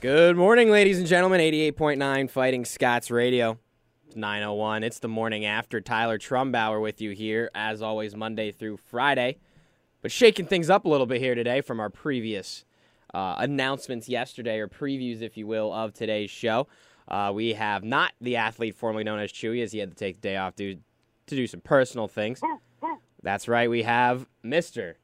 Good 0.00 0.34
morning, 0.34 0.70
ladies 0.70 0.96
and 0.96 1.06
gentlemen. 1.06 1.42
88.9 1.42 2.30
Fighting 2.30 2.64
Scots 2.64 3.10
Radio. 3.10 3.58
It's 4.06 4.16
901. 4.16 4.82
It's 4.82 4.98
the 4.98 5.08
morning 5.08 5.44
after. 5.44 5.78
Tyler 5.82 6.16
Trumbauer 6.16 6.80
with 6.80 7.02
you 7.02 7.10
here, 7.10 7.50
as 7.54 7.82
always, 7.82 8.16
Monday 8.16 8.50
through 8.50 8.78
Friday. 8.78 9.36
But 10.00 10.10
shaking 10.10 10.46
things 10.46 10.70
up 10.70 10.86
a 10.86 10.88
little 10.88 11.04
bit 11.04 11.20
here 11.20 11.34
today 11.34 11.60
from 11.60 11.80
our 11.80 11.90
previous 11.90 12.64
uh, 13.12 13.34
announcements 13.40 14.08
yesterday, 14.08 14.58
or 14.60 14.68
previews, 14.68 15.20
if 15.20 15.36
you 15.36 15.46
will, 15.46 15.70
of 15.70 15.92
today's 15.92 16.30
show. 16.30 16.66
Uh, 17.06 17.30
we 17.34 17.52
have 17.52 17.84
not 17.84 18.14
the 18.22 18.36
athlete 18.36 18.76
formerly 18.76 19.04
known 19.04 19.18
as 19.18 19.30
Chewy, 19.30 19.62
as 19.62 19.72
he 19.72 19.80
had 19.80 19.90
to 19.90 19.96
take 19.96 20.22
the 20.22 20.28
day 20.28 20.36
off 20.38 20.56
due 20.56 20.78
to 21.26 21.36
do 21.36 21.46
some 21.46 21.60
personal 21.60 22.08
things. 22.08 22.40
That's 23.22 23.48
right. 23.48 23.68
We 23.68 23.82
have 23.82 24.26
Mr. 24.42 24.94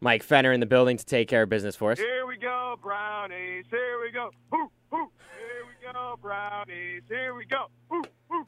Mike 0.00 0.22
Fenner 0.22 0.52
in 0.52 0.60
the 0.60 0.66
building 0.66 0.96
to 0.96 1.04
take 1.04 1.28
care 1.28 1.42
of 1.42 1.48
business 1.48 1.76
for 1.76 1.92
us. 1.92 1.98
Here 1.98 2.26
we 2.26 2.36
go, 2.36 2.78
brownies. 2.82 3.45
Here 4.06 4.12
we 4.12 4.30
go. 4.30 4.30
Hoo, 4.52 4.70
hoo. 4.92 5.10
Here 5.36 5.64
we 5.66 5.92
go, 5.92 6.16
brownies. 6.22 7.02
Here 7.08 7.34
we 7.34 7.44
go. 7.44 7.66
Hoo, 7.90 8.04
hoo. 8.30 8.44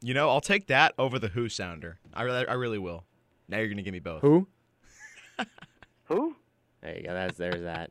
You 0.00 0.14
know, 0.14 0.28
I'll 0.28 0.40
take 0.40 0.68
that 0.68 0.94
over 0.96 1.18
the 1.18 1.26
Who 1.26 1.48
sounder. 1.48 1.98
I 2.14 2.22
really, 2.22 2.46
I 2.46 2.52
really 2.52 2.78
will. 2.78 3.02
Now 3.48 3.58
you're 3.58 3.68
gonna 3.68 3.82
give 3.82 3.92
me 3.92 3.98
both. 3.98 4.22
Who? 4.22 4.46
Who? 6.04 6.36
There 6.82 6.96
you 6.96 7.02
go. 7.02 7.14
That's 7.14 7.36
there's 7.36 7.62
that. 7.62 7.90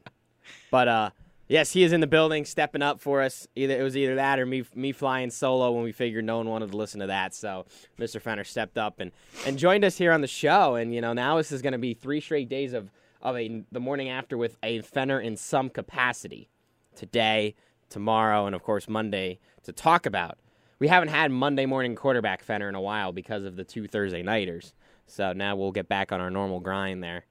But 0.72 0.88
uh, 0.88 1.10
yes, 1.50 1.74
he 1.74 1.84
is 1.84 1.92
in 1.92 2.00
the 2.00 2.08
building, 2.08 2.46
stepping 2.46 2.82
up 2.82 3.02
for 3.02 3.22
us. 3.22 3.46
Either 3.58 3.78
it 3.78 3.84
was 3.84 3.98
either 3.98 4.16
that 4.16 4.40
or 4.40 4.46
me 4.46 4.64
me 4.74 4.94
flying 4.94 5.32
solo 5.32 5.74
when 5.74 5.84
we 5.84 5.92
figured 5.92 6.24
no 6.24 6.38
one 6.38 6.48
wanted 6.48 6.72
to 6.72 6.78
listen 6.78 7.02
to 7.02 7.08
that. 7.08 7.34
So 7.34 7.66
Mr. 8.00 8.22
Fenner 8.22 8.46
stepped 8.46 8.78
up 8.78 9.02
and 9.02 9.12
and 9.46 9.60
joined 9.60 9.84
us 9.84 9.98
here 9.98 10.14
on 10.14 10.22
the 10.22 10.28
show. 10.28 10.76
And 10.76 10.96
you 10.96 11.02
know 11.02 11.12
now 11.12 11.36
this 11.36 11.52
is 11.52 11.62
going 11.62 11.74
to 11.74 11.78
be 11.78 11.94
three 11.94 12.22
straight 12.22 12.48
days 12.48 12.72
of 12.72 12.90
of 13.22 13.36
a 13.36 13.66
the 13.70 13.82
morning 13.82 14.08
after 14.08 14.38
with 14.38 14.56
a 14.64 14.80
Fenner 14.80 15.20
in 15.20 15.36
some 15.36 15.70
capacity. 15.70 16.48
Today, 16.96 17.56
tomorrow, 17.90 18.46
and 18.46 18.56
of 18.56 18.64
course 18.64 18.88
Monday 18.88 19.40
to 19.64 19.72
talk 19.72 20.06
about. 20.06 20.38
We 20.80 20.88
haven't 20.88 21.10
had 21.10 21.32
Monday 21.32 21.66
morning 21.66 21.96
quarterback 21.96 22.44
Fenner 22.44 22.68
in 22.68 22.76
a 22.76 22.82
while 22.82 23.12
because 23.12 23.44
of 23.44 23.56
the 23.56 23.64
two 23.64 23.88
Thursday 23.88 24.24
nighters. 24.24 24.74
So 25.08 25.34
now 25.34 25.56
we'll 25.56 25.72
get 25.72 25.88
back 25.88 26.12
on 26.12 26.20
our 26.20 26.30
normal 26.30 26.60
grind 26.60 27.04
there 27.04 27.26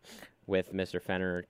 with 0.46 0.72
Mr. 0.72 1.00
Fenner 1.00 1.44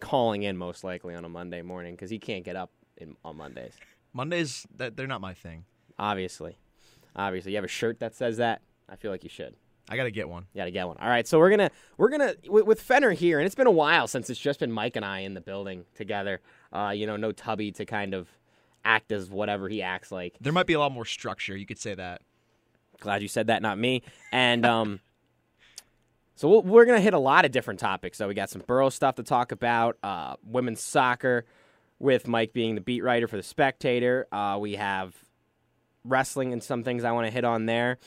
calling 0.00 0.42
in 0.42 0.56
most 0.56 0.84
likely 0.84 1.14
on 1.14 1.24
a 1.24 1.28
Monday 1.28 1.62
morning 1.62 1.94
because 1.94 2.10
he 2.10 2.18
can't 2.18 2.44
get 2.44 2.56
up 2.56 2.70
in, 2.96 3.16
on 3.24 3.36
Mondays. 3.36 3.74
Mondays, 4.12 4.66
they're 4.76 5.06
not 5.06 5.20
my 5.20 5.34
thing. 5.34 5.64
Obviously, 5.98 6.58
obviously, 7.16 7.52
you 7.52 7.56
have 7.56 7.64
a 7.64 7.68
shirt 7.68 8.00
that 8.00 8.14
says 8.14 8.36
that. 8.36 8.62
I 8.88 8.96
feel 8.96 9.10
like 9.10 9.24
you 9.24 9.30
should. 9.30 9.54
I 9.88 9.96
gotta 9.96 10.10
get 10.10 10.28
one. 10.28 10.46
You 10.52 10.60
got 10.60 10.66
to 10.66 10.70
get 10.70 10.86
one. 10.86 10.98
All 10.98 11.08
right, 11.08 11.26
so 11.26 11.38
we're 11.38 11.50
gonna 11.50 11.70
we're 11.96 12.10
gonna 12.10 12.34
with, 12.48 12.66
with 12.66 12.80
Fenner 12.80 13.12
here, 13.12 13.38
and 13.38 13.46
it's 13.46 13.54
been 13.54 13.66
a 13.66 13.70
while 13.70 14.06
since 14.06 14.28
it's 14.28 14.40
just 14.40 14.60
been 14.60 14.70
Mike 14.70 14.96
and 14.96 15.04
I 15.04 15.20
in 15.20 15.34
the 15.34 15.40
building 15.40 15.84
together. 15.94 16.40
Uh, 16.72 16.92
you 16.94 17.06
know, 17.06 17.16
no 17.16 17.32
Tubby 17.32 17.72
to 17.72 17.84
kind 17.84 18.14
of 18.14 18.28
act 18.84 19.12
as 19.12 19.30
whatever 19.30 19.68
he 19.68 19.82
acts 19.82 20.12
like. 20.12 20.36
There 20.40 20.52
might 20.52 20.66
be 20.66 20.74
a 20.74 20.78
lot 20.78 20.92
more 20.92 21.04
structure. 21.04 21.56
You 21.56 21.66
could 21.66 21.78
say 21.78 21.94
that. 21.94 22.22
Glad 23.00 23.22
you 23.22 23.28
said 23.28 23.46
that, 23.46 23.62
not 23.62 23.78
me. 23.78 24.02
And 24.32 24.66
um, 24.66 25.00
so 26.34 26.48
we'll, 26.48 26.62
we're 26.62 26.84
gonna 26.84 27.00
hit 27.00 27.14
a 27.14 27.18
lot 27.18 27.44
of 27.44 27.50
different 27.50 27.80
topics. 27.80 28.18
So 28.18 28.28
we 28.28 28.34
got 28.34 28.50
some 28.50 28.62
Boro 28.66 28.90
stuff 28.90 29.14
to 29.16 29.22
talk 29.22 29.52
about, 29.52 29.96
uh, 30.02 30.36
women's 30.44 30.82
soccer, 30.82 31.46
with 31.98 32.28
Mike 32.28 32.52
being 32.52 32.74
the 32.74 32.80
beat 32.80 33.02
writer 33.02 33.26
for 33.26 33.36
the 33.36 33.42
Spectator. 33.42 34.26
Uh, 34.30 34.58
we 34.60 34.74
have 34.76 35.16
wrestling 36.04 36.52
and 36.52 36.62
some 36.62 36.84
things 36.84 37.04
I 37.04 37.12
want 37.12 37.26
to 37.26 37.32
hit 37.32 37.44
on 37.44 37.66
there. 37.66 37.98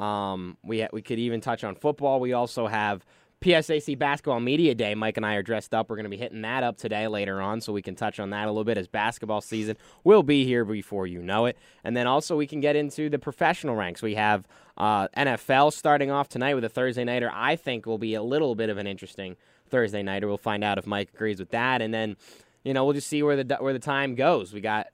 Um, 0.00 0.56
we 0.64 0.86
we 0.92 1.02
could 1.02 1.18
even 1.18 1.40
touch 1.40 1.62
on 1.62 1.74
football. 1.74 2.20
We 2.20 2.32
also 2.32 2.66
have 2.66 3.04
PSAC 3.42 3.98
Basketball 3.98 4.40
Media 4.40 4.74
Day. 4.74 4.94
Mike 4.94 5.18
and 5.18 5.26
I 5.26 5.34
are 5.34 5.42
dressed 5.42 5.74
up. 5.74 5.88
We're 5.88 5.96
going 5.96 6.04
to 6.04 6.10
be 6.10 6.16
hitting 6.16 6.42
that 6.42 6.62
up 6.62 6.78
today 6.78 7.06
later 7.06 7.40
on, 7.40 7.60
so 7.60 7.72
we 7.72 7.82
can 7.82 7.94
touch 7.94 8.18
on 8.18 8.30
that 8.30 8.44
a 8.44 8.50
little 8.50 8.64
bit 8.64 8.78
as 8.78 8.88
basketball 8.88 9.42
season 9.42 9.76
will 10.02 10.22
be 10.22 10.44
here 10.44 10.64
before 10.64 11.06
you 11.06 11.22
know 11.22 11.44
it. 11.46 11.58
And 11.84 11.94
then 11.94 12.06
also 12.06 12.36
we 12.36 12.46
can 12.46 12.60
get 12.60 12.76
into 12.76 13.10
the 13.10 13.18
professional 13.18 13.76
ranks. 13.76 14.00
We 14.00 14.14
have 14.14 14.48
uh, 14.78 15.08
NFL 15.16 15.74
starting 15.74 16.10
off 16.10 16.28
tonight 16.28 16.54
with 16.54 16.64
a 16.64 16.70
Thursday 16.70 17.04
nighter. 17.04 17.30
I 17.32 17.56
think 17.56 17.84
will 17.84 17.98
be 17.98 18.14
a 18.14 18.22
little 18.22 18.54
bit 18.54 18.70
of 18.70 18.78
an 18.78 18.86
interesting 18.86 19.36
Thursday 19.68 20.02
nighter. 20.02 20.28
We'll 20.28 20.38
find 20.38 20.64
out 20.64 20.78
if 20.78 20.86
Mike 20.86 21.10
agrees 21.14 21.40
with 21.40 21.50
that, 21.50 21.82
and 21.82 21.92
then 21.92 22.16
you 22.64 22.72
know 22.72 22.84
we'll 22.86 22.94
just 22.94 23.08
see 23.08 23.22
where 23.22 23.42
the 23.42 23.56
where 23.56 23.74
the 23.74 23.78
time 23.78 24.14
goes. 24.14 24.52
We 24.52 24.62
got 24.62 24.88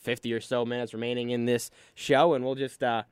50 0.00 0.32
or 0.32 0.40
so 0.40 0.64
minutes 0.64 0.94
remaining 0.94 1.30
in 1.30 1.44
this 1.44 1.70
show, 1.94 2.34
and 2.34 2.44
we'll 2.44 2.54
just 2.54 2.82
uh, 2.82 3.02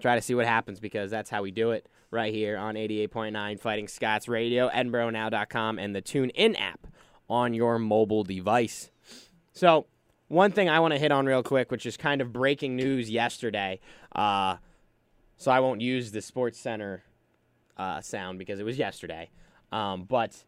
try 0.00 0.14
to 0.14 0.22
see 0.22 0.34
what 0.34 0.46
happens 0.46 0.80
because 0.80 1.10
that's 1.10 1.30
how 1.30 1.42
we 1.42 1.50
do 1.50 1.70
it 1.72 1.88
right 2.10 2.32
here 2.32 2.56
on 2.56 2.74
88.9 2.74 3.60
Fighting 3.60 3.88
Scots 3.88 4.28
Radio, 4.28 4.68
EdinboroNow.com, 4.70 5.78
and 5.78 5.94
the 5.94 6.02
TuneIn 6.02 6.58
app 6.58 6.86
on 7.28 7.52
your 7.52 7.78
mobile 7.78 8.24
device. 8.24 8.90
So, 9.52 9.86
one 10.28 10.52
thing 10.52 10.68
I 10.68 10.80
want 10.80 10.92
to 10.92 10.98
hit 10.98 11.10
on 11.10 11.26
real 11.26 11.42
quick, 11.42 11.70
which 11.70 11.86
is 11.86 11.96
kind 11.96 12.20
of 12.20 12.32
breaking 12.32 12.76
news 12.76 13.10
yesterday. 13.10 13.80
Uh, 14.14 14.56
so 15.38 15.50
I 15.50 15.60
won't 15.60 15.80
use 15.80 16.10
the 16.12 16.20
Sports 16.20 16.58
Center 16.58 17.04
uh, 17.76 18.00
sound 18.00 18.38
because 18.38 18.60
it 18.60 18.64
was 18.64 18.78
yesterday. 18.78 19.30
Um, 19.72 20.04
but 20.04 20.44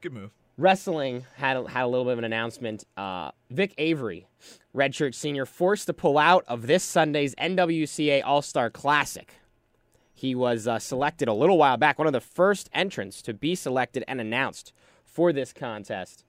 Good 0.00 0.12
move. 0.12 0.30
Wrestling 0.56 1.24
had 1.36 1.56
a, 1.56 1.68
had 1.68 1.84
a 1.84 1.86
little 1.86 2.04
bit 2.04 2.12
of 2.12 2.18
an 2.18 2.24
announcement. 2.24 2.84
Uh, 2.96 3.30
Vic 3.50 3.74
Avery, 3.78 4.26
redshirt 4.74 5.14
senior, 5.14 5.46
forced 5.46 5.86
to 5.86 5.92
pull 5.92 6.18
out 6.18 6.44
of 6.46 6.66
this 6.66 6.84
Sunday's 6.84 7.34
NWCA 7.36 8.22
All 8.24 8.42
Star 8.42 8.70
Classic. 8.70 9.34
He 10.14 10.34
was 10.34 10.68
uh, 10.68 10.78
selected 10.78 11.28
a 11.28 11.34
little 11.34 11.58
while 11.58 11.76
back, 11.76 11.98
one 11.98 12.06
of 12.06 12.12
the 12.12 12.20
first 12.20 12.70
entrants 12.72 13.22
to 13.22 13.34
be 13.34 13.54
selected 13.54 14.04
and 14.06 14.20
announced 14.20 14.72
for 15.04 15.32
this 15.32 15.52
contest, 15.52 16.24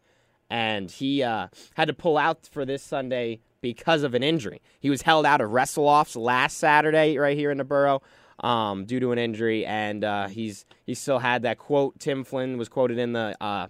and 0.50 0.90
he 0.90 1.24
uh, 1.24 1.48
had 1.76 1.88
to 1.88 1.94
pull 1.94 2.18
out 2.18 2.50
for 2.52 2.66
this 2.66 2.84
Sunday 2.84 3.40
because 3.62 4.04
of 4.04 4.14
an 4.14 4.24
injury. 4.24 4.62
He 4.80 4.90
was 4.90 5.04
held 5.04 5.26
out 5.26 5.42
of 5.42 5.52
wrestle 5.52 5.88
offs 5.88 6.16
last 6.16 6.58
Saturday 6.58 7.18
right 7.18 7.38
here 7.38 7.52
in 7.52 7.58
the 7.58 7.64
borough 7.64 8.02
um, 8.40 8.86
due 8.86 9.00
to 9.00 9.12
an 9.12 9.20
injury, 9.20 9.66
and 9.66 10.04
uh, 10.04 10.28
he's 10.28 10.66
he 10.86 10.94
still 10.94 11.20
had 11.20 11.44
that 11.44 11.58
quote. 11.58 12.00
Tim 12.00 12.24
Flynn 12.24 12.58
was 12.58 12.70
quoted 12.70 12.98
in 12.98 13.14
the 13.14 13.36
uh, 13.40 13.68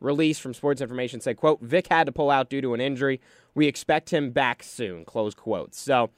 release 0.00 0.38
from 0.38 0.54
Sports 0.54 0.80
Information 0.80 1.20
said, 1.20 1.36
"quote 1.36 1.60
Vic 1.60 1.88
had 1.88 2.06
to 2.06 2.12
pull 2.12 2.30
out 2.30 2.50
due 2.50 2.60
to 2.60 2.74
an 2.74 2.80
injury. 2.80 3.20
We 3.54 3.66
expect 3.66 4.10
him 4.10 4.30
back 4.30 4.62
soon." 4.62 5.04
Close 5.04 5.34
quote. 5.34 5.74
So 5.74 6.10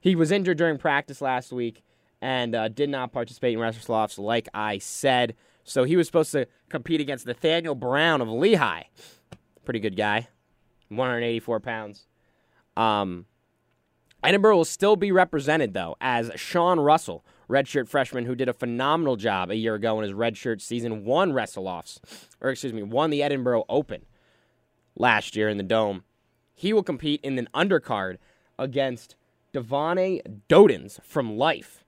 he 0.00 0.14
was 0.14 0.30
injured 0.30 0.58
during 0.58 0.78
practice 0.78 1.20
last 1.20 1.52
week 1.52 1.82
and 2.20 2.54
uh, 2.54 2.68
did 2.68 2.88
not 2.88 3.12
participate 3.12 3.56
in 3.56 3.62
offs, 3.88 4.18
like 4.18 4.48
I 4.54 4.78
said. 4.78 5.34
So 5.64 5.84
he 5.84 5.96
was 5.96 6.06
supposed 6.06 6.32
to 6.32 6.46
compete 6.68 7.00
against 7.00 7.26
Nathaniel 7.26 7.74
Brown 7.74 8.20
of 8.20 8.28
Lehigh. 8.28 8.84
Pretty 9.64 9.80
good 9.80 9.96
guy, 9.96 10.28
184 10.88 11.60
pounds. 11.60 12.06
Um, 12.76 13.26
Edinboro 14.24 14.54
will 14.54 14.64
still 14.64 14.96
be 14.96 15.12
represented, 15.12 15.74
though, 15.74 15.96
as 16.00 16.30
Sean 16.36 16.80
Russell, 16.80 17.24
redshirt 17.52 17.88
freshman 17.88 18.24
who 18.24 18.34
did 18.34 18.48
a 18.48 18.52
phenomenal 18.52 19.16
job 19.16 19.50
a 19.50 19.56
year 19.56 19.74
ago 19.74 19.98
in 19.98 20.02
his 20.04 20.12
redshirt 20.12 20.60
season, 20.60 21.04
won 21.04 21.32
wrestle 21.32 21.68
offs, 21.68 22.00
or 22.40 22.50
excuse 22.50 22.72
me, 22.72 22.82
won 22.82 23.10
the 23.10 23.20
Edinboro 23.20 23.64
Open 23.68 24.06
last 24.96 25.36
year 25.36 25.48
in 25.48 25.56
the 25.58 25.62
Dome. 25.62 26.04
He 26.54 26.72
will 26.72 26.82
compete 26.82 27.20
in 27.22 27.38
an 27.38 27.48
undercard 27.54 28.16
against 28.58 29.16
Devane 29.52 30.40
Dodens 30.48 31.02
from 31.04 31.36
Life. 31.36 31.84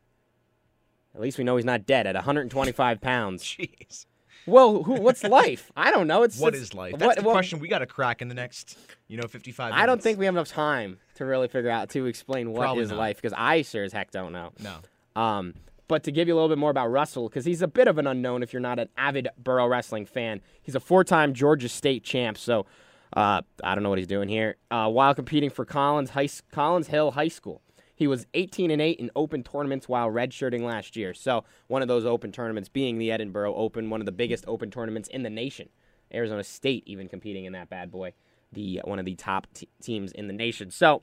At 1.14 1.20
least 1.20 1.38
we 1.38 1.44
know 1.44 1.56
he's 1.56 1.64
not 1.64 1.86
dead 1.86 2.06
at 2.06 2.14
125 2.14 3.00
pounds. 3.00 3.42
Jeez. 3.44 4.06
Well, 4.46 4.82
who, 4.82 4.94
what's 5.00 5.24
life? 5.24 5.70
I 5.74 5.90
don't 5.90 6.06
know. 6.06 6.22
It's 6.22 6.38
What 6.38 6.48
it's- 6.54 6.62
is 6.68 6.74
life? 6.74 6.92
what- 6.92 7.00
That's 7.00 7.16
the 7.16 7.22
what- 7.22 7.32
question 7.32 7.60
we 7.60 7.68
got 7.68 7.78
to 7.78 7.86
crack 7.86 8.20
in 8.20 8.28
the 8.28 8.34
next, 8.34 8.76
you 9.08 9.16
know, 9.16 9.26
55 9.26 9.70
minutes. 9.70 9.82
I 9.82 9.86
don't 9.86 10.02
think 10.02 10.18
we 10.18 10.26
have 10.26 10.34
enough 10.34 10.48
time 10.48 10.98
to 11.14 11.24
really 11.24 11.48
figure 11.48 11.70
out 11.70 11.88
to 11.90 12.04
explain 12.06 12.50
what 12.50 12.58
is 12.62 12.64
Probably 12.64 12.86
not. 12.86 12.96
life 12.98 13.16
because 13.16 13.32
I 13.36 13.62
sure 13.62 13.84
as 13.84 13.92
heck 13.94 14.10
don't 14.10 14.32
know. 14.32 14.50
No. 14.62 14.76
Um, 15.16 15.54
but 15.86 16.02
to 16.04 16.12
give 16.12 16.28
you 16.28 16.34
a 16.34 16.36
little 16.36 16.48
bit 16.48 16.58
more 16.58 16.70
about 16.70 16.90
Russell, 16.90 17.28
because 17.28 17.44
he's 17.44 17.62
a 17.62 17.68
bit 17.68 17.88
of 17.88 17.98
an 17.98 18.06
unknown 18.06 18.42
if 18.42 18.52
you're 18.52 18.60
not 18.60 18.78
an 18.78 18.88
avid 18.96 19.28
Borough 19.36 19.68
wrestling 19.68 20.06
fan. 20.06 20.40
He's 20.62 20.74
a 20.74 20.80
four-time 20.80 21.34
Georgia 21.34 21.68
State 21.68 22.04
champ, 22.04 22.38
so 22.38 22.66
uh, 23.14 23.42
I 23.62 23.74
don't 23.74 23.84
know 23.84 23.90
what 23.90 23.98
he's 23.98 24.06
doing 24.06 24.28
here. 24.28 24.56
Uh, 24.70 24.88
while 24.88 25.14
competing 25.14 25.50
for 25.50 25.64
Collins 25.64 26.10
High, 26.10 26.28
Collins 26.50 26.88
Hill 26.88 27.12
High 27.12 27.28
School, 27.28 27.60
he 27.94 28.06
was 28.06 28.26
18 28.34 28.70
and 28.70 28.82
8 28.82 28.98
in 28.98 29.10
open 29.14 29.42
tournaments 29.42 29.88
while 29.88 30.10
redshirting 30.10 30.62
last 30.62 30.96
year. 30.96 31.14
So 31.14 31.44
one 31.68 31.82
of 31.82 31.88
those 31.88 32.04
open 32.04 32.32
tournaments 32.32 32.68
being 32.68 32.98
the 32.98 33.10
Edinboro 33.10 33.52
Open, 33.56 33.88
one 33.88 34.00
of 34.00 34.06
the 34.06 34.12
biggest 34.12 34.44
open 34.48 34.70
tournaments 34.70 35.08
in 35.08 35.22
the 35.22 35.30
nation. 35.30 35.68
Arizona 36.12 36.44
State 36.44 36.82
even 36.86 37.08
competing 37.08 37.44
in 37.44 37.52
that 37.52 37.70
bad 37.70 37.90
boy, 37.90 38.14
the 38.52 38.80
one 38.84 38.98
of 38.98 39.04
the 39.04 39.14
top 39.14 39.46
t- 39.54 39.68
teams 39.80 40.12
in 40.12 40.26
the 40.26 40.32
nation. 40.32 40.70
So 40.70 41.02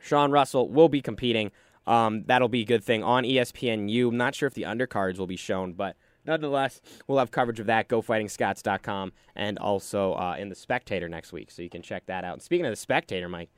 Sean 0.00 0.30
Russell 0.30 0.68
will 0.68 0.88
be 0.88 1.02
competing. 1.02 1.50
Um, 1.90 2.22
that'll 2.26 2.48
be 2.48 2.60
a 2.60 2.64
good 2.64 2.84
thing 2.84 3.02
on 3.02 3.24
ESPNU. 3.24 4.08
I'm 4.08 4.16
not 4.16 4.36
sure 4.36 4.46
if 4.46 4.54
the 4.54 4.62
undercards 4.62 5.18
will 5.18 5.26
be 5.26 5.36
shown, 5.36 5.72
but 5.72 5.96
nonetheless, 6.24 6.80
we'll 7.08 7.18
have 7.18 7.32
coverage 7.32 7.58
of 7.58 7.66
that. 7.66 7.88
GoFightingScots.com 7.88 9.12
and 9.34 9.58
also 9.58 10.12
uh, 10.12 10.36
in 10.38 10.50
the 10.50 10.54
Spectator 10.54 11.08
next 11.08 11.32
week, 11.32 11.50
so 11.50 11.62
you 11.62 11.68
can 11.68 11.82
check 11.82 12.06
that 12.06 12.24
out. 12.24 12.34
And 12.34 12.42
speaking 12.42 12.64
of 12.64 12.70
the 12.70 12.76
Spectator, 12.76 13.28
Mike, 13.28 13.50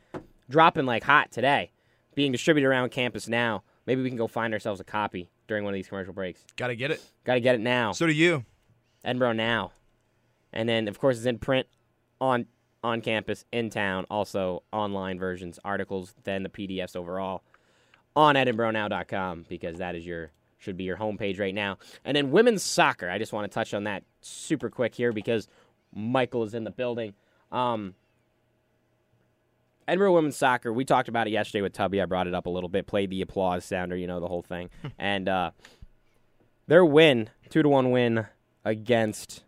dropping 0.49 0.87
like 0.87 1.05
hot 1.05 1.31
today, 1.31 1.73
being 2.14 2.32
distributed 2.32 2.67
around 2.69 2.90
campus 2.90 3.29
now. 3.29 3.64
Maybe 3.84 4.00
we 4.00 4.08
can 4.08 4.17
go 4.17 4.29
find 4.29 4.55
ourselves 4.55 4.81
a 4.81 4.85
copy 4.85 5.28
during 5.46 5.64
one 5.64 5.75
of 5.75 5.76
these 5.76 5.88
commercial 5.88 6.14
breaks. 6.14 6.43
Got 6.56 6.69
to 6.69 6.76
get 6.76 6.90
it. 6.90 7.02
Got 7.25 7.35
to 7.35 7.40
get 7.40 7.55
it 7.55 7.61
now. 7.61 7.93
So 7.93 8.06
do 8.06 8.12
you. 8.14 8.46
Edinboro 9.05 9.37
now. 9.37 9.73
And 10.55 10.67
then, 10.67 10.88
of 10.88 10.99
course, 10.99 11.19
it's 11.19 11.26
in 11.26 11.38
print 11.38 11.67
on 12.19 12.46
on 12.85 13.00
campus, 13.00 13.44
in 13.52 13.70
town, 13.70 14.05
also 14.11 14.64
online 14.73 15.17
versions, 15.17 15.56
articles, 15.64 16.14
then 16.25 16.43
the 16.43 16.49
PDFs 16.49 16.96
overall 16.96 17.44
on 18.14 18.35
EdinboroNow.com 18.35 19.47
because 19.49 19.79
that 19.79 19.94
is 19.94 20.06
your 20.06 20.31
should 20.59 20.76
be 20.76 20.85
your 20.85 20.97
homepage 20.97 21.41
right 21.41 21.55
now. 21.55 21.79
And 22.05 22.17
then 22.17 22.31
women's 22.31 22.62
soccer. 22.62 23.11
I 23.11 23.19
just 23.19 23.32
want 23.32 23.50
to 23.50 23.55
touch 23.55 23.75
on 23.75 23.85
that 23.85 24.05
super 24.20 24.70
quick 24.70 24.94
here 24.94 25.12
because 25.12 25.49
Michael 25.93 26.44
is 26.44 26.55
in 26.55 26.62
the 26.62 26.70
building. 26.70 27.14
Um, 27.50 27.94
Edinboro 29.88 30.14
women's 30.14 30.37
soccer. 30.37 30.73
We 30.73 30.85
talked 30.85 31.09
about 31.09 31.26
it 31.26 31.31
yesterday 31.31 31.62
with 31.62 31.73
Tubby. 31.73 32.00
I 32.00 32.06
brought 32.06 32.29
it 32.29 32.35
up 32.35 32.47
a 32.47 32.50
little 32.50 32.69
bit. 32.69 32.87
Played 32.87 33.11
the 33.11 33.23
applause 33.23 33.64
sounder, 33.64 33.97
you 33.97 34.06
know 34.06 34.20
the 34.20 34.29
whole 34.29 34.43
thing. 34.43 34.70
and 34.99 35.29
uh, 35.29 35.50
their 36.69 36.85
win, 36.85 37.31
two 37.50 37.62
to 37.62 37.69
one 37.69 37.91
win 37.91 38.26
against 38.64 39.43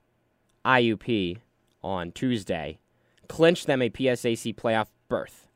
IUP 0.65 1.39
on 1.83 2.11
Tuesday, 2.13 2.79
clinched 3.29 3.67
them 3.67 3.81
a 3.81 3.91
PSAC 3.91 4.55
playoff 4.57 4.89
berth. 5.09 5.49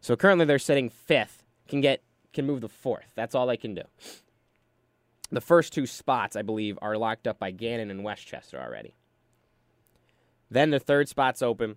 So 0.00 0.16
currently 0.16 0.44
they're 0.44 0.58
sitting 0.58 0.90
fifth. 0.90 1.44
Can 1.66 1.80
get 1.80 2.02
can 2.32 2.46
move 2.46 2.60
the 2.60 2.68
fourth. 2.68 3.12
That's 3.14 3.34
all 3.34 3.46
they 3.46 3.56
can 3.56 3.74
do. 3.74 3.82
The 5.30 5.40
first 5.40 5.72
two 5.72 5.86
spots, 5.86 6.36
I 6.36 6.42
believe, 6.42 6.78
are 6.82 6.96
locked 6.98 7.26
up 7.26 7.38
by 7.38 7.50
Gannon 7.50 7.90
and 7.90 8.04
West 8.04 8.26
Chester 8.26 8.60
already. 8.60 8.94
Then 10.50 10.70
the 10.70 10.78
third 10.78 11.08
spot's 11.08 11.40
open. 11.40 11.76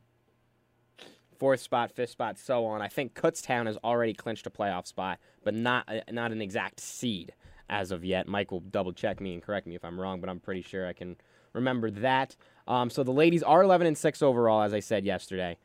Fourth 1.40 1.62
spot, 1.62 1.92
fifth 1.92 2.10
spot, 2.10 2.38
so 2.38 2.66
on. 2.66 2.82
I 2.82 2.88
think 2.88 3.14
Kutztown 3.14 3.66
has 3.68 3.78
already 3.78 4.14
clinched 4.14 4.48
a 4.48 4.50
playoff 4.50 4.88
spot, 4.88 5.20
but 5.44 5.54
not 5.54 5.86
uh, 5.88 6.00
not 6.12 6.32
an 6.32 6.42
exact 6.42 6.80
seed 6.80 7.34
as 7.70 7.92
of 7.92 8.06
yet. 8.06 8.28
Mike 8.28 8.52
will 8.52 8.60
double 8.62 8.94
check 8.94 9.20
me 9.20 9.34
and 9.34 9.42
correct 9.42 9.68
me 9.68 9.76
if 9.76 9.84
I'm 9.84 10.00
wrong, 10.00 10.20
but 10.20 10.30
I'm 10.30 10.40
pretty 10.40 10.62
sure 10.62 10.88
I 10.88 10.94
can 10.94 11.16
remember 11.54 11.90
that. 11.92 12.36
Um, 12.68 12.90
so 12.90 13.04
the 13.04 13.12
ladies 13.12 13.44
are 13.44 13.64
11 13.64 13.88
and 13.88 13.98
six 13.98 14.22
overall, 14.22 14.62
as 14.62 14.74
I 14.74 14.80
said 14.80 15.06
yesterday, 15.06 15.58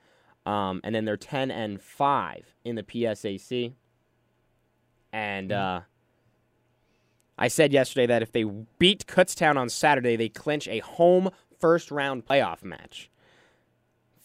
um, 0.46 0.80
and 0.84 0.94
then 0.94 1.04
they're 1.04 1.16
10 1.16 1.50
and 1.50 1.80
five 1.80 2.54
in 2.64 2.76
the 2.76 2.82
PSAC. 2.82 3.72
And 5.12 5.52
uh, 5.52 5.80
I 7.38 7.48
said 7.48 7.72
yesterday 7.72 8.06
that 8.06 8.22
if 8.22 8.32
they 8.32 8.44
beat 8.78 9.06
Kutztown 9.06 9.56
on 9.56 9.68
Saturday, 9.68 10.16
they 10.16 10.28
clinch 10.28 10.68
a 10.68 10.80
home 10.80 11.30
first 11.58 11.90
round 11.90 12.26
playoff 12.26 12.62
match. 12.62 13.10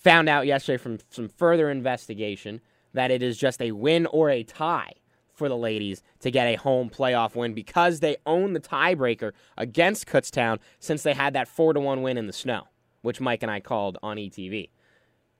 Found 0.03 0.29
out 0.29 0.45
yesterday 0.45 0.77
from 0.77 0.99
some 1.09 1.29
further 1.29 1.69
investigation 1.69 2.61
that 2.93 3.11
it 3.11 3.23
is 3.23 3.37
just 3.37 3.61
a 3.61 3.71
win 3.71 4.05
or 4.07 4.29
a 4.29 4.43
tie 4.43 4.93
for 5.33 5.49
the 5.49 5.57
ladies 5.57 6.01
to 6.19 6.31
get 6.31 6.47
a 6.47 6.55
home 6.55 6.89
playoff 6.89 7.35
win 7.35 7.53
because 7.53 7.99
they 7.99 8.15
own 8.25 8.53
the 8.53 8.59
tiebreaker 8.59 9.31
against 9.57 10.07
Kutztown 10.07 10.59
since 10.79 11.03
they 11.03 11.13
had 11.13 11.33
that 11.33 11.47
4 11.47 11.73
to 11.73 11.79
1 11.79 12.01
win 12.01 12.17
in 12.17 12.27
the 12.27 12.33
snow, 12.33 12.67
which 13.01 13.19
Mike 13.19 13.43
and 13.43 13.51
I 13.51 13.59
called 13.59 13.97
on 14.01 14.17
ETV. 14.17 14.69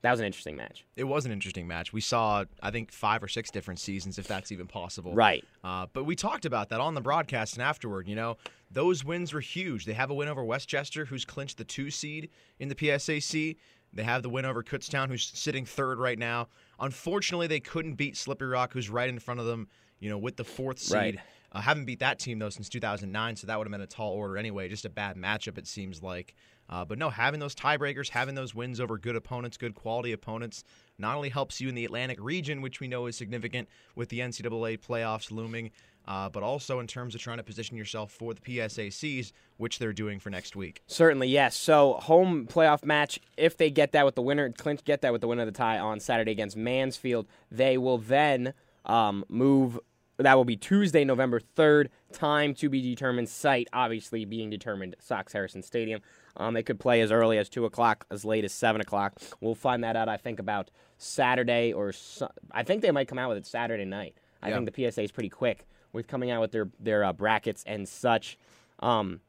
That 0.05 0.11
was 0.11 0.19
an 0.19 0.27
interesting 0.27 0.55
match. 0.55 0.85
It 0.95 1.05
was 1.05 1.25
an 1.25 1.31
interesting 1.31 1.67
match. 1.67 1.91
We 1.91 1.99
saw, 1.99 2.45
I 2.61 2.69
think, 2.69 2.91
five 2.91 3.23
or 3.23 3.27
six 3.27 3.49
different 3.49 3.79
seasons, 3.79 4.19
if 4.19 4.27
that's 4.27 4.51
even 4.51 4.67
possible. 4.67 5.15
Right. 5.15 5.43
Uh, 5.63 5.87
but 5.93 6.03
we 6.03 6.15
talked 6.15 6.45
about 6.45 6.69
that 6.69 6.79
on 6.79 6.93
the 6.93 7.01
broadcast 7.01 7.55
and 7.55 7.63
afterward. 7.63 8.07
You 8.07 8.13
know, 8.13 8.37
those 8.69 9.03
wins 9.03 9.33
were 9.33 9.39
huge. 9.39 9.85
They 9.85 9.93
have 9.93 10.11
a 10.11 10.13
win 10.13 10.27
over 10.27 10.43
West 10.43 10.69
Chester, 10.69 11.05
who's 11.05 11.25
clinched 11.25 11.57
the 11.57 11.63
two 11.63 11.89
seed 11.89 12.29
in 12.59 12.69
the 12.69 12.75
PSAC. 12.75 13.57
They 13.93 14.03
have 14.03 14.21
the 14.21 14.29
win 14.29 14.45
over 14.45 14.61
Kutztown, 14.61 15.07
who's 15.07 15.31
sitting 15.33 15.65
third 15.65 15.97
right 15.97 16.19
now. 16.19 16.49
Unfortunately, 16.79 17.47
they 17.47 17.59
couldn't 17.59 17.95
beat 17.95 18.15
Slippery 18.15 18.49
Rock, 18.49 18.73
who's 18.73 18.91
right 18.91 19.09
in 19.09 19.17
front 19.17 19.39
of 19.39 19.47
them. 19.47 19.67
You 19.99 20.11
know, 20.11 20.19
with 20.19 20.35
the 20.35 20.43
fourth 20.43 20.77
seed. 20.77 20.93
Right. 20.93 21.19
Uh, 21.55 21.61
haven't 21.61 21.85
beat 21.85 21.99
that 21.99 22.19
team 22.19 22.37
though 22.37 22.49
since 22.49 22.67
2009, 22.67 23.37
so 23.37 23.47
that 23.47 23.57
would 23.57 23.65
have 23.65 23.71
been 23.71 23.79
a 23.79 23.87
tall 23.87 24.11
order 24.11 24.37
anyway. 24.37 24.67
Just 24.67 24.83
a 24.83 24.89
bad 24.89 25.15
matchup, 25.15 25.57
it 25.57 25.65
seems 25.65 26.03
like. 26.03 26.35
Uh, 26.69 26.83
but 26.83 26.97
no, 26.97 27.09
having 27.09 27.39
those 27.39 27.55
tiebreakers, 27.55 28.09
having 28.09 28.35
those 28.35 28.53
wins 28.53 28.81
over 28.81 28.97
good 28.97 29.15
opponents, 29.15 29.55
good 29.55 29.73
quality 29.73 30.11
opponents, 30.11 30.65
not 30.97 31.15
only 31.15 31.29
helps 31.29 31.61
you 31.61 31.69
in 31.69 31.75
the 31.75 31.85
Atlantic 31.85 32.19
region, 32.19 32.61
which 32.61 32.81
we 32.81 32.89
know 32.89 33.05
is 33.05 33.15
significant 33.15 33.69
with 33.95 34.09
the 34.09 34.19
NCAA 34.19 34.79
playoffs 34.79 35.31
looming, 35.31 35.71
uh, 36.07 36.27
but 36.27 36.43
also 36.43 36.79
in 36.79 36.87
terms 36.87 37.15
of 37.15 37.21
trying 37.21 37.37
to 37.37 37.43
position 37.43 37.77
yourself 37.77 38.11
for 38.11 38.33
the 38.33 38.41
PSACs, 38.41 39.31
which 39.55 39.79
they're 39.79 39.93
doing 39.93 40.19
for 40.19 40.29
next 40.29 40.57
week. 40.57 40.81
Certainly, 40.87 41.29
yes. 41.29 41.55
So 41.55 41.93
home 41.93 42.47
playoff 42.47 42.83
match. 42.83 43.19
If 43.37 43.55
they 43.55 43.69
get 43.71 43.93
that 43.93 44.03
with 44.03 44.15
the 44.15 44.21
winner, 44.21 44.51
clinch 44.51 44.83
get 44.83 45.01
that 45.03 45.13
with 45.13 45.21
the 45.21 45.27
winner 45.27 45.43
of 45.43 45.47
the 45.47 45.57
tie 45.57 45.79
on 45.79 46.01
Saturday 46.01 46.31
against 46.31 46.57
Mansfield, 46.57 47.27
they 47.49 47.77
will 47.77 47.97
then 47.97 48.53
um, 48.83 49.23
move. 49.29 49.79
That 50.17 50.35
will 50.35 50.45
be 50.45 50.55
Tuesday, 50.55 51.03
November 51.03 51.39
third. 51.39 51.89
Time 52.13 52.53
to 52.55 52.69
be 52.69 52.81
determined. 52.81 53.27
Site 53.27 53.67
obviously 53.73 54.23
being 54.25 54.49
determined. 54.49 54.95
Sox 54.99 55.33
Harrison 55.33 55.61
Stadium. 55.61 56.01
Um, 56.37 56.53
they 56.53 56.63
could 56.63 56.79
play 56.79 57.01
as 57.01 57.11
early 57.11 57.37
as 57.37 57.49
two 57.49 57.65
o'clock, 57.65 58.05
as 58.09 58.23
late 58.23 58.45
as 58.45 58.53
seven 58.53 58.79
o'clock. 58.81 59.13
We'll 59.41 59.55
find 59.55 59.83
that 59.83 59.95
out. 59.95 60.07
I 60.07 60.17
think 60.17 60.39
about 60.39 60.71
Saturday 60.97 61.73
or 61.73 61.91
su- 61.91 62.27
I 62.51 62.63
think 62.63 62.81
they 62.81 62.91
might 62.91 63.07
come 63.09 63.19
out 63.19 63.29
with 63.29 63.37
it 63.39 63.45
Saturday 63.45 63.85
night. 63.85 64.15
I 64.41 64.49
Yeah. 64.49 64.55
think 64.55 64.65
the 64.67 64.71
PSA 64.91 65.01
is 65.03 65.11
pretty 65.11 65.29
quick 65.29 65.65
with 65.91 66.07
coming 66.07 66.31
out 66.31 66.39
with 66.41 66.51
their 66.51 66.69
their 66.79 67.03
uh, 67.03 67.11
brackets 67.13 67.63
and 67.67 67.87
such. 67.87 68.37
Um, 68.79 69.19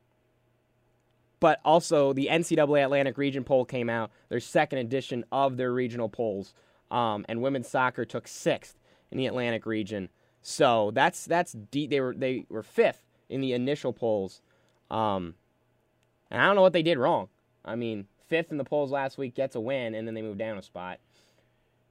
but 1.41 1.61
also 1.65 2.13
the 2.13 2.29
NCAA 2.31 2.83
Atlantic 2.85 3.19
Region 3.19 3.45
poll 3.45 3.65
came 3.65 3.91
out, 3.91 4.11
their 4.29 4.41
second 4.41 4.79
edition 4.79 5.25
of 5.31 5.57
their 5.57 5.73
regional 5.73 6.09
polls, 6.09 6.55
um, 6.91 7.25
and 7.29 7.43
women's 7.43 7.69
soccer 7.69 8.05
took 8.05 8.27
sixth 8.27 8.79
in 9.11 9.19
the 9.19 9.27
Atlantic 9.27 9.67
region. 9.67 10.09
So 10.49 10.93
that's 10.95 11.25
that's 11.25 11.55
deep. 11.73 11.91
They 11.91 12.01
were 12.01 12.15
they 12.17 12.47
were 12.49 12.63
fifth 12.63 13.03
in 13.29 13.41
the 13.41 13.53
initial 13.53 13.93
polls, 13.93 14.43
um, 14.93 15.35
and 16.31 16.41
I 16.41 16.47
don't 16.47 16.55
know 16.55 16.63
what 16.63 16.73
they 16.73 16.85
did 16.85 16.99
wrong. 16.99 17.27
I 17.65 17.75
mean, 17.75 18.07
fifth 18.29 18.53
in 18.53 18.57
the 18.57 18.63
polls 18.63 18.93
last 18.93 19.19
week 19.19 19.35
gets 19.35 19.57
a 19.57 19.61
win, 19.61 19.97
and 19.97 20.07
then 20.07 20.15
they 20.15 20.23
move 20.23 20.39
down 20.39 20.57
a 20.57 20.63
spot. 20.63 21.01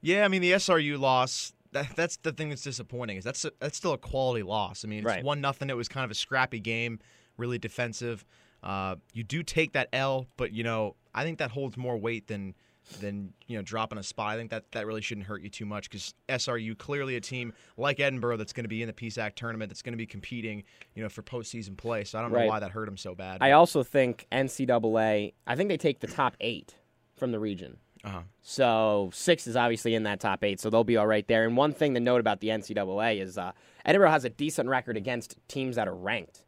Yeah, 0.00 0.24
I 0.24 0.28
mean 0.28 0.40
the 0.40 0.52
SRU 0.52 0.98
loss. 0.98 1.52
That, 1.72 1.94
that's 1.96 2.16
the 2.16 2.32
thing 2.32 2.48
that's 2.48 2.62
disappointing. 2.62 3.18
Is 3.18 3.24
that's 3.24 3.44
a, 3.44 3.52
that's 3.60 3.76
still 3.76 3.92
a 3.92 3.98
quality 3.98 4.42
loss. 4.42 4.86
I 4.86 4.88
mean, 4.88 5.00
it's 5.00 5.06
Right. 5.06 5.22
one 5.22 5.42
nothing. 5.42 5.68
It 5.68 5.76
was 5.76 5.86
kind 5.86 6.06
of 6.06 6.10
a 6.10 6.14
scrappy 6.14 6.58
game, 6.58 6.98
really 7.36 7.58
defensive. 7.58 8.24
Uh, 8.62 8.96
you 9.12 9.22
do 9.22 9.42
take 9.42 9.74
that 9.74 9.90
L, 9.92 10.28
but 10.38 10.52
you 10.54 10.64
know 10.64 10.96
I 11.14 11.24
think 11.24 11.36
that 11.40 11.50
holds 11.50 11.76
more 11.76 11.98
weight 11.98 12.26
than 12.28 12.54
than 13.00 13.32
you 13.46 13.56
know 13.56 13.62
dropping 13.62 13.98
a 13.98 14.02
spot. 14.02 14.28
I 14.28 14.36
think 14.36 14.50
that 14.50 14.70
that 14.72 14.86
really 14.86 15.02
shouldn't 15.02 15.26
hurt 15.26 15.42
you 15.42 15.48
too 15.48 15.66
much 15.66 15.90
because 15.90 16.14
SRU 16.28 16.76
clearly 16.78 17.16
a 17.16 17.20
team 17.20 17.52
like 17.76 17.98
Edinboro 17.98 18.38
that's 18.38 18.52
going 18.52 18.64
to 18.64 18.68
be 18.68 18.82
in 18.82 18.86
the 18.86 18.92
PSAC 18.92 19.34
tournament 19.34 19.70
that's 19.70 19.82
going 19.82 19.92
to 19.92 19.98
be 19.98 20.06
competing 20.06 20.62
you 20.94 21.02
know 21.02 21.08
for 21.08 21.22
postseason 21.22 21.76
play. 21.76 22.04
So 22.04 22.18
I 22.18 22.22
don't 22.22 22.32
know 22.32 22.46
why 22.46 22.60
that 22.60 22.70
hurt 22.70 22.86
them 22.86 22.96
so 22.96 23.14
bad. 23.14 23.38
I 23.40 23.52
also 23.52 23.82
think 23.82 24.26
NCAA. 24.32 25.34
I 25.46 25.56
think 25.56 25.68
they 25.68 25.76
take 25.76 26.00
the 26.00 26.06
top 26.06 26.36
eight 26.40 26.74
from 27.16 27.32
the 27.32 27.38
region. 27.38 27.78
uh-huh. 28.04 28.20
So 28.42 29.10
six 29.12 29.46
is 29.46 29.56
obviously 29.56 29.94
in 29.94 30.04
that 30.04 30.20
top 30.20 30.44
eight, 30.44 30.60
so 30.60 30.70
they'll 30.70 30.84
be 30.84 30.96
all 30.96 31.06
right 31.06 31.26
there. 31.26 31.44
And 31.44 31.56
one 31.56 31.72
thing 31.72 31.94
to 31.94 32.00
note 32.00 32.20
about 32.20 32.40
the 32.40 32.48
NCAA 32.48 33.20
is 33.20 33.36
uh, 33.36 33.52
Edinburgh 33.84 34.10
has 34.10 34.24
a 34.24 34.30
decent 34.30 34.68
record 34.68 34.96
against 34.96 35.36
teams 35.48 35.76
that 35.76 35.88
are 35.88 35.94
ranked, 35.94 36.44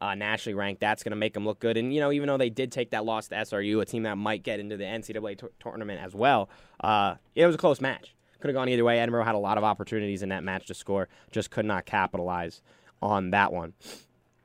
uh, 0.00 0.14
nationally 0.14 0.54
ranked. 0.54 0.80
That's 0.80 1.02
going 1.02 1.10
to 1.12 1.16
make 1.16 1.34
them 1.34 1.44
look 1.44 1.60
good. 1.60 1.76
And 1.76 1.92
you 1.92 2.00
know, 2.00 2.12
even 2.12 2.26
though 2.28 2.36
they 2.36 2.50
did 2.50 2.72
take 2.72 2.90
that 2.90 3.04
loss 3.04 3.28
to 3.28 3.34
SRU, 3.36 3.80
a 3.80 3.84
team 3.84 4.04
that 4.04 4.16
might 4.16 4.42
get 4.42 4.60
into 4.60 4.76
the 4.76 4.84
NCAA 4.84 5.38
tou- 5.38 5.50
tournament 5.60 6.00
as 6.02 6.14
well, 6.14 6.48
uh, 6.80 7.16
it 7.34 7.46
was 7.46 7.54
a 7.54 7.58
close 7.58 7.80
match. 7.80 8.14
Could 8.40 8.48
have 8.48 8.54
gone 8.54 8.68
either 8.68 8.84
way. 8.84 8.96
Edinboro 8.96 9.24
had 9.24 9.34
a 9.34 9.38
lot 9.38 9.58
of 9.58 9.64
opportunities 9.64 10.22
in 10.22 10.30
that 10.30 10.42
match 10.42 10.66
to 10.68 10.74
score, 10.74 11.08
just 11.30 11.50
could 11.50 11.66
not 11.66 11.84
capitalize 11.84 12.62
on 13.02 13.30
that 13.30 13.52
one. 13.52 13.74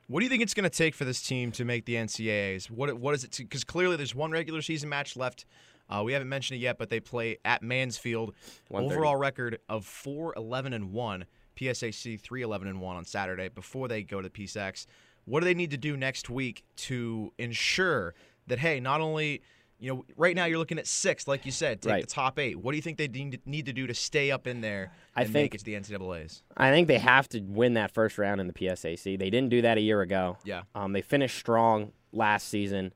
What 0.07 0.19
do 0.19 0.25
you 0.25 0.29
think 0.29 0.43
it's 0.43 0.53
going 0.53 0.69
to 0.69 0.75
take 0.75 0.93
for 0.93 1.05
this 1.05 1.21
team 1.21 1.51
to 1.53 1.65
make 1.65 1.85
the 1.85 1.95
NCAAs? 1.95 2.69
What 2.69 2.93
what 3.00 3.15
is 3.15 3.24
it? 3.24 3.35
Because 3.38 3.63
clearly 3.63 3.95
there's 3.95 4.13
one 4.13 4.31
regular 4.31 4.62
season 4.62 4.89
match 4.89 5.15
left. 5.15 5.45
Uh, 5.89 6.01
we 6.03 6.13
haven't 6.13 6.29
mentioned 6.29 6.59
it 6.59 6.62
yet, 6.62 6.77
but 6.77 6.89
they 6.89 7.00
play 7.00 7.38
at 7.45 7.62
Mansfield. 7.62 8.33
Overall 8.71 9.15
record 9.15 9.59
of 9.69 9.85
4 9.85 10.33
11 10.35 10.74
and 10.74 10.91
1. 10.91 11.25
PSAC 11.55 12.19
3 12.19 12.41
11 12.41 12.67
and 12.67 12.81
1 12.81 12.95
on 12.97 13.05
Saturday 13.05 13.47
before 13.47 13.88
they 13.88 14.03
go 14.03 14.21
to 14.21 14.29
PSACs. 14.29 14.88
What 15.25 15.39
do 15.41 15.46
they 15.46 15.53
need 15.53 15.72
to 15.72 15.77
do 15.77 15.98
next 15.98 16.29
week 16.29 16.63
to 16.77 17.34
ensure 17.38 18.13
that, 18.48 18.60
hey, 18.60 18.79
not 18.79 19.01
only, 19.01 19.41
you 19.79 19.91
know, 19.94 20.05
right 20.15 20.36
now 20.36 20.46
you're 20.46 20.60
looking 20.60 20.77
at 20.77 20.86
six, 20.88 21.27
like 21.27 21.46
you 21.46 21.51
said, 21.51 21.82
take 21.82 21.91
Right. 21.91 22.01
the 22.01 22.08
top 22.08 22.38
eight. 22.39 22.58
What 22.60 22.72
do 22.72 22.75
you 22.77 22.82
think 22.82 22.98
they 22.98 23.08
need 23.08 23.65
to 23.65 23.74
do 23.74 23.88
to 23.88 23.94
stay 23.94 24.29
up 24.32 24.46
in 24.48 24.62
there 24.62 24.91
I 25.15 25.24
and 25.24 25.34
think- 25.34 25.44
make 25.46 25.55
it 25.55 25.58
to 25.60 25.65
the 25.65 25.74
NCAAs? 25.75 26.44
I 26.55 26.72
think 26.72 26.88
they 26.88 27.00
have 27.00 27.27
to 27.29 27.41
win 27.41 27.74
that 27.74 27.91
first 27.91 28.17
round 28.17 28.39
in 28.39 28.48
the 28.48 28.53
PSAC. 28.53 29.17
They 29.17 29.29
didn't 29.29 29.50
do 29.50 29.62
that 29.63 29.77
a 29.77 29.82
year 29.82 30.01
ago. 30.01 30.38
Yeah. 30.46 30.63
Um, 30.75 30.94
they 30.94 31.01
finished 31.01 31.38
strong 31.38 31.91
last 32.12 32.48
season, 32.48 32.94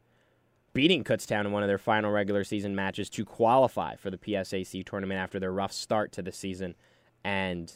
beating 0.73 1.03
Kutztown 1.03 1.45
in 1.45 1.51
one 1.51 1.63
of 1.63 1.67
their 1.67 1.77
final 1.79 2.11
regular 2.11 2.43
season 2.43 2.75
matches 2.75 3.09
to 3.09 3.25
qualify 3.25 3.95
for 3.95 4.11
the 4.11 4.17
PSAC 4.19 4.83
tournament 4.85 5.19
after 5.19 5.39
their 5.39 5.51
rough 5.51 5.71
start 5.73 6.11
to 6.13 6.21
the 6.21 6.31
season, 6.31 6.75
and 7.23 7.73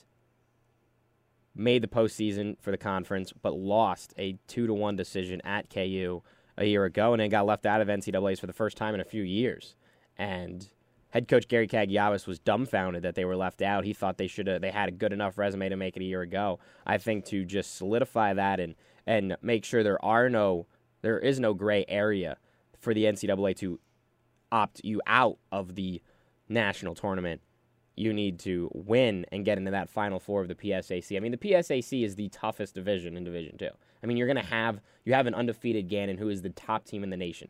made 1.56 1.84
the 1.84 1.88
postseason 1.88 2.58
for 2.60 2.72
the 2.72 2.78
conference, 2.78 3.34
but 3.42 3.54
lost 3.54 4.14
a 4.18 4.38
two 4.48 4.68
to 4.68 4.74
one 4.74 4.96
decision 4.96 5.42
at 5.42 5.70
KU 5.70 6.22
a 6.58 6.66
year 6.66 6.86
ago, 6.86 7.14
and 7.14 7.22
then 7.22 7.30
got 7.30 7.46
left 7.46 7.66
out 7.66 7.82
of 7.82 7.88
NCAA's 7.88 8.40
for 8.40 8.48
the 8.48 8.54
first 8.54 8.78
time 8.78 8.94
in 8.94 9.02
a 9.02 9.06
few 9.06 9.24
years. 9.24 9.76
And 10.18 10.68
head 11.10 11.28
coach 11.28 11.48
Gary 11.48 11.68
Kagiavas 11.68 12.28
was 12.28 12.40
dumbfounded 12.40 13.04
that 13.04 13.16
they 13.16 13.26
were 13.26 13.36
left 13.36 13.62
out. 13.62 13.86
He 13.86 13.94
thought 13.94 14.18
they 14.18 14.28
should 14.28 14.48
have 14.48 14.62
they 14.62 14.72
had 14.72 14.90
a 14.90 14.92
good 14.92 15.14
enough 15.14 15.38
resume 15.38 15.70
to 15.70 15.76
make 15.76 15.96
it 15.96 16.02
a 16.02 16.06
year 16.06 16.22
ago. 16.22 16.60
I 16.86 16.98
think 16.98 17.26
to 17.26 17.46
just 17.46 17.76
solidify 17.76 18.34
that 18.34 18.60
and 18.60 18.76
and 19.06 19.36
make 19.42 19.66
sure 19.66 19.84
there 19.84 20.04
are 20.04 20.30
no 20.30 20.68
there 21.02 21.20
is 21.20 21.40
no 21.40 21.54
gray 21.54 21.86
area 21.88 22.38
for 22.80 22.94
the 22.94 23.04
NCAA 23.04 23.56
to 23.58 23.80
opt 24.52 24.82
you 24.84 25.02
out 25.06 25.38
of 25.52 25.76
the 25.76 26.02
national 26.50 26.96
tournament, 26.96 27.42
you 27.96 28.14
need 28.14 28.40
to 28.40 28.70
win 28.74 29.26
and 29.32 29.46
get 29.46 29.58
into 29.58 29.72
that 29.72 29.90
final 29.90 30.20
four 30.20 30.42
of 30.42 30.48
the 30.48 30.56
PSAC. 30.56 31.16
I 31.16 31.20
mean, 31.20 31.32
the 31.32 31.38
PSAC 31.38 32.04
is 32.04 32.16
the 32.16 32.30
toughest 32.30 32.74
division 32.76 33.16
in 33.16 33.24
Division 33.24 33.58
Two. 33.58 33.70
I 34.02 34.08
mean, 34.08 34.18
you're 34.18 34.28
going 34.28 34.44
to 34.44 34.50
have 34.50 34.82
you 35.06 35.14
have 35.14 35.28
an 35.28 35.36
undefeated 35.36 35.90
Gannon, 35.90 36.18
who 36.18 36.30
is 36.30 36.42
the 36.42 36.50
top 36.50 36.86
team 36.86 37.04
in 37.04 37.10
the 37.10 37.18
nation. 37.18 37.50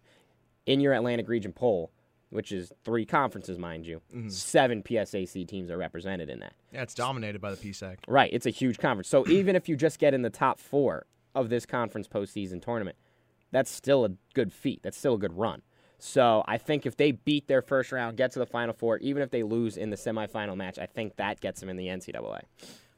In 0.65 0.79
your 0.79 0.93
Atlantic 0.93 1.27
Region 1.27 1.51
poll, 1.51 1.91
which 2.29 2.51
is 2.51 2.71
three 2.83 3.05
conferences, 3.05 3.57
mind 3.59 3.85
you, 3.85 4.01
mm-hmm. 4.13 4.29
seven 4.29 4.81
PSAC 4.81 5.47
teams 5.47 5.69
are 5.69 5.77
represented 5.77 6.29
in 6.29 6.39
that. 6.39 6.53
Yeah, 6.73 6.81
it's 6.81 6.95
dominated 6.95 7.39
by 7.39 7.51
the 7.51 7.57
PSAC. 7.57 7.97
Right, 8.07 8.31
it's 8.33 8.45
a 8.45 8.49
huge 8.49 8.79
conference. 8.79 9.07
So 9.07 9.25
even 9.29 9.55
if 9.55 9.69
you 9.69 9.75
just 9.75 9.99
get 9.99 10.13
in 10.13 10.23
the 10.23 10.29
top 10.29 10.59
four 10.59 11.05
of 11.35 11.49
this 11.49 11.65
conference 11.65 12.07
postseason 12.07 12.61
tournament, 12.61 12.97
that's 13.51 13.71
still 13.71 14.03
a 14.03 14.09
good 14.33 14.51
feat. 14.51 14.81
That's 14.83 14.97
still 14.97 15.13
a 15.13 15.19
good 15.19 15.37
run. 15.37 15.61
So 16.05 16.43
I 16.45 16.57
think 16.57 16.85
if 16.85 16.97
they 16.97 17.13
beat 17.13 17.47
their 17.47 17.61
first 17.61 17.93
round, 17.93 18.17
get 18.17 18.33
to 18.33 18.39
the 18.39 18.45
final 18.45 18.73
four, 18.73 18.97
even 18.97 19.23
if 19.23 19.31
they 19.31 19.41
lose 19.41 19.77
in 19.77 19.89
the 19.89 19.95
semifinal 19.95 20.57
match, 20.57 20.77
I 20.77 20.85
think 20.85 21.15
that 21.15 21.39
gets 21.39 21.61
them 21.61 21.69
in 21.69 21.77
the 21.77 21.87
NCAA. 21.87 22.41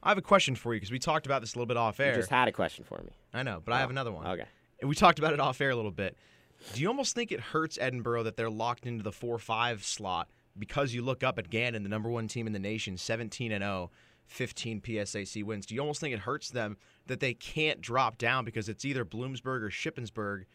I 0.02 0.10
have 0.10 0.18
a 0.18 0.24
question 0.24 0.56
for 0.56 0.74
you 0.74 0.80
because 0.80 0.92
we 0.92 0.98
talked 0.98 1.28
about 1.28 1.42
this 1.42 1.54
a 1.54 1.58
little 1.60 1.68
bit 1.68 1.78
off 1.78 2.00
You 2.00 2.06
air. 2.06 2.16
just 2.16 2.32
had 2.32 2.48
a 2.48 2.52
question 2.52 2.84
for 2.84 2.98
me. 2.98 3.12
I 3.32 3.44
know, 3.44 3.62
but 3.64 3.76
I 3.76 3.80
have 3.80 3.90
oh, 3.90 3.92
another 3.92 4.12
one. 4.12 4.26
Okay. 4.26 4.46
And 4.82 4.90
we 4.90 4.96
talked 4.96 5.20
about 5.20 5.34
it 5.34 5.40
off 5.40 5.62
air 5.62 5.70
a 5.70 5.76
little 5.76 5.92
bit. 5.92 6.18
Do 6.74 6.82
you 6.82 6.88
almost 6.88 7.14
think 7.14 7.32
it 7.32 7.40
hurts 7.40 7.78
Edinboro 7.78 8.24
that 8.24 8.38
they're 8.38 8.50
locked 8.50 8.88
into 8.88 9.04
the 9.04 9.12
4 9.12 9.38
5 9.38 9.84
slot 9.84 10.28
because 10.58 10.96
you 10.96 11.04
look 11.04 11.24
up 11.24 11.38
at 11.38 11.52
Gannon, 11.52 11.84
the 11.84 11.90
number 11.90 12.10
one 12.10 12.28
team 12.28 12.48
in 12.48 12.54
the 12.54 12.60
nation, 12.60 12.98
17 12.98 13.52
and 13.52 13.62
0, 13.62 13.92
15 14.26 14.82
PSAC 14.82 15.44
wins? 15.44 15.68
Do 15.68 15.76
you 15.76 15.82
almost 15.82 16.02
think 16.02 16.16
it 16.16 16.22
hurts 16.22 16.50
them 16.50 16.76
that 17.06 17.20
they 17.20 17.36
can't 17.36 17.82
drop 17.82 18.18
down 18.18 18.46
because 18.46 18.68
it's 18.68 18.84
either 18.84 19.06
Bloomsburg 19.06 19.62
or 19.62 19.70
Shippensburg 19.70 20.46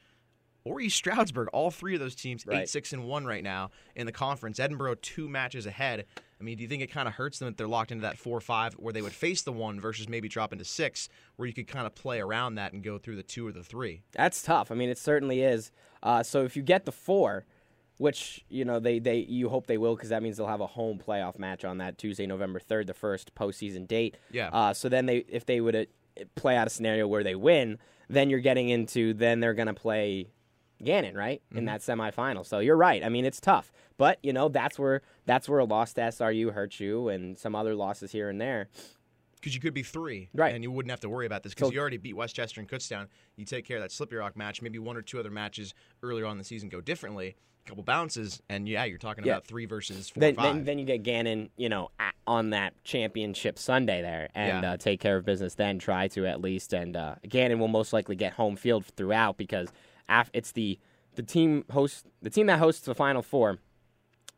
or 0.64 0.80
East 0.80 0.96
Stroudsburg? 0.96 1.48
All 1.52 1.70
three 1.70 1.94
of 1.94 2.00
those 2.00 2.14
teams, 2.14 2.46
Right. 2.46 2.62
8 2.62 2.68
6 2.68 2.92
and 2.92 3.04
1 3.04 3.24
right 3.26 3.42
now 3.44 3.70
in 3.94 4.06
the 4.06 4.12
conference. 4.12 4.58
Edinboro, 4.58 5.00
two 5.00 5.28
matches 5.28 5.66
ahead. 5.66 6.06
I 6.40 6.42
mean, 6.42 6.56
do 6.56 6.62
you 6.62 6.68
think 6.68 6.82
it 6.82 6.90
kind 6.90 7.06
of 7.06 7.14
hurts 7.14 7.38
them 7.38 7.46
that 7.48 7.58
they're 7.58 7.68
locked 7.68 7.92
into 7.92 8.02
that 8.02 8.16
4 8.16 8.40
5 8.40 8.74
where 8.74 8.92
they 8.92 9.02
would 9.02 9.12
face 9.12 9.42
the 9.42 9.52
one 9.52 9.78
versus 9.80 10.08
maybe 10.08 10.28
drop 10.28 10.52
into 10.52 10.64
six 10.64 11.08
where 11.36 11.46
you 11.46 11.52
could 11.52 11.68
kind 11.68 11.86
of 11.86 11.94
play 11.94 12.20
around 12.20 12.54
that 12.54 12.72
and 12.72 12.82
go 12.82 12.96
through 12.98 13.16
the 13.16 13.22
two 13.22 13.46
or 13.46 13.52
the 13.52 13.62
three? 13.62 14.02
That's 14.12 14.42
tough. 14.42 14.70
I 14.70 14.74
mean, 14.74 14.88
it 14.88 14.98
certainly 14.98 15.42
is. 15.42 15.70
Uh, 16.02 16.22
so 16.22 16.44
if 16.44 16.56
you 16.56 16.62
get 16.62 16.86
the 16.86 16.92
four, 16.92 17.44
which 17.98 18.42
you 18.48 18.64
know 18.64 18.80
they, 18.80 18.98
they 18.98 19.18
you 19.18 19.50
hope 19.50 19.66
they 19.66 19.76
will 19.76 19.94
because 19.94 20.08
that 20.08 20.22
means 20.22 20.38
they'll 20.38 20.46
have 20.46 20.62
a 20.62 20.66
home 20.66 20.98
playoff 20.98 21.38
match 21.38 21.66
on 21.66 21.76
that 21.78 21.98
Tuesday, 21.98 22.26
November 22.26 22.58
third, 22.58 22.86
the 22.86 22.94
first 22.94 23.34
postseason 23.34 23.86
date. 23.86 24.16
Yeah. 24.30 24.48
Uh, 24.50 24.72
so 24.72 24.88
then 24.88 25.04
they 25.04 25.18
if 25.28 25.44
they 25.44 25.60
would 25.60 25.76
uh, 25.76 25.84
play 26.34 26.56
out 26.56 26.66
a 26.66 26.70
scenario 26.70 27.06
where 27.06 27.22
they 27.22 27.34
win, 27.34 27.76
then 28.08 28.30
you're 28.30 28.40
getting 28.40 28.70
into 28.70 29.12
then 29.12 29.40
they're 29.40 29.52
going 29.52 29.66
to 29.68 29.74
play 29.74 30.28
Gannon 30.82 31.14
right 31.16 31.42
in 31.54 31.64
that 31.66 31.80
semifinal. 31.80 32.44
So 32.46 32.58
you're 32.58 32.76
right. 32.76 33.04
I 33.04 33.08
mean, 33.08 33.24
it's 33.24 33.40
tough, 33.40 33.70
but 33.98 34.18
you 34.22 34.32
know 34.32 34.48
that's 34.48 34.78
where 34.78 35.02
that's 35.26 35.48
where 35.48 35.58
a 35.60 35.64
loss 35.64 35.92
to 35.94 36.00
SRU 36.02 36.52
hurts 36.52 36.80
you, 36.80 37.08
and 37.08 37.36
some 37.38 37.54
other 37.54 37.74
losses 37.74 38.12
here 38.12 38.28
and 38.28 38.40
there. 38.40 38.68
because 39.36 39.54
you 39.54 39.60
could 39.60 39.72
be 39.72 39.82
three, 39.82 40.28
Right. 40.34 40.54
And 40.54 40.62
you 40.62 40.70
wouldn't 40.70 40.90
have 40.90 41.00
to 41.00 41.08
worry 41.08 41.24
about 41.24 41.42
this 41.42 41.54
because 41.54 41.68
So- 41.68 41.72
you 41.72 41.80
already 41.80 41.96
beat 41.96 42.14
West 42.14 42.36
Chester 42.36 42.60
and 42.60 42.68
Kutztown. 42.68 43.06
You 43.36 43.46
take 43.46 43.64
care 43.64 43.78
of 43.78 43.82
that 43.82 43.90
Slippery 43.90 44.18
Rock 44.18 44.36
match. 44.36 44.60
Maybe 44.60 44.78
one 44.78 44.98
or 44.98 45.02
two 45.02 45.18
other 45.18 45.30
matches 45.30 45.72
earlier 46.02 46.26
on 46.26 46.32
in 46.32 46.38
the 46.38 46.44
season 46.44 46.68
go 46.68 46.82
differently. 46.82 47.36
A 47.64 47.68
couple 47.68 47.82
bounces, 47.82 48.42
and 48.50 48.68
yeah, 48.68 48.84
you're 48.84 48.98
talking 48.98 49.24
Yeah. 49.24 49.32
about 49.32 49.46
three 49.46 49.64
versus 49.64 50.10
four 50.10 50.20
then, 50.20 50.32
or 50.34 50.36
five. 50.36 50.54
then, 50.56 50.64
then 50.64 50.78
you 50.78 50.84
get 50.84 51.02
Gannon, 51.04 51.48
you 51.56 51.70
know, 51.70 51.90
on 52.26 52.50
that 52.50 52.74
championship 52.84 53.58
Sunday 53.58 54.02
there, 54.02 54.28
and 54.34 54.62
Yeah. 54.62 54.72
uh, 54.72 54.76
take 54.76 55.00
care 55.00 55.16
of 55.16 55.24
business. 55.24 55.54
Then 55.54 55.78
try 55.78 56.08
to 56.08 56.26
at 56.26 56.42
least, 56.42 56.74
and 56.74 56.94
uh, 56.94 57.14
Gannon 57.26 57.58
will 57.58 57.68
most 57.68 57.94
likely 57.94 58.16
get 58.16 58.34
home 58.34 58.56
field 58.56 58.84
throughout 58.84 59.38
because 59.38 59.72
af- 60.10 60.30
it's 60.32 60.52
the 60.52 60.78
the 61.14 61.22
team 61.22 61.64
host 61.70 62.06
the 62.22 62.30
team 62.30 62.46
that 62.46 62.58
hosts 62.58 62.84
the 62.84 62.94
Final 62.94 63.22
Four 63.22 63.58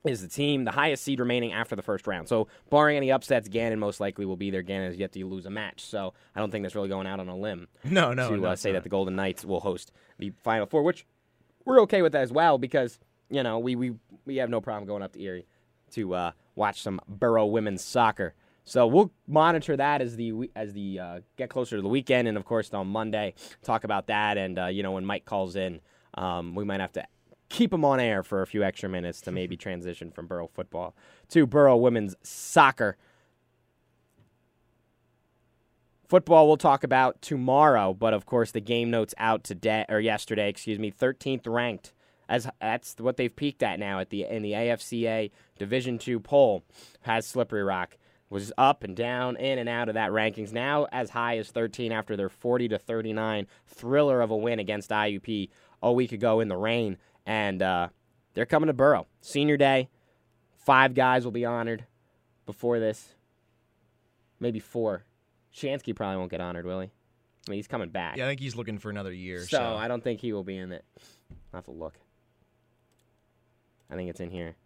is 0.05 0.21
the 0.21 0.29
team 0.29 0.65
the 0.65 0.73
highest 0.73 1.05
seed 1.05 1.21
remaining 1.21 1.53
after 1.53 1.77
the 1.77 1.83
first 1.83 2.07
round. 2.07 2.29
So 2.29 2.49
barring 2.71 2.97
any 2.97 3.13
upsets, 3.13 3.49
Gannon 3.49 3.79
most 3.79 4.01
likely 4.01 4.25
will 4.25 4.37
be 4.37 4.51
there. 4.51 4.63
Gannon 4.63 4.89
has 4.91 4.99
yet 4.99 5.13
to 5.13 5.25
lose 5.27 5.47
a 5.47 5.51
match, 5.51 5.85
so 5.85 6.13
I 6.35 6.41
don't 6.41 6.51
think 6.51 6.65
that's 6.65 6.75
really 6.75 6.89
going 6.89 7.07
out 7.07 7.21
on 7.21 7.29
a 7.29 7.37
limb 7.37 7.69
no, 7.85 8.13
no, 8.13 8.31
to 8.31 8.37
no, 8.37 8.49
uh, 8.49 8.57
say 8.57 8.71
not. 8.71 8.79
that 8.79 8.83
the 8.85 8.89
Golden 8.89 9.15
Knights 9.17 9.45
will 9.45 9.61
host 9.61 9.93
the 10.19 10.33
Final 10.43 10.67
Four, 10.67 10.83
which 10.83 11.07
we're 11.65 11.81
okay 11.83 12.03
with 12.03 12.13
that 12.13 12.23
as 12.23 12.33
well 12.33 12.59
because 12.59 12.99
you 13.31 13.43
know 13.43 13.59
we 13.59 13.77
we, 13.77 13.95
we 14.27 14.37
have 14.37 14.51
no 14.51 14.61
problem 14.61 14.87
going 14.87 15.03
up 15.03 15.13
to 15.13 15.21
Erie 15.23 15.47
to 15.93 16.15
uh, 16.15 16.33
watch 16.57 16.83
some 16.83 17.01
Borough 17.07 17.47
women's 17.47 17.85
soccer. 17.85 18.35
So 18.65 18.87
we'll 18.87 19.13
monitor 19.27 19.77
that 19.77 20.01
as 20.01 20.17
the 20.17 20.51
as 20.55 20.73
the 20.73 21.01
uh, 21.01 21.21
get 21.37 21.51
closer 21.51 21.77
to 21.77 21.83
the 21.83 21.89
weekend, 21.89 22.29
and 22.29 22.37
of 22.37 22.45
course 22.45 22.73
on 22.73 22.87
Monday 22.87 23.35
talk 23.63 23.85
about 23.85 24.07
that. 24.07 24.39
And 24.39 24.59
uh, 24.59 24.67
you 24.67 24.83
know 24.83 24.93
when 24.93 25.05
Mike 25.05 25.25
calls 25.25 25.57
in, 25.57 25.81
um, 26.15 26.55
we 26.55 26.65
might 26.65 26.81
have 26.81 26.93
to 26.93 27.05
keep 27.49 27.73
him 27.73 27.85
on 27.85 28.01
air 28.01 28.23
for 28.23 28.41
a 28.41 28.47
few 28.47 28.63
extra 28.63 28.89
minutes 28.89 29.21
to 29.23 29.33
maybe 29.33 29.57
transition 29.59 30.11
from 30.11 30.27
Borough 30.27 30.51
football 30.55 30.95
to 31.31 31.47
Borough 31.47 31.77
women's 31.77 32.15
soccer. 32.23 32.97
Football 36.09 36.47
we'll 36.47 36.59
talk 36.59 36.85
about 36.85 37.21
tomorrow, 37.23 37.95
but 37.95 38.15
of 38.15 38.27
course 38.27 38.53
the 38.53 38.61
game 38.61 38.91
notes 38.91 39.15
out 39.19 39.45
today 39.45 39.87
or 39.89 39.99
yesterday, 39.99 40.49
excuse 40.49 40.79
me, 40.79 40.93
13th 40.93 41.47
ranked. 41.47 41.95
As 42.29 42.49
that's 42.61 42.95
what 42.99 43.17
they've 43.17 43.35
peaked 43.35 43.63
at 43.63 43.79
now 43.79 43.99
at 43.99 44.11
the 44.11 44.25
in 44.25 44.43
the 44.43 44.53
AFCA 44.53 45.31
Division 45.59 45.99
2 45.99 46.21
poll 46.21 46.63
has 47.03 47.27
Slippery 47.27 47.63
Rock 47.63 47.99
was 48.33 48.51
up 48.57 48.83
and 48.83 48.97
down 48.97 49.37
in 49.37 49.59
and 49.59 49.69
out 49.69 49.89
of 49.89 49.95
that 49.95 50.11
rankings 50.11 50.53
now 50.53 50.87
as 50.91 51.11
high 51.11 51.37
as 51.37 51.51
13 51.51 51.93
after 51.93 52.17
their 52.17 52.31
40 52.31 52.69
to 52.69 52.79
39 52.79 53.47
thriller 53.67 54.23
of 54.23 54.31
a 54.31 54.37
win 54.37 54.59
against 54.59 54.89
IUP 54.91 55.51
a 55.83 55.93
week 55.93 56.13
ago 56.13 56.41
in 56.41 56.49
the 56.49 56.57
rain 56.57 56.97
and 57.27 57.63
uh, 57.63 57.89
they're 58.33 58.47
coming 58.47 58.69
to 58.69 58.73
Boro 58.73 59.07
Senior 59.21 59.59
day, 59.59 59.91
five 60.57 60.95
guys 60.95 61.25
will 61.25 61.31
be 61.31 61.45
honored 61.45 61.85
before 62.47 62.81
this. 62.81 63.15
Maybe 64.41 64.61
four. 64.61 65.05
Shansky 65.55 65.95
probably 65.95 66.17
won't 66.17 66.31
get 66.31 66.41
honored, 66.41 66.65
will 66.65 66.81
he? 66.81 66.91
I 67.47 67.51
mean, 67.51 67.59
he's 67.59 67.69
coming 67.69 67.91
back. 67.91 68.17
Yeah, 68.17 68.25
I 68.25 68.29
think 68.29 68.41
he's 68.41 68.57
looking 68.57 68.79
for 68.79 68.89
another 68.89 69.13
year. 69.13 69.41
so, 69.41 69.59
So, 69.59 69.77
I 69.77 69.89
don't 69.89 70.03
think 70.03 70.21
he 70.21 70.33
will 70.33 70.43
be 70.43 70.57
in 70.57 70.73
it. 70.73 70.85
I'll 71.53 71.59
have 71.59 71.65
to 71.67 71.71
look. 71.73 71.99
I 73.91 73.95
think 73.95 74.09
it's 74.09 74.21
in 74.21 74.31
here. 74.31 74.57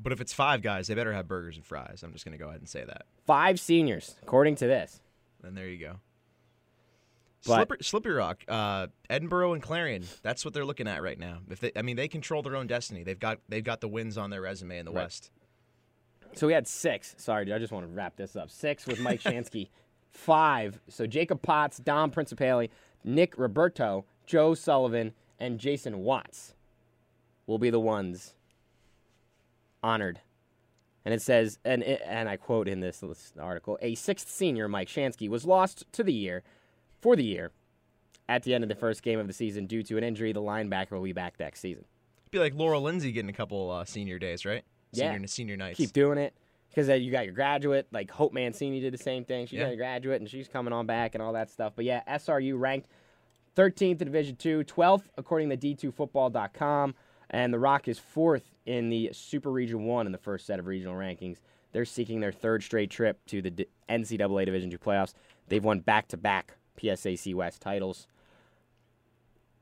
But 0.00 0.12
if 0.12 0.20
it's 0.20 0.32
five 0.32 0.62
guys, 0.62 0.86
they 0.86 0.94
better 0.94 1.12
have 1.12 1.26
burgers 1.26 1.56
and 1.56 1.64
fries. 1.66 2.02
I'm 2.04 2.12
just 2.12 2.24
going 2.24 2.32
to 2.36 2.38
go 2.42 2.48
ahead 2.48 2.60
and 2.60 2.68
say 2.68 2.84
that. 2.84 3.06
Five 3.26 3.58
seniors, 3.58 4.14
according 4.22 4.54
to 4.56 4.66
this. 4.66 5.02
And 5.42 5.56
there 5.56 5.68
you 5.68 5.78
go. 5.78 5.94
But- 7.46 7.54
Slippery, 7.56 7.78
Slippery 7.82 8.14
Rock, 8.14 8.44
uh, 8.48 8.88
Edinboro 9.10 9.54
and 9.54 9.62
Clarion. 9.62 10.04
That's 10.22 10.44
what 10.44 10.54
they're 10.54 10.64
looking 10.64 10.88
at 10.88 11.02
right 11.02 11.18
now. 11.18 11.38
If 11.50 11.60
they, 11.60 11.72
I 11.76 11.82
mean, 11.82 11.96
they 11.96 12.08
control 12.08 12.42
their 12.42 12.56
own 12.56 12.66
destiny. 12.66 13.02
They've 13.04 13.18
got 13.18 13.38
they've 13.48 13.62
got 13.64 13.80
the 13.80 13.88
wins 13.88 14.18
on 14.18 14.30
their 14.30 14.40
resume 14.40 14.78
in 14.78 14.84
the 14.86 14.92
Right. 14.92 15.02
West. 15.04 15.30
So 16.34 16.46
we 16.46 16.52
had 16.52 16.66
six. 16.66 17.14
Sorry, 17.16 17.44
dude, 17.44 17.54
I 17.54 17.58
just 17.58 17.72
want 17.72 17.86
to 17.86 17.92
wrap 17.92 18.16
this 18.16 18.36
up. 18.36 18.50
Six 18.50 18.86
with 18.86 19.00
Mike 19.00 19.20
Shansky. 19.22 19.68
Five. 20.10 20.80
So 20.88 21.06
Jacob 21.06 21.40
Potts, 21.42 21.78
Dom 21.78 22.10
Principali, 22.10 22.70
Nick 23.04 23.38
Roberto, 23.38 24.04
Joe 24.26 24.54
Sullivan, 24.54 25.12
and 25.38 25.58
Jason 25.58 25.98
Watts 26.00 26.54
will 27.46 27.58
be 27.58 27.70
the 27.70 27.80
ones 27.80 28.34
honored. 29.82 30.20
And 31.04 31.14
it 31.14 31.22
says, 31.22 31.58
and 31.64 31.82
and 31.82 32.28
I 32.28 32.36
quote 32.36 32.68
in 32.68 32.80
this, 32.80 33.02
article: 33.40 33.78
a 33.80 33.94
sixth 33.94 34.28
senior, 34.28 34.68
Mike 34.68 34.88
Shansky, 34.88 35.28
was 35.28 35.44
lost 35.46 35.84
to 35.92 36.02
the 36.02 36.12
year 36.12 36.42
for 37.00 37.16
the 37.16 37.24
year 37.24 37.52
at 38.28 38.42
the 38.42 38.52
end 38.52 38.62
of 38.62 38.68
the 38.68 38.74
first 38.74 39.02
game 39.02 39.18
of 39.18 39.26
the 39.26 39.32
season 39.32 39.66
due 39.66 39.82
to 39.84 39.96
an 39.96 40.04
injury. 40.04 40.32
The 40.32 40.42
linebacker 40.42 40.90
will 40.92 41.02
be 41.02 41.12
back 41.14 41.34
next 41.40 41.60
season. 41.60 41.84
Be 42.30 42.38
like 42.38 42.52
Laura 42.54 42.78
Lindsay 42.78 43.10
getting 43.12 43.30
a 43.30 43.34
couple 43.34 43.70
uh, 43.70 43.84
senior 43.86 44.18
days, 44.18 44.44
right? 44.44 44.64
Senior, 44.92 45.06
Yeah. 45.06 45.12
Senior, 45.14 45.26
senior 45.28 45.56
nights. 45.56 45.76
keep 45.78 45.92
doing 45.94 46.18
it 46.18 46.34
because 46.68 46.88
you 47.00 47.10
got 47.10 47.24
your 47.24 47.32
graduate 47.32 47.86
like 47.90 48.10
Hope 48.10 48.34
Mancini 48.34 48.80
did 48.80 48.92
the 48.92 48.98
same 48.98 49.24
thing. 49.24 49.46
She 49.46 49.56
Yeah. 49.56 49.64
got 49.64 49.72
a 49.72 49.76
graduate 49.76 50.20
and 50.20 50.28
she's 50.28 50.46
coming 50.48 50.74
on 50.74 50.84
back 50.84 51.14
and 51.14 51.22
all 51.22 51.32
that 51.32 51.48
stuff. 51.48 51.72
But 51.74 51.86
yeah, 51.86 52.02
SRU 52.06 52.58
ranked 52.58 52.88
13th 53.56 54.02
in 54.02 54.08
Division 54.08 54.36
Two, 54.36 54.62
12th 54.64 55.04
according 55.16 55.48
to 55.48 55.56
D2Football.com, 55.56 56.94
and 57.30 57.52
the 57.52 57.58
Rock 57.58 57.88
is 57.88 57.98
fourth 57.98 58.44
in 58.66 58.88
the 58.90 59.10
Super 59.12 59.50
Region 59.50 59.84
One 59.84 60.06
in 60.06 60.12
the 60.12 60.18
first 60.18 60.46
set 60.46 60.58
of 60.58 60.66
regional 60.66 60.94
rankings. 60.94 61.38
They're 61.72 61.84
seeking 61.84 62.20
their 62.20 62.32
third 62.32 62.62
straight 62.62 62.90
trip 62.90 63.24
to 63.26 63.42
the 63.42 63.68
NCAA 63.88 64.46
Division 64.46 64.70
Two 64.70 64.78
playoffs. 64.78 65.12
They've 65.48 65.62
won 65.64 65.80
back-to-back 65.80 66.54
PSAC 66.78 67.34
West 67.34 67.60
titles. 67.60 68.06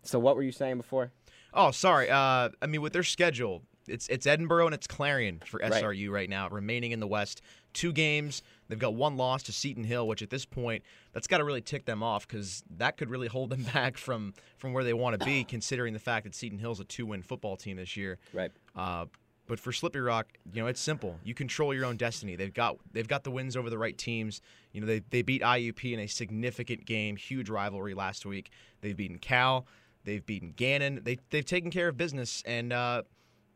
So 0.02 0.18
what 0.18 0.36
were 0.36 0.42
you 0.42 0.52
saying 0.52 0.76
before? 0.76 1.10
Oh, 1.52 1.70
sorry. 1.70 2.10
Uh, 2.10 2.50
I 2.62 2.66
mean, 2.68 2.80
with 2.82 2.92
their 2.92 3.02
schedule, 3.02 3.62
it's 3.88 4.08
it's 4.08 4.26
Edinboro 4.26 4.66
and 4.66 4.74
it's 4.74 4.86
Clarion 4.86 5.40
for 5.44 5.58
Right. 5.58 5.72
SRU 5.72 6.10
right 6.10 6.28
now, 6.28 6.48
remaining 6.48 6.92
in 6.92 7.00
the 7.00 7.06
West. 7.06 7.42
Two 7.72 7.92
games. 7.92 8.42
They've 8.68 8.78
got 8.78 8.94
one 8.94 9.16
loss 9.16 9.42
to 9.44 9.52
Seton 9.52 9.84
Hill, 9.84 10.06
which 10.08 10.22
at 10.22 10.30
this 10.30 10.44
point, 10.44 10.82
that's 11.12 11.26
got 11.26 11.38
to 11.38 11.44
really 11.44 11.60
tick 11.60 11.84
them 11.84 12.02
off 12.02 12.26
because 12.26 12.64
that 12.76 12.96
could 12.96 13.10
really 13.10 13.28
hold 13.28 13.50
them 13.50 13.62
back 13.74 13.96
from 13.96 14.34
from 14.58 14.72
where 14.72 14.84
they 14.84 14.94
want 14.94 15.18
to 15.18 15.24
be, 15.24 15.44
considering 15.48 15.92
the 15.92 15.98
fact 15.98 16.24
that 16.24 16.34
Seton 16.34 16.58
Hill's 16.58 16.80
a 16.80 16.84
two-win 16.84 17.22
football 17.22 17.56
team 17.56 17.76
this 17.76 17.96
year. 17.96 18.18
Right. 18.32 18.50
Uh, 18.74 19.06
but 19.46 19.60
for 19.60 19.72
Slippery 19.72 20.02
Rock, 20.02 20.26
you 20.52 20.60
know, 20.60 20.66
it's 20.66 20.80
simple. 20.80 21.18
You 21.22 21.34
control 21.34 21.72
your 21.72 21.84
own 21.84 21.96
destiny. 21.96 22.36
They've 22.36 22.52
got 22.52 22.78
they've 22.92 23.06
got 23.06 23.24
the 23.24 23.30
wins 23.30 23.56
over 23.56 23.70
the 23.70 23.78
right 23.78 23.96
teams. 23.96 24.40
You 24.72 24.80
know, 24.80 24.86
they 24.86 25.00
they 25.10 25.22
beat 25.22 25.42
IUP 25.42 25.92
in 25.92 26.00
a 26.00 26.06
significant 26.06 26.84
game, 26.84 27.16
huge 27.16 27.48
rivalry 27.48 27.94
last 27.94 28.26
week. 28.26 28.50
They've 28.80 28.96
beaten 28.96 29.18
Cal, 29.18 29.66
they've 30.04 30.24
beaten 30.24 30.52
Gannon. 30.56 31.00
They 31.04 31.18
they've 31.30 31.44
taken 31.44 31.70
care 31.70 31.88
of 31.88 31.96
business, 31.96 32.42
and 32.44 32.72
uh, 32.72 33.02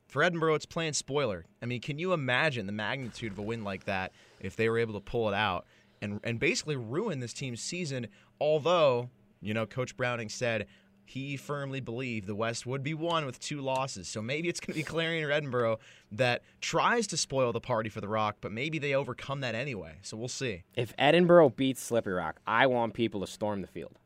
for 0.08 0.22
Edinboro, 0.22 0.56
it's 0.56 0.66
playing 0.66 0.92
spoiler. 0.92 1.44
I 1.62 1.66
mean, 1.66 1.80
can 1.80 1.98
you 1.98 2.12
imagine 2.12 2.66
the 2.66 2.72
magnitude 2.72 3.32
of 3.32 3.38
a 3.38 3.42
win 3.42 3.64
like 3.64 3.84
that 3.84 4.12
if 4.40 4.56
they 4.56 4.68
were 4.68 4.78
able 4.78 4.94
to 4.94 5.00
pull 5.00 5.28
it 5.28 5.34
out 5.34 5.66
and 6.02 6.20
and 6.24 6.38
basically 6.38 6.76
ruin 6.76 7.20
this 7.20 7.32
team's 7.32 7.60
season? 7.60 8.08
Although, 8.40 9.10
you 9.40 9.54
know, 9.54 9.66
Coach 9.66 9.96
Browning 9.96 10.28
said 10.28 10.66
he 11.10 11.36
firmly 11.36 11.80
believed 11.80 12.28
the 12.28 12.36
West 12.36 12.66
would 12.66 12.84
be 12.84 12.94
won 12.94 13.26
with 13.26 13.40
two 13.40 13.60
losses. 13.60 14.06
So 14.06 14.22
maybe 14.22 14.48
it's 14.48 14.60
going 14.60 14.74
to 14.74 14.78
be 14.78 14.82
Clarion 14.84 15.24
or 15.24 15.30
Edinboro 15.30 15.78
that 16.12 16.42
tries 16.60 17.08
to 17.08 17.16
spoil 17.16 17.52
the 17.52 17.60
party 17.60 17.90
for 17.90 18.00
the 18.00 18.06
Rock, 18.06 18.36
but 18.40 18.52
maybe 18.52 18.78
they 18.78 18.94
overcome 18.94 19.40
that 19.40 19.56
anyway. 19.56 19.96
So 20.02 20.16
we'll 20.16 20.28
see. 20.28 20.62
If 20.76 20.96
Edinboro 20.98 21.54
beats 21.54 21.82
Slippery 21.82 22.14
Rock, 22.14 22.38
I 22.46 22.68
want 22.68 22.94
people 22.94 23.20
to 23.22 23.26
storm 23.26 23.60
the 23.60 23.66
field. 23.66 23.98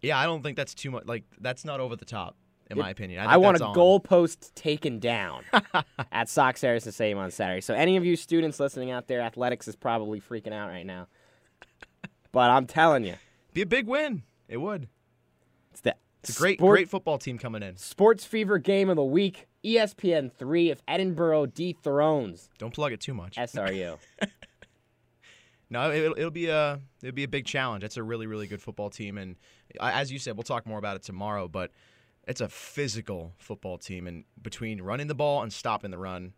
Yeah, 0.00 0.18
I 0.18 0.24
don't 0.24 0.42
think 0.42 0.56
that's 0.56 0.74
too 0.74 0.90
much. 0.90 1.04
Like 1.04 1.24
that's 1.38 1.64
not 1.64 1.78
over 1.78 1.94
the 1.94 2.06
top, 2.06 2.36
in 2.72 2.78
my 2.78 2.90
opinion. 2.90 3.20
I, 3.20 3.34
I, 3.34 3.36
want 3.36 3.60
a 3.60 3.64
on. 3.64 3.74
goalpost 3.74 4.52
taken 4.54 4.98
down 4.98 5.44
at 6.12 6.28
Sox 6.28 6.60
Harrison 6.60 6.92
Stadium 6.92 7.18
on 7.18 7.30
Saturday. 7.30 7.60
So 7.60 7.74
any 7.74 7.96
of 7.96 8.04
you 8.04 8.16
students 8.16 8.58
listening 8.58 8.90
out 8.90 9.06
there, 9.06 9.20
athletics 9.20 9.68
is 9.68 9.76
probably 9.76 10.20
freaking 10.20 10.52
out 10.52 10.68
right 10.68 10.86
now. 10.86 11.06
But 12.32 12.50
I'm 12.50 12.66
telling 12.66 13.04
you, 13.04 13.14
Be 13.52 13.62
a 13.62 13.66
big 13.66 13.86
win. 13.86 14.22
It 14.48 14.56
would. 14.56 14.88
it's 15.70 15.82
the 15.82 15.94
It's 16.22 16.36
a 16.36 16.40
great, 16.40 16.58
sport- 16.58 16.76
great 16.76 16.88
football 16.88 17.18
team 17.18 17.38
coming 17.38 17.62
in. 17.62 17.76
sports 17.76 18.24
fever 18.24 18.58
game 18.58 18.88
of 18.90 18.96
the 18.96 19.04
week. 19.04 19.46
ESPN 19.64 20.32
three. 20.32 20.70
If 20.70 20.84
Edinboro 20.86 21.52
dethrones 21.52 22.48
Don't 22.58 22.74
plug 22.74 22.92
it 22.92 23.00
too 23.00 23.14
much. 23.14 23.36
SRU, 23.36 23.96
No, 25.70 25.90
it'll, 25.90 26.18
it'll 26.18 26.30
be 26.30 26.48
a 26.48 26.80
it'll 27.02 27.14
be 27.14 27.22
a 27.24 27.28
big 27.28 27.46
challenge. 27.46 27.82
It's 27.82 27.96
a 27.96 28.02
really 28.02 28.26
really 28.26 28.46
good 28.46 28.60
football 28.60 28.90
team, 28.90 29.16
and 29.16 29.36
as 29.80 30.12
you 30.12 30.18
said, 30.18 30.36
we'll 30.36 30.42
talk 30.42 30.66
more 30.66 30.78
about 30.78 30.96
it 30.96 31.02
tomorrow. 31.02 31.48
But 31.48 31.70
it's 32.26 32.40
a 32.40 32.48
physical 32.48 33.32
football 33.38 33.78
team, 33.78 34.06
and 34.06 34.24
between 34.40 34.82
running 34.82 35.08
the 35.08 35.14
ball 35.14 35.42
and 35.42 35.52
stopping 35.52 35.90
the 35.90 35.98
run, 35.98 36.32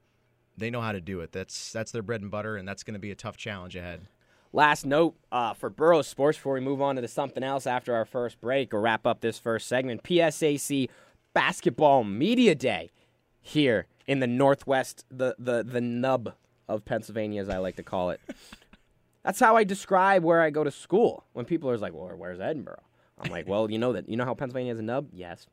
they 0.57 0.71
know 0.71 0.81
how 0.81 0.93
to 0.93 1.01
do 1.01 1.21
it. 1.21 1.33
That's 1.33 1.73
that's 1.73 1.93
their 1.93 2.03
bread 2.03 2.23
and 2.23 2.31
butter, 2.31 2.57
and 2.57 2.67
that's 2.67 2.83
going 2.83 2.95
to 2.95 3.01
be 3.01 3.11
a 3.11 3.17
tough 3.17 3.37
challenge 3.37 3.77
ahead. 3.77 4.09
Last 4.53 4.87
note 4.87 5.17
uh, 5.33 5.53
for 5.53 5.69
Boro 5.69 6.03
Sports 6.03 6.39
before 6.39 6.55
we 6.55 6.61
move 6.61 6.81
on 6.81 6.95
to 6.95 7.09
something 7.09 7.43
else 7.43 7.67
after 7.67 7.93
our 7.95 8.05
first 8.05 8.41
break 8.41 8.73
or 8.73 8.81
wrap 8.81 9.05
up 9.05 9.21
this 9.21 9.37
first 9.37 9.67
segment. 9.67 10.05
PSAC 10.05 10.89
Basketball 11.33 12.05
Media 12.05 12.55
Day 12.55 12.93
here 13.41 13.87
in 14.07 14.21
the 14.21 14.29
Northwest, 14.29 15.05
the, 15.11 15.35
the, 15.41 15.65
the 15.65 15.81
nub 15.81 16.35
of 16.69 16.85
Pennsylvania, 16.85 17.43
as 17.43 17.49
I 17.49 17.59
like 17.59 17.75
to 17.77 17.83
call 17.83 18.11
it. 18.11 18.21
That's 19.25 19.41
how 19.41 19.57
I 19.57 19.65
describe 19.65 20.23
where 20.23 20.41
I 20.41 20.51
go 20.51 20.63
to 20.63 20.71
school. 20.71 21.25
When 21.33 21.45
people 21.45 21.69
are 21.71 21.79
like, 21.79 21.93
well, 21.93 22.13
where's 22.17 22.39
Edinboro? 22.39 22.79
I'm 23.19 23.33
like, 23.33 23.49
well, 23.49 23.71
you 23.71 23.79
know 23.79 23.93
that. 23.95 24.09
You 24.09 24.17
know 24.17 24.25
how 24.25 24.35
Pennsylvania 24.35 24.73
is 24.73 24.79
a 24.79 24.83
nub? 24.83 25.09
Yes. 25.13 25.47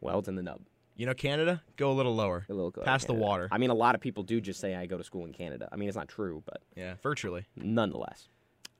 Well, 0.00 0.18
it's 0.20 0.28
in 0.28 0.34
the 0.36 0.42
nub. 0.42 0.60
You 0.96 1.06
know, 1.06 1.14
Canada, 1.14 1.62
go 1.76 1.92
a 1.92 1.94
little 1.94 2.14
lower, 2.14 2.44
A 2.48 2.52
little 2.52 2.72
closer. 2.72 2.84
past 2.86 3.06
the 3.06 3.14
water. 3.14 3.48
I 3.52 3.58
mean, 3.58 3.70
a 3.70 3.74
lot 3.74 3.94
of 3.94 4.00
people 4.00 4.24
do 4.24 4.40
just 4.40 4.58
say 4.60 4.74
I 4.74 4.86
go 4.86 4.98
to 4.98 5.04
school 5.04 5.24
in 5.26 5.32
Canada. 5.32 5.68
I 5.70 5.76
mean, 5.76 5.88
it's 5.88 5.96
not 5.96 6.08
true, 6.08 6.42
but 6.44 6.60
Yeah, 6.76 6.94
virtually. 7.02 7.44
nonetheless. 7.56 8.28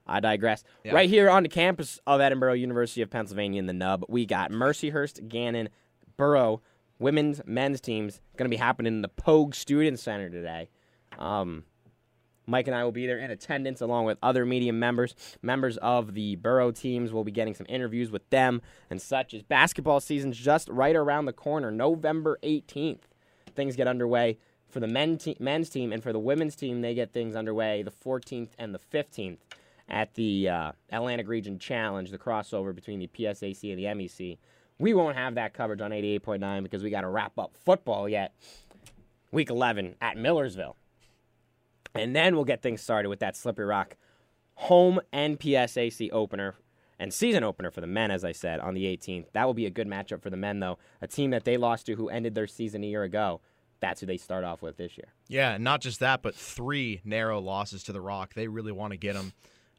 I 0.05 0.19
digress. 0.19 0.63
Yeah. 0.83 0.93
Right 0.93 1.09
here 1.09 1.29
on 1.29 1.43
the 1.43 1.49
campus 1.49 1.99
of 2.07 2.19
Edinboro 2.19 2.59
University 2.59 3.01
of 3.01 3.09
Pennsylvania 3.09 3.59
in 3.59 3.67
the 3.67 3.73
nub, 3.73 4.03
we 4.09 4.25
got 4.25 4.51
Mercyhurst, 4.51 5.27
Gannon, 5.29 5.69
Borough, 6.17 6.61
women's, 6.97 7.41
men's 7.45 7.79
teams 7.79 8.19
going 8.35 8.49
to 8.49 8.53
be 8.53 8.57
happening 8.59 8.93
in 8.95 9.01
the 9.01 9.07
Pogue 9.07 9.53
Student 9.55 9.99
Center 9.99 10.29
today. 10.29 10.69
Um, 11.17 11.63
Mike 12.49 12.67
and 12.67 12.75
I 12.75 12.83
will 12.83 12.91
be 12.91 13.05
there 13.07 13.19
in 13.19 13.31
attendance 13.31 13.81
along 13.81 14.05
with 14.05 14.17
other 14.23 14.45
media 14.45 14.73
members. 14.73 15.15
Members 15.41 15.77
of 15.77 16.13
the 16.13 16.35
Borough 16.35 16.71
teams 16.71 17.13
will 17.13 17.23
be 17.23 17.31
getting 17.31 17.53
some 17.53 17.67
interviews 17.69 18.11
with 18.11 18.27
them 18.29 18.61
and 18.89 19.01
such 19.01 19.33
as 19.33 19.43
basketball 19.43 19.99
season's 19.99 20.37
just 20.37 20.67
right 20.69 20.95
around 20.95 21.25
the 21.25 21.33
corner, 21.33 21.71
November 21.71 22.39
18th. 22.43 23.01
Things 23.55 23.75
get 23.75 23.87
underway 23.87 24.37
for 24.69 24.79
the 24.79 24.87
men 24.87 25.17
te- 25.17 25.37
men's 25.39 25.69
team 25.69 25.91
and 25.91 26.01
for 26.01 26.13
the 26.13 26.19
women's 26.19 26.55
team, 26.55 26.81
they 26.81 26.93
get 26.93 27.11
things 27.11 27.35
underway 27.35 27.83
the 27.83 27.91
14th 27.91 28.49
and 28.57 28.73
the 28.73 28.79
15th 28.79 29.37
at 29.89 30.13
the 30.13 30.47
uh, 30.47 30.71
Atlantic 30.91 31.27
Region 31.27 31.57
Challenge, 31.57 32.11
the 32.11 32.17
crossover 32.17 32.73
between 32.73 32.99
the 32.99 33.07
PSAC 33.07 33.71
and 33.71 33.79
the 33.79 33.85
MEC. 33.85 34.37
We 34.77 34.93
won't 34.93 35.17
have 35.17 35.35
that 35.35 35.53
coverage 35.53 35.81
on 35.81 35.91
88.9 35.91 36.63
because 36.63 36.83
we 36.83 36.89
got 36.89 37.01
to 37.01 37.09
wrap 37.09 37.37
up 37.37 37.57
football 37.65 38.07
yet. 38.07 38.33
Week 39.31 39.49
11 39.49 39.95
at 40.01 40.17
Millersville. 40.17 40.75
And 41.95 42.15
then 42.15 42.35
we'll 42.35 42.45
get 42.45 42.61
things 42.61 42.81
started 42.81 43.09
with 43.09 43.19
that 43.19 43.35
Slippery 43.35 43.65
Rock 43.65 43.95
home 44.55 44.99
and 45.11 45.39
PSAC 45.39 46.09
opener 46.11 46.55
and 46.99 47.13
season 47.13 47.43
opener 47.43 47.71
for 47.71 47.81
the 47.81 47.87
men, 47.87 48.11
as 48.11 48.25
I 48.25 48.33
said, 48.33 48.59
on 48.59 48.73
the 48.73 48.83
18th. 48.83 49.31
That 49.31 49.45
will 49.45 49.53
be 49.53 49.65
a 49.65 49.69
good 49.69 49.87
matchup 49.87 50.21
for 50.21 50.29
the 50.29 50.37
men, 50.37 50.59
though. 50.59 50.77
A 51.01 51.07
team 51.07 51.31
that 51.31 51.45
they 51.45 51.57
lost 51.57 51.85
to 51.85 51.95
who 51.95 52.09
ended 52.09 52.35
their 52.35 52.47
season 52.47 52.83
a 52.83 52.87
year 52.87 53.03
ago. 53.03 53.39
That's 53.79 54.01
who 54.01 54.05
they 54.05 54.17
start 54.17 54.43
off 54.43 54.61
with 54.61 54.75
this 54.75 54.97
year. 54.97 55.07
Yeah, 55.29 55.57
not 55.57 55.79
just 55.79 56.01
that, 56.01 56.21
but 56.21 56.35
three 56.35 56.99
narrow 57.05 57.39
losses 57.39 57.83
to 57.85 57.93
the 57.93 58.01
Rock. 58.01 58.33
They 58.33 58.49
really 58.49 58.73
want 58.73 58.91
to 58.91 58.97
get 58.97 59.13
them 59.13 59.31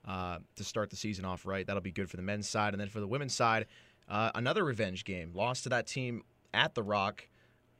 uh, 0.08 0.38
to 0.56 0.64
start 0.64 0.88
the 0.88 0.96
season 0.96 1.26
off 1.26 1.44
right. 1.44 1.66
That'll 1.66 1.82
be 1.82 1.92
good 1.92 2.08
for 2.08 2.16
the 2.16 2.22
men's 2.22 2.48
side, 2.48 2.72
and 2.72 2.80
then 2.80 2.88
for 2.88 3.00
the 3.00 3.06
women's 3.06 3.34
side, 3.34 3.66
uh, 4.08 4.30
another 4.34 4.64
revenge 4.64 5.04
game. 5.04 5.32
Lost 5.34 5.64
to 5.64 5.68
that 5.68 5.86
team 5.86 6.22
at 6.54 6.74
the 6.74 6.82
Rock. 6.82 7.28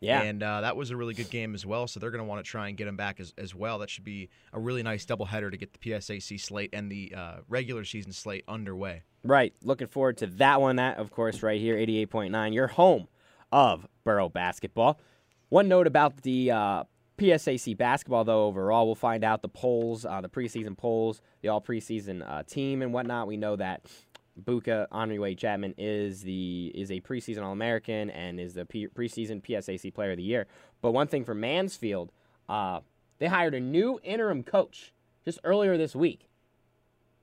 Yeah. 0.00 0.22
And 0.22 0.42
uh, 0.42 0.62
that 0.62 0.76
was 0.76 0.90
a 0.90 0.96
really 0.96 1.14
good 1.14 1.30
game 1.30 1.54
as 1.54 1.66
well. 1.66 1.86
So 1.86 2.00
they're 2.00 2.10
going 2.10 2.24
to 2.24 2.28
want 2.28 2.42
to 2.44 2.50
try 2.50 2.68
and 2.68 2.76
get 2.76 2.86
them 2.86 2.96
back 2.96 3.20
as, 3.20 3.34
as 3.36 3.54
well. 3.54 3.78
That 3.78 3.90
should 3.90 4.04
be 4.04 4.30
a 4.52 4.58
really 4.58 4.82
nice 4.82 5.04
doubleheader 5.04 5.50
to 5.50 5.56
get 5.56 5.72
the 5.74 5.78
PSAC 5.78 6.40
slate 6.40 6.70
and 6.72 6.90
the 6.90 7.14
uh, 7.14 7.36
regular 7.48 7.84
season 7.84 8.12
slate 8.12 8.44
underway. 8.48 9.02
Right. 9.22 9.52
Looking 9.62 9.88
forward 9.88 10.16
to 10.18 10.26
that 10.26 10.60
one. 10.60 10.76
That, 10.76 10.98
of 10.98 11.10
course, 11.10 11.42
right 11.42 11.60
here, 11.60 11.76
88.9, 11.76 12.54
your 12.54 12.68
home 12.68 13.08
of 13.52 13.86
Borough 14.04 14.30
basketball. 14.30 14.98
One 15.50 15.68
note 15.68 15.86
about 15.86 16.22
the 16.22 16.50
uh, 16.52 16.84
PSAC 17.18 17.76
basketball, 17.76 18.24
though, 18.24 18.46
overall, 18.46 18.86
we'll 18.86 18.94
find 18.94 19.24
out 19.24 19.42
the 19.42 19.48
polls, 19.48 20.06
uh, 20.06 20.20
the 20.22 20.28
preseason 20.28 20.76
polls, 20.78 21.20
the 21.42 21.48
all 21.48 21.60
preseason 21.60 22.26
uh, 22.26 22.44
team 22.44 22.80
and 22.80 22.94
whatnot. 22.94 23.26
We 23.26 23.36
know 23.36 23.56
that 23.56 23.82
Buka 24.38 24.86
Henri 24.92 25.18
Wade 25.18 25.38
Chapman 25.38 25.74
is 25.78 26.22
the 26.22 26.72
is 26.74 26.90
a 26.90 27.00
preseason 27.00 27.42
All 27.42 27.52
American 27.52 28.10
and 28.10 28.40
is 28.40 28.54
the 28.54 28.64
P- 28.64 28.88
preseason 28.88 29.42
PSAC 29.42 29.92
Player 29.92 30.12
of 30.12 30.16
the 30.16 30.22
Year. 30.22 30.46
But 30.80 30.92
one 30.92 31.06
thing 31.06 31.24
for 31.24 31.34
Mansfield, 31.34 32.12
uh, 32.48 32.80
they 33.18 33.26
hired 33.26 33.54
a 33.54 33.60
new 33.60 34.00
interim 34.02 34.42
coach 34.42 34.92
just 35.24 35.38
earlier 35.44 35.76
this 35.76 35.94
week. 35.94 36.28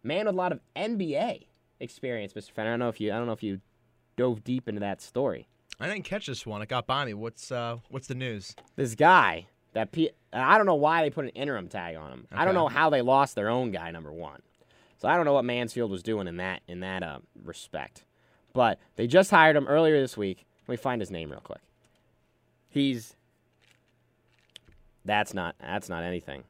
Man 0.03 0.25
with 0.25 0.35
a 0.35 0.37
lot 0.37 0.51
of 0.51 0.59
NBA 0.75 1.47
experience, 1.79 2.33
Mr. 2.33 2.51
Fenner. 2.51 2.69
I 2.69 2.73
don't 2.73 2.79
know 2.79 2.89
if 2.89 3.01
you 3.01 3.11
I 3.11 3.17
don't 3.17 3.27
know 3.27 3.33
if 3.33 3.43
you 3.43 3.61
dove 4.15 4.43
deep 4.43 4.67
into 4.67 4.79
that 4.81 5.01
story. 5.01 5.47
I 5.79 5.87
didn't 5.87 6.05
catch 6.05 6.25
this 6.25 6.45
one. 6.45 6.61
It 6.61 6.69
got 6.69 6.87
by 6.87 7.05
me. 7.05 7.13
What's 7.13 7.51
uh, 7.51 7.77
what's 7.89 8.07
the 8.07 8.15
news? 8.15 8.55
This 8.75 8.95
guy 8.95 9.47
that 9.73 9.91
P- 9.91 10.11
I 10.33 10.57
don't 10.57 10.65
know 10.65 10.75
why 10.75 11.03
they 11.03 11.09
put 11.09 11.25
an 11.25 11.31
interim 11.31 11.67
tag 11.67 11.95
on 11.95 12.11
him. 12.11 12.27
I 12.31 12.45
don't 12.45 12.55
know 12.55 12.67
how 12.67 12.89
they 12.89 13.01
lost 13.01 13.35
their 13.35 13.49
own 13.49 13.71
guy 13.71 13.91
number 13.91 14.11
one. 14.11 14.41
So 14.97 15.07
I 15.07 15.15
don't 15.15 15.25
know 15.25 15.33
what 15.33 15.45
Mansfield 15.45 15.91
was 15.91 16.03
doing 16.03 16.27
in 16.27 16.37
that 16.37 16.61
in 16.67 16.79
that 16.81 17.03
uh, 17.03 17.19
respect. 17.43 18.03
But 18.53 18.79
they 18.95 19.07
just 19.07 19.29
hired 19.29 19.55
him 19.55 19.67
earlier 19.67 19.99
this 19.99 20.17
week. 20.17 20.45
Let 20.67 20.73
me 20.73 20.77
find 20.77 21.01
his 21.01 21.11
name 21.11 21.29
real 21.29 21.41
quick. 21.41 21.61
He's 22.69 23.15
that's 25.05 25.33
not 25.33 25.55
that's 25.59 25.89
not 25.89 26.03
anything. 26.03 26.43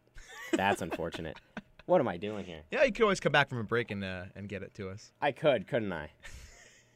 That's 0.53 0.81
unfortunate. 0.87 1.37
What 1.85 2.01
am 2.01 2.07
I 2.07 2.17
doing 2.17 2.45
here? 2.45 2.61
Yeah, 2.71 2.83
you 2.83 2.91
could 2.91 3.03
always 3.03 3.19
come 3.19 3.31
back 3.31 3.49
from 3.49 3.59
a 3.59 3.63
break 3.63 3.91
and 3.91 4.03
uh, 4.03 4.23
and 4.35 4.47
get 4.47 4.63
it 4.63 4.73
to 4.75 4.89
us. 4.89 5.11
I 5.21 5.31
could, 5.31 5.67
couldn't 5.67 5.93
I? 5.93 6.09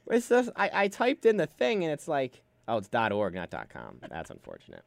It's 0.10 0.30
just 0.30 0.50
I, 0.56 0.70
I 0.74 0.88
typed 0.88 1.26
in 1.26 1.38
the 1.38 1.46
thing 1.46 1.84
and 1.84 1.94
it's 1.94 2.08
like, 2.08 2.42
oh, 2.68 2.78
it's 2.78 2.90
.org, 2.94 3.36
not 3.36 3.52
.com. 3.70 4.00
That's 4.10 4.30
unfortunate. 4.30 4.84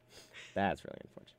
That's 0.53 0.83
really 0.83 0.99
unfortunate. 1.03 1.35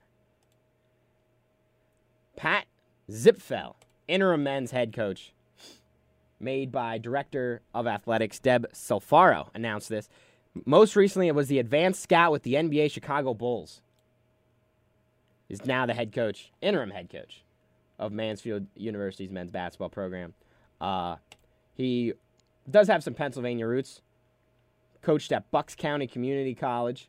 Pat 2.36 2.66
Zipfel, 3.10 3.74
interim 4.08 4.42
men's 4.42 4.70
head 4.70 4.92
coach, 4.92 5.32
made 6.38 6.70
by 6.70 6.98
director 6.98 7.62
of 7.74 7.86
athletics 7.86 8.38
Deb 8.38 8.70
Solfaro, 8.72 9.48
announced 9.54 9.88
this. 9.88 10.08
Most 10.64 10.96
recently, 10.96 11.28
it 11.28 11.34
was 11.34 11.48
the 11.48 11.58
advanced 11.58 12.02
scout 12.02 12.32
with 12.32 12.42
the 12.42 12.54
NBA 12.54 12.90
Chicago 12.90 13.34
Bulls. 13.34 13.82
Is 15.48 15.64
now 15.64 15.86
the 15.86 15.94
head 15.94 16.12
coach, 16.12 16.50
interim 16.60 16.90
head 16.90 17.08
coach, 17.08 17.44
of 17.98 18.12
Mansfield 18.12 18.66
University's 18.74 19.30
men's 19.30 19.50
basketball 19.50 19.88
program. 19.88 20.34
Uh, 20.80 21.16
he 21.74 22.14
does 22.68 22.88
have 22.88 23.02
some 23.02 23.14
Pennsylvania 23.14 23.66
roots. 23.66 24.00
Coached 25.02 25.30
at 25.30 25.50
Bucks 25.52 25.74
County 25.76 26.06
Community 26.06 26.54
College 26.54 27.08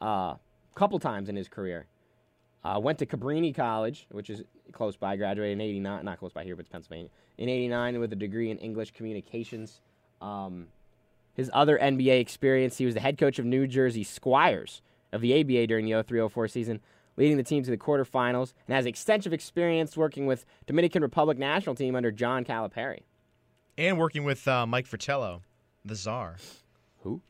a 0.00 0.04
uh, 0.04 0.36
couple 0.74 0.98
times 0.98 1.28
in 1.28 1.36
his 1.36 1.48
career. 1.48 1.86
Uh, 2.64 2.80
went 2.80 2.98
to 2.98 3.06
Cabrini 3.06 3.54
College, 3.54 4.06
which 4.10 4.28
is 4.28 4.42
close 4.72 4.96
by. 4.96 5.16
Graduated 5.16 5.54
in 5.54 5.60
'89, 5.60 6.04
not 6.04 6.18
close 6.18 6.32
by 6.32 6.44
here, 6.44 6.56
but 6.56 6.60
it's 6.60 6.68
Pennsylvania. 6.70 7.08
In 7.38 7.48
'89, 7.48 8.00
with 8.00 8.12
a 8.12 8.16
degree 8.16 8.50
in 8.50 8.58
English 8.58 8.92
communications. 8.92 9.80
Um, 10.20 10.68
his 11.34 11.50
other 11.52 11.78
NBA 11.78 12.18
experience, 12.20 12.78
he 12.78 12.86
was 12.86 12.94
the 12.94 13.00
head 13.00 13.18
coach 13.18 13.38
of 13.38 13.44
New 13.44 13.66
Jersey 13.66 14.02
Squires 14.04 14.80
of 15.12 15.20
the 15.20 15.38
ABA 15.38 15.66
during 15.66 15.84
the 15.84 15.92
03-04 15.92 16.50
season, 16.50 16.80
leading 17.18 17.36
the 17.36 17.42
team 17.42 17.62
to 17.62 17.70
the 17.70 17.76
quarterfinals, 17.76 18.54
and 18.66 18.74
has 18.74 18.86
extensive 18.86 19.34
experience 19.34 19.96
working 19.98 20.24
with 20.24 20.46
Dominican 20.66 21.02
Republic 21.02 21.36
national 21.36 21.74
team 21.74 21.94
under 21.94 22.10
John 22.10 22.42
Calipari. 22.44 23.00
And 23.76 23.98
working 23.98 24.24
with 24.24 24.48
uh, 24.48 24.64
Mike 24.66 24.86
Fratello, 24.86 25.42
the 25.84 25.94
czar, 25.94 26.36
Who? 27.02 27.20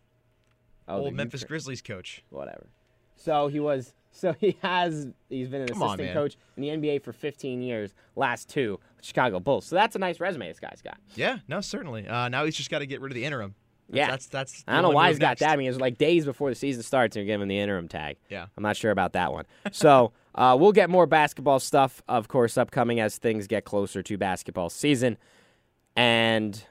Oh, 0.87 0.99
old 0.99 1.15
Memphis 1.15 1.43
Grizzlies 1.43 1.83
coach. 1.83 2.23
whatever. 2.31 2.69
So 3.17 3.49
he 3.49 3.59
was 3.59 3.93
So 4.17 4.33
he 4.41 4.57
has 4.63 5.09
he's 5.29 5.49
been 5.49 5.63
an 5.63 5.69
Come 5.69 5.83
assistant 5.83 6.07
man. 6.09 6.15
coach 6.15 6.37
in 6.57 6.63
the 6.63 6.69
NBA 6.71 7.03
for 7.03 7.13
15 7.13 7.61
years. 7.63 7.93
Last 8.17 8.49
two 8.49 8.81
Chicago 9.03 9.41
Bulls. 9.41 9.67
So 9.67 9.77
that's 9.77 9.95
a 9.95 9.99
nice 9.99 10.21
resume 10.21 10.49
this 10.49 10.59
guy's 10.59 10.81
got. 10.83 10.99
Yeah, 11.15 11.39
no, 11.49 11.61
certainly. 11.61 12.07
Uh, 12.09 12.29
now 12.29 12.45
he's 12.45 12.57
just 12.57 12.71
got 12.71 12.79
to 12.81 12.87
get 12.87 13.01
rid 13.01 13.13
of 13.13 13.15
the 13.15 13.25
interim. 13.25 13.55
That's- 13.89 13.99
Yeah. 14.07 14.11
that's 14.11 14.27
that's. 14.27 14.65
I 14.67 14.73
don't 14.75 14.83
know 14.83 14.91
why 14.91 15.11
he's 15.11 15.19
got 15.19 15.39
that. 15.39 15.51
I 15.51 15.57
mean, 15.57 15.69
it's 15.69 15.79
like 15.79 15.97
days 15.99 16.25
before 16.25 16.49
the 16.49 16.57
season 16.57 16.83
starts, 16.83 17.15
and 17.17 17.25
you're 17.25 17.33
giving 17.35 17.43
him 17.43 17.49
the 17.49 17.59
interim 17.59 17.89
tag. 17.89 18.17
Yeah. 18.31 18.47
I'm 18.57 18.63
not 18.63 18.77
sure 18.77 18.91
about 18.91 19.13
that 19.13 19.33
one. 19.33 19.45
So 19.71 20.13
uh, 20.35 20.57
we'll 20.59 20.73
get 20.73 20.91
more 20.91 21.07
basketball 21.07 21.61
stuff, 21.61 22.03
of 22.09 22.27
course, 22.27 22.57
upcoming 22.59 22.99
as 23.01 23.19
things 23.19 23.47
get 23.47 23.65
closer 23.65 24.03
to 24.03 24.19
basketball 24.19 24.71
season, 24.71 25.19
and 25.95 26.65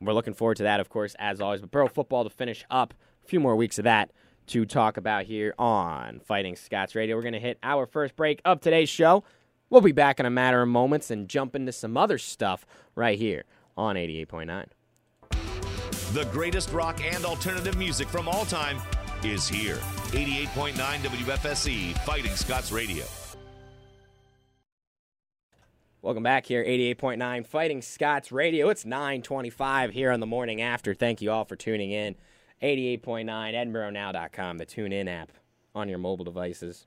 we're 0.00 0.12
looking 0.12 0.34
forward 0.34 0.56
to 0.58 0.64
that, 0.64 0.80
of 0.80 0.88
course, 0.88 1.14
as 1.18 1.40
always. 1.40 1.60
But 1.60 1.70
pro 1.70 1.88
football 1.88 2.24
to 2.24 2.30
finish 2.30 2.64
up, 2.70 2.92
a 3.24 3.26
few 3.26 3.40
more 3.40 3.56
weeks 3.56 3.78
of 3.78 3.84
that 3.84 4.10
to 4.46 4.64
talk 4.64 4.96
about 4.96 5.24
here 5.24 5.54
on 5.58 6.20
Fighting 6.20 6.56
Scots 6.56 6.94
Radio. 6.94 7.16
We're 7.16 7.22
going 7.22 7.34
to 7.34 7.40
hit 7.40 7.58
our 7.62 7.86
first 7.86 8.16
break 8.16 8.40
of 8.44 8.60
today's 8.60 8.88
show. 8.88 9.24
We'll 9.70 9.80
be 9.80 9.92
back 9.92 10.20
in 10.20 10.26
a 10.26 10.30
matter 10.30 10.62
of 10.62 10.68
moments 10.68 11.10
and 11.10 11.28
jump 11.28 11.56
into 11.56 11.72
some 11.72 11.96
other 11.96 12.18
stuff 12.18 12.66
right 12.94 13.18
here 13.18 13.44
on 13.76 13.96
88.9. 13.96 14.66
The 16.12 16.24
greatest 16.30 16.72
rock 16.72 17.00
and 17.04 17.24
alternative 17.24 17.76
music 17.76 18.08
from 18.08 18.28
all 18.28 18.44
time 18.44 18.78
is 19.24 19.48
here. 19.48 19.78
88.9 20.12 20.74
WFSE 20.74 21.98
Fighting 22.04 22.36
Scots 22.36 22.70
Radio. 22.70 23.04
Welcome 26.02 26.22
back 26.22 26.44
here, 26.44 26.62
88.9 26.62 27.46
Fighting 27.46 27.80
Scots 27.80 28.30
Radio. 28.30 28.68
It's 28.68 28.84
925 28.84 29.90
here 29.90 30.12
on 30.12 30.20
the 30.20 30.26
morning 30.26 30.60
after. 30.60 30.92
Thank 30.92 31.22
you 31.22 31.30
all 31.30 31.46
for 31.46 31.56
tuning 31.56 31.92
in. 31.92 32.14
88.9 32.62 33.26
EdinboroNow.com, 33.26 34.58
the 34.58 34.66
TuneIn 34.66 35.08
app 35.08 35.32
on 35.74 35.88
your 35.88 35.98
mobile 35.98 36.24
devices. 36.24 36.86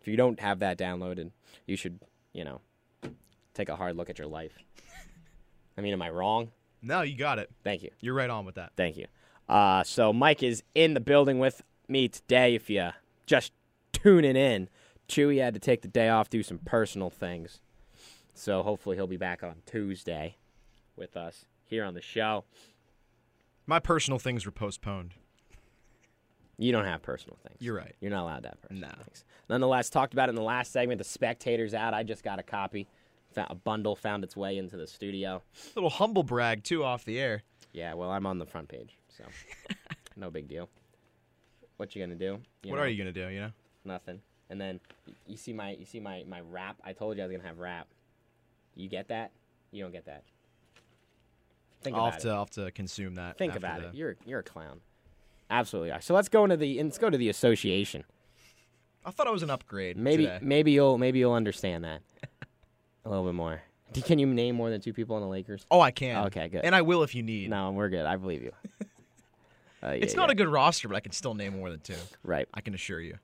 If 0.00 0.08
you 0.08 0.16
don't 0.16 0.40
have 0.40 0.60
that 0.60 0.78
downloaded, 0.78 1.30
you 1.66 1.76
should, 1.76 2.00
you 2.32 2.44
know, 2.44 2.60
take 3.54 3.68
a 3.68 3.76
hard 3.76 3.96
look 3.96 4.10
at 4.10 4.18
your 4.18 4.28
life. 4.28 4.58
I 5.76 5.80
mean, 5.80 5.92
am 5.92 6.02
I 6.02 6.10
wrong? 6.10 6.50
No, 6.82 7.02
you 7.02 7.16
got 7.16 7.38
it. 7.38 7.50
Thank 7.62 7.82
you. 7.82 7.90
You're 8.00 8.14
right 8.14 8.30
on 8.30 8.44
with 8.44 8.56
that. 8.56 8.72
Thank 8.76 8.96
you. 8.96 9.06
Uh, 9.48 9.84
so 9.84 10.12
Mike 10.12 10.42
is 10.42 10.62
in 10.74 10.94
the 10.94 11.00
building 11.00 11.38
with 11.38 11.62
me 11.88 12.08
today. 12.08 12.54
If 12.54 12.68
you 12.70 12.90
just 13.26 13.52
tuning 13.92 14.36
in, 14.36 14.68
Chewy 15.08 15.40
had 15.40 15.54
to 15.54 15.60
take 15.60 15.82
the 15.82 15.88
day 15.88 16.08
off, 16.08 16.30
do 16.30 16.42
some 16.42 16.58
personal 16.58 17.10
things. 17.10 17.60
So 18.34 18.62
hopefully 18.62 18.96
he'll 18.96 19.06
be 19.06 19.16
back 19.16 19.42
on 19.42 19.56
Tuesday 19.66 20.36
with 20.96 21.16
us 21.16 21.46
here 21.64 21.84
on 21.84 21.94
the 21.94 22.00
show. 22.00 22.44
My 23.66 23.78
personal 23.78 24.18
things 24.18 24.44
were 24.44 24.52
postponed. 24.52 25.14
You 26.58 26.70
don't 26.72 26.84
have 26.84 27.02
personal 27.02 27.36
things. 27.46 27.56
You're 27.60 27.74
right. 27.76 27.94
You're 28.00 28.10
not 28.10 28.22
allowed 28.22 28.42
to 28.44 28.48
have 28.50 28.62
personal 28.62 28.88
No. 28.88 29.04
things. 29.04 29.24
Nonetheless, 29.48 29.90
talked 29.90 30.12
about 30.12 30.28
it 30.28 30.30
in 30.30 30.36
the 30.36 30.42
last 30.42 30.72
segment. 30.72 30.98
The 30.98 31.04
spectators 31.04 31.74
out. 31.74 31.94
I 31.94 32.02
just 32.02 32.22
got 32.22 32.38
a 32.38 32.42
copy. 32.42 32.86
Found, 33.34 33.50
a 33.50 33.54
bundle 33.54 33.96
found 33.96 34.24
its 34.24 34.36
way 34.36 34.58
into 34.58 34.76
the 34.76 34.86
studio. 34.86 35.42
little 35.74 35.88
humble 35.90 36.22
brag 36.22 36.62
too 36.62 36.84
off 36.84 37.04
the 37.04 37.18
air. 37.18 37.42
Yeah, 37.72 37.94
well, 37.94 38.10
I'm 38.10 38.26
on 38.26 38.38
the 38.38 38.44
front 38.44 38.68
page, 38.68 38.98
so 39.08 39.24
no 40.16 40.30
big 40.30 40.46
deal. 40.48 40.68
What 41.78 41.96
you 41.96 42.02
gonna 42.02 42.14
do? 42.14 42.38
what 42.64 42.76
know? 42.76 42.82
are 42.82 42.86
you 42.88 42.98
gonna 42.98 43.12
do? 43.12 43.28
You 43.28 43.40
know. 43.40 43.50
nothing. 43.86 44.20
And 44.50 44.60
then 44.60 44.78
you 45.26 45.38
see 45.38 45.54
my 45.54 45.70
you 45.70 45.86
see 45.86 45.98
my 45.98 46.24
my 46.28 46.40
rap. 46.42 46.76
I 46.84 46.92
told 46.92 47.16
you 47.16 47.22
I 47.22 47.26
was 47.26 47.34
gonna 47.34 47.48
have 47.48 47.58
rap. 47.58 47.88
You 48.74 48.88
get 48.90 49.08
that? 49.08 49.32
You 49.70 49.82
don't 49.82 49.92
get 49.92 50.04
that. 50.04 50.24
Think 51.82 51.96
I'll 51.96 52.02
about 52.06 52.12
have 52.14 52.20
it. 52.20 52.24
to 52.24 52.30
I'll 52.30 52.38
have 52.40 52.50
to 52.50 52.70
consume 52.70 53.14
that. 53.16 53.38
Think 53.38 53.54
after 53.54 53.66
about 53.66 53.80
the- 53.80 53.88
it. 53.88 53.94
You're 53.94 54.16
you're 54.26 54.40
a 54.40 54.44
clown. 54.44 54.80
Absolutely. 55.50 55.92
So 56.00 56.14
let's 56.14 56.28
go 56.28 56.44
into 56.44 56.56
the 56.56 56.82
let's 56.82 56.98
go 56.98 57.10
to 57.10 57.18
the 57.18 57.28
association. 57.28 58.04
I 59.04 59.10
thought 59.10 59.26
it 59.26 59.32
was 59.32 59.42
an 59.42 59.50
upgrade. 59.50 59.96
Maybe 59.96 60.24
today. 60.26 60.38
maybe 60.42 60.72
you'll 60.72 60.96
maybe 60.98 61.18
you'll 61.18 61.32
understand 61.32 61.84
that 61.84 62.02
a 63.04 63.08
little 63.08 63.24
bit 63.24 63.34
more. 63.34 63.62
D- 63.92 64.00
Can 64.02 64.18
you 64.18 64.26
name 64.26 64.54
more 64.54 64.70
than 64.70 64.80
two 64.80 64.92
people 64.92 65.16
on 65.16 65.22
the 65.22 65.28
Lakers? 65.28 65.66
Oh, 65.70 65.80
I 65.80 65.90
can. 65.90 66.26
Okay, 66.26 66.48
good. 66.48 66.64
And 66.64 66.74
I 66.74 66.82
will 66.82 67.02
if 67.02 67.14
you 67.14 67.22
need. 67.22 67.50
No, 67.50 67.70
we're 67.72 67.88
good. 67.90 68.06
I 68.06 68.16
believe 68.16 68.42
you. 68.42 68.52
Uh, 69.84 69.88
yeah, 69.88 70.04
it's 70.04 70.14
not 70.14 70.30
a 70.30 70.34
good 70.36 70.46
roster, 70.46 70.86
but 70.86 70.94
I 70.96 71.00
can 71.00 71.10
still 71.10 71.34
name 71.34 71.58
more 71.58 71.68
than 71.68 71.80
two. 71.80 71.96
right. 72.22 72.46
I 72.54 72.60
can 72.60 72.72
assure 72.72 73.00
you. 73.00 73.18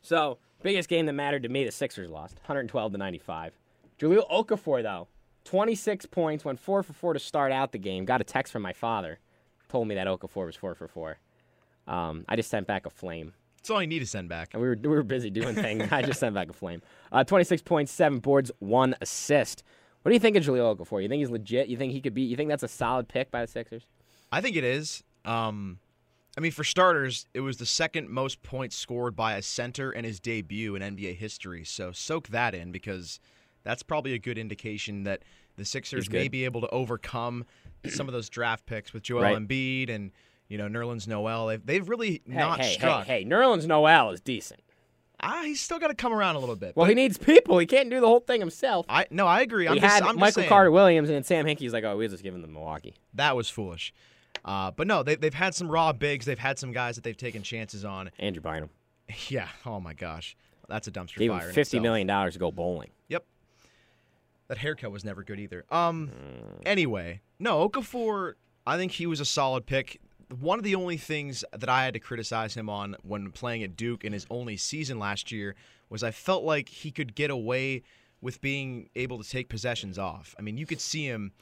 So, 0.00 0.38
biggest 0.62 0.88
game 0.88 1.04
that 1.04 1.12
mattered 1.12 1.42
to 1.42 1.50
me, 1.50 1.62
the 1.64 1.72
Sixers 1.72 2.08
lost, 2.08 2.36
112 2.36 2.92
to 2.92 2.96
95. 2.98 3.52
Jahlil 4.00 4.26
Okafor, 4.30 4.82
though, 4.82 5.08
26 5.46 6.06
points, 6.06 6.44
went 6.44 6.60
four 6.60 6.82
for 6.82 6.92
four 6.92 7.12
to 7.14 7.18
start 7.18 7.52
out 7.52 7.72
the 7.72 7.78
game. 7.78 8.04
Got 8.04 8.20
a 8.20 8.24
text 8.24 8.52
from 8.52 8.62
my 8.62 8.72
father, 8.72 9.18
told 9.68 9.88
me 9.88 9.94
that 9.94 10.06
Okafor 10.06 10.46
was 10.46 10.56
four 10.56 10.74
for 10.74 10.88
four. 10.88 11.18
Um, 11.86 12.24
I 12.28 12.36
just 12.36 12.50
sent 12.50 12.66
back 12.66 12.84
a 12.84 12.90
flame. 12.90 13.32
That's 13.56 13.70
all 13.70 13.80
you 13.80 13.86
need 13.86 14.00
to 14.00 14.06
send 14.06 14.28
back. 14.28 14.50
And 14.52 14.62
we 14.62 14.68
were 14.68 14.76
we 14.80 14.88
were 14.88 15.02
busy 15.02 15.30
doing 15.30 15.54
things. 15.54 15.90
I 15.90 16.02
just 16.02 16.20
sent 16.20 16.34
back 16.34 16.50
a 16.50 16.52
flame. 16.52 16.82
Uh, 17.10 17.24
26 17.24 17.62
points, 17.62 17.92
seven 17.92 18.18
boards, 18.18 18.50
one 18.58 18.94
assist. 19.00 19.62
What 20.02 20.10
do 20.10 20.14
you 20.14 20.20
think 20.20 20.36
of 20.36 20.44
Jahlil 20.44 20.76
Okafor? 20.76 21.02
You 21.02 21.08
think 21.08 21.20
he's 21.20 21.30
legit? 21.30 21.68
You 21.68 21.76
think 21.76 21.92
he 21.92 22.00
could 22.00 22.14
be? 22.14 22.22
You 22.22 22.36
think 22.36 22.48
that's 22.48 22.62
a 22.62 22.68
solid 22.68 23.08
pick 23.08 23.30
by 23.30 23.40
the 23.40 23.50
Sixers? 23.50 23.86
I 24.30 24.40
think 24.40 24.56
it 24.56 24.64
is. 24.64 25.02
Um, 25.24 25.78
I 26.36 26.40
mean, 26.40 26.52
for 26.52 26.64
starters, 26.64 27.26
it 27.34 27.40
was 27.40 27.56
the 27.56 27.66
second 27.66 28.08
most 28.08 28.42
points 28.42 28.76
scored 28.76 29.16
by 29.16 29.34
a 29.34 29.42
center 29.42 29.90
in 29.90 30.04
his 30.04 30.20
debut 30.20 30.76
in 30.76 30.82
NBA 30.82 31.16
history. 31.16 31.64
So 31.64 31.92
soak 31.92 32.28
that 32.28 32.54
in 32.54 32.70
because 32.72 33.18
that's 33.66 33.82
probably 33.82 34.14
a 34.14 34.18
good 34.18 34.38
indication 34.38 35.02
that 35.02 35.22
the 35.56 35.64
Sixers 35.64 36.10
may 36.10 36.28
be 36.28 36.44
able 36.44 36.60
to 36.62 36.68
overcome 36.70 37.44
some 37.88 38.08
of 38.08 38.12
those 38.14 38.28
draft 38.28 38.64
picks 38.66 38.92
with 38.92 39.02
Joel 39.02 39.22
Right. 39.22 39.36
Embiid 39.36 39.90
and 39.90 40.12
you 40.48 40.56
know 40.58 40.68
Nerlens 40.68 41.06
Noel. 41.08 41.46
They've, 41.48 41.66
they've 41.66 41.88
really 41.88 42.22
Hey, 42.26 42.34
not 42.34 42.60
hey, 42.60 42.72
struck. 42.74 43.06
hey, 43.06 43.22
hey! 43.22 43.28
Nerlens 43.28 43.66
Noel 43.66 44.10
is 44.10 44.20
decent. 44.20 44.60
Ah, 45.18 45.42
he's 45.44 45.60
still 45.62 45.78
got 45.78 45.88
to 45.88 45.94
come 45.94 46.12
around 46.12 46.36
a 46.36 46.38
little 46.38 46.56
bit. 46.56 46.76
Well, 46.76 46.86
he 46.86 46.94
needs 46.94 47.16
people. 47.16 47.58
He 47.58 47.64
can't 47.66 47.88
do 47.88 48.00
the 48.00 48.06
whole 48.06 48.20
thing 48.20 48.38
himself. 48.40 48.84
I 48.88 49.06
no, 49.10 49.26
I 49.26 49.40
agree. 49.40 49.66
I'm 49.66 49.74
he 49.74 49.80
just, 49.80 49.94
had 49.94 50.02
I'm 50.02 50.18
Michael. 50.18 50.44
Carter 50.44 50.70
Williams 50.70 51.08
and 51.10 51.24
Sam 51.24 51.46
Hinkie's 51.46 51.72
like, 51.72 51.84
oh, 51.84 51.96
we'll 51.96 52.08
just 52.10 52.22
give 52.22 52.34
him 52.34 52.42
to 52.42 52.48
Milwaukee. 52.48 52.94
That 53.14 53.34
was 53.34 53.48
foolish. 53.48 53.94
Uh, 54.44 54.70
but 54.70 54.86
no, 54.86 55.02
they, 55.02 55.14
they've 55.16 55.32
had 55.34 55.54
some 55.54 55.68
raw 55.70 55.92
bigs. 55.92 56.26
They've 56.26 56.38
had 56.38 56.58
some 56.58 56.70
guys 56.70 56.94
that 56.96 57.02
they've 57.04 57.16
taken 57.16 57.42
chances 57.42 57.84
on. 57.84 58.10
Andrew 58.18 58.42
Bynum 58.42 58.68
Yeah. 59.28 59.48
Oh 59.64 59.80
my 59.80 59.94
gosh, 59.94 60.36
that's 60.68 60.86
a 60.86 60.90
dumpster 60.90 61.16
gave 61.16 61.30
fire. 61.30 61.50
fifty 61.50 61.80
million 61.80 62.06
dollars 62.06 62.34
to 62.34 62.38
go 62.38 62.52
bowling. 62.52 62.90
Yep. 63.08 63.24
That 64.48 64.58
haircut 64.58 64.92
was 64.92 65.04
never 65.04 65.22
good 65.22 65.40
either. 65.40 65.64
Um. 65.70 66.08
Mm. 66.08 66.62
Anyway, 66.66 67.20
no 67.38 67.68
Okafor. 67.68 68.34
I 68.66 68.76
think 68.76 68.92
he 68.92 69.06
was 69.06 69.20
a 69.20 69.24
solid 69.24 69.66
pick. 69.66 70.00
One 70.40 70.58
of 70.58 70.64
the 70.64 70.74
only 70.74 70.96
things 70.96 71.44
that 71.52 71.68
I 71.68 71.84
had 71.84 71.94
to 71.94 72.00
criticize 72.00 72.54
him 72.54 72.68
on 72.68 72.96
when 73.02 73.30
playing 73.30 73.62
at 73.62 73.76
Duke 73.76 74.04
in 74.04 74.12
his 74.12 74.26
only 74.28 74.56
season 74.56 74.98
last 74.98 75.30
year 75.30 75.54
was 75.88 76.02
I 76.02 76.10
felt 76.10 76.42
like 76.42 76.68
he 76.68 76.90
could 76.90 77.14
get 77.14 77.30
away 77.30 77.82
with 78.20 78.40
being 78.40 78.88
able 78.96 79.22
to 79.22 79.28
take 79.28 79.48
possessions 79.48 79.98
off. 79.98 80.34
I 80.38 80.42
mean, 80.42 80.56
you 80.56 80.66
could 80.66 80.80
see 80.80 81.04
him. 81.04 81.32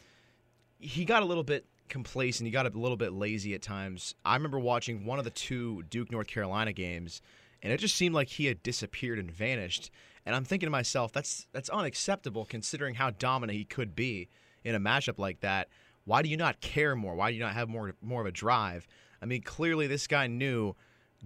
He 0.78 1.06
got 1.06 1.22
a 1.22 1.26
little 1.26 1.44
bit 1.44 1.64
complacent. 1.88 2.46
He 2.46 2.50
got 2.50 2.66
a 2.66 2.78
little 2.78 2.96
bit 2.96 3.12
lazy 3.12 3.54
at 3.54 3.62
times. 3.62 4.14
I 4.24 4.34
remember 4.34 4.58
watching 4.58 5.06
one 5.06 5.18
of 5.18 5.24
the 5.24 5.30
two 5.30 5.82
Duke 5.84 6.10
North 6.10 6.26
Carolina 6.26 6.72
games, 6.72 7.22
and 7.64 7.72
it 7.72 7.78
just 7.78 7.96
seemed 7.96 8.14
like 8.14 8.28
he 8.28 8.44
had 8.44 8.62
disappeared 8.62 9.18
and 9.18 9.30
vanished. 9.30 9.90
And 10.26 10.36
I'm 10.36 10.44
thinking 10.44 10.66
to 10.66 10.70
myself, 10.70 11.12
that's 11.12 11.46
that's 11.52 11.70
unacceptable 11.70 12.44
considering 12.44 12.94
how 12.94 13.10
dominant 13.10 13.58
he 13.58 13.64
could 13.64 13.96
be 13.96 14.28
in 14.62 14.74
a 14.74 14.80
matchup 14.80 15.18
like 15.18 15.40
that. 15.40 15.68
Why 16.04 16.20
do 16.20 16.28
you 16.28 16.36
not 16.36 16.60
care 16.60 16.94
more? 16.94 17.14
Why 17.14 17.30
do 17.30 17.36
you 17.36 17.42
not 17.42 17.54
have 17.54 17.68
more 17.68 17.94
more 18.02 18.20
of 18.20 18.26
a 18.26 18.32
drive? 18.32 18.86
I 19.22 19.26
mean, 19.26 19.42
clearly 19.42 19.86
this 19.86 20.06
guy 20.06 20.26
knew 20.26 20.76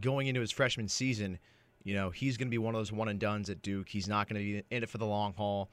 going 0.00 0.28
into 0.28 0.40
his 0.40 0.52
freshman 0.52 0.86
season, 0.86 1.40
you 1.82 1.94
know, 1.94 2.10
he's 2.10 2.36
going 2.36 2.46
to 2.46 2.50
be 2.50 2.58
one 2.58 2.74
of 2.74 2.78
those 2.78 2.92
one 2.92 3.08
and 3.08 3.18
duns 3.18 3.50
at 3.50 3.60
Duke. 3.60 3.88
He's 3.88 4.06
not 4.06 4.28
going 4.28 4.40
to 4.40 4.44
be 4.44 4.64
in 4.70 4.82
it 4.84 4.88
for 4.88 4.98
the 4.98 5.06
long 5.06 5.34
haul, 5.34 5.70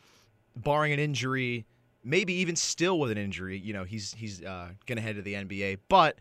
barring 0.56 0.94
an 0.94 1.00
injury, 1.00 1.68
maybe 2.04 2.34
even 2.34 2.56
still 2.56 3.00
with 3.00 3.12
an 3.12 3.20
injury. 3.20 3.60
You 3.60 3.74
know, 3.74 3.84
he's 3.84 4.16
he's 4.16 4.44
uh, 4.44 4.70
going 4.88 4.98
to 4.98 5.04
head 5.04 5.16
to 5.18 5.22
the 5.22 5.36
NBA. 5.36 5.78
But 5.90 6.18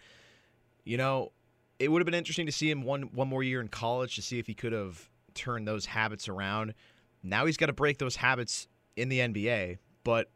you 0.84 0.98
know, 0.98 1.32
it 1.84 1.88
would 1.90 2.00
have 2.00 2.06
been 2.06 2.14
interesting 2.14 2.46
to 2.46 2.52
see 2.52 2.70
him 2.70 2.82
one 2.82 3.02
one 3.12 3.28
more 3.28 3.42
year 3.42 3.60
in 3.60 3.68
college 3.68 4.16
to 4.16 4.22
see 4.22 4.38
if 4.38 4.46
he 4.46 4.54
could 4.54 4.72
have 4.72 5.08
turned 5.34 5.68
those 5.68 5.84
habits 5.86 6.28
around. 6.28 6.74
Now 7.22 7.46
he's 7.46 7.56
got 7.56 7.66
to 7.66 7.72
break 7.72 7.98
those 7.98 8.16
habits 8.16 8.68
in 8.96 9.08
the 9.08 9.18
NBA, 9.20 9.78
but 10.02 10.30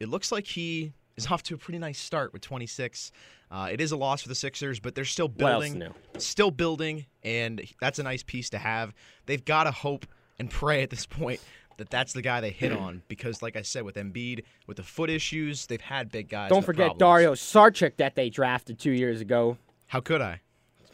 it 0.00 0.08
looks 0.08 0.32
like 0.32 0.46
he 0.46 0.92
is 1.16 1.26
off 1.30 1.42
to 1.44 1.54
a 1.54 1.58
pretty 1.58 1.78
nice 1.78 1.98
start 1.98 2.32
with 2.32 2.42
26. 2.42 3.12
Uh, 3.50 3.68
it 3.70 3.80
is 3.80 3.92
a 3.92 3.96
loss 3.96 4.22
for 4.22 4.28
the 4.28 4.34
Sixers, 4.34 4.80
but 4.80 4.94
they're 4.94 5.04
still 5.04 5.28
building, 5.28 5.82
still 6.18 6.50
building, 6.50 7.06
and 7.22 7.62
that's 7.80 7.98
a 7.98 8.02
nice 8.02 8.22
piece 8.22 8.50
to 8.50 8.58
have. 8.58 8.92
They've 9.26 9.44
got 9.44 9.64
to 9.64 9.70
hope 9.70 10.06
and 10.38 10.50
pray 10.50 10.82
at 10.82 10.90
this 10.90 11.06
point 11.06 11.40
that 11.76 11.90
that's 11.90 12.12
the 12.12 12.22
guy 12.22 12.40
they 12.40 12.50
hit 12.50 12.72
on 12.76 13.02
because, 13.08 13.42
like 13.42 13.56
I 13.56 13.62
said, 13.62 13.84
with 13.84 13.94
Embiid, 13.96 14.44
with 14.66 14.78
the 14.78 14.82
foot 14.82 15.10
issues, 15.10 15.66
they've 15.66 15.80
had 15.80 16.10
big 16.10 16.28
guys. 16.28 16.50
Don't 16.50 16.64
forget 16.64 16.86
problems. 16.86 16.98
Dario 16.98 17.34
Saric 17.34 17.96
that 17.98 18.14
they 18.16 18.30
drafted 18.30 18.78
two 18.78 18.92
years 18.92 19.20
ago. 19.20 19.56
How 19.86 20.00
could 20.00 20.20
I? 20.20 20.40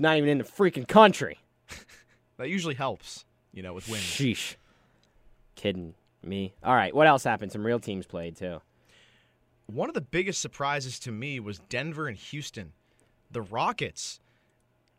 It's 0.00 0.02
not 0.02 0.16
even 0.16 0.30
in 0.30 0.38
the 0.38 0.44
freaking 0.44 0.88
country. 0.88 1.38
That 2.38 2.48
usually 2.48 2.74
helps, 2.74 3.26
you 3.52 3.62
know, 3.62 3.74
with 3.74 3.86
wins. 3.86 4.02
Sheesh. 4.02 4.56
Kidding 5.56 5.92
me. 6.22 6.54
All 6.64 6.74
right, 6.74 6.94
what 6.94 7.06
else 7.06 7.22
happened? 7.22 7.52
Some 7.52 7.66
real 7.66 7.78
teams 7.78 8.06
played 8.06 8.34
too. 8.34 8.62
One 9.66 9.90
of 9.90 9.94
the 9.94 10.00
biggest 10.00 10.40
surprises 10.40 10.98
to 11.00 11.12
me 11.12 11.38
was 11.38 11.58
Denver 11.68 12.08
and 12.08 12.16
Houston. 12.16 12.72
The 13.30 13.42
Rockets 13.42 14.20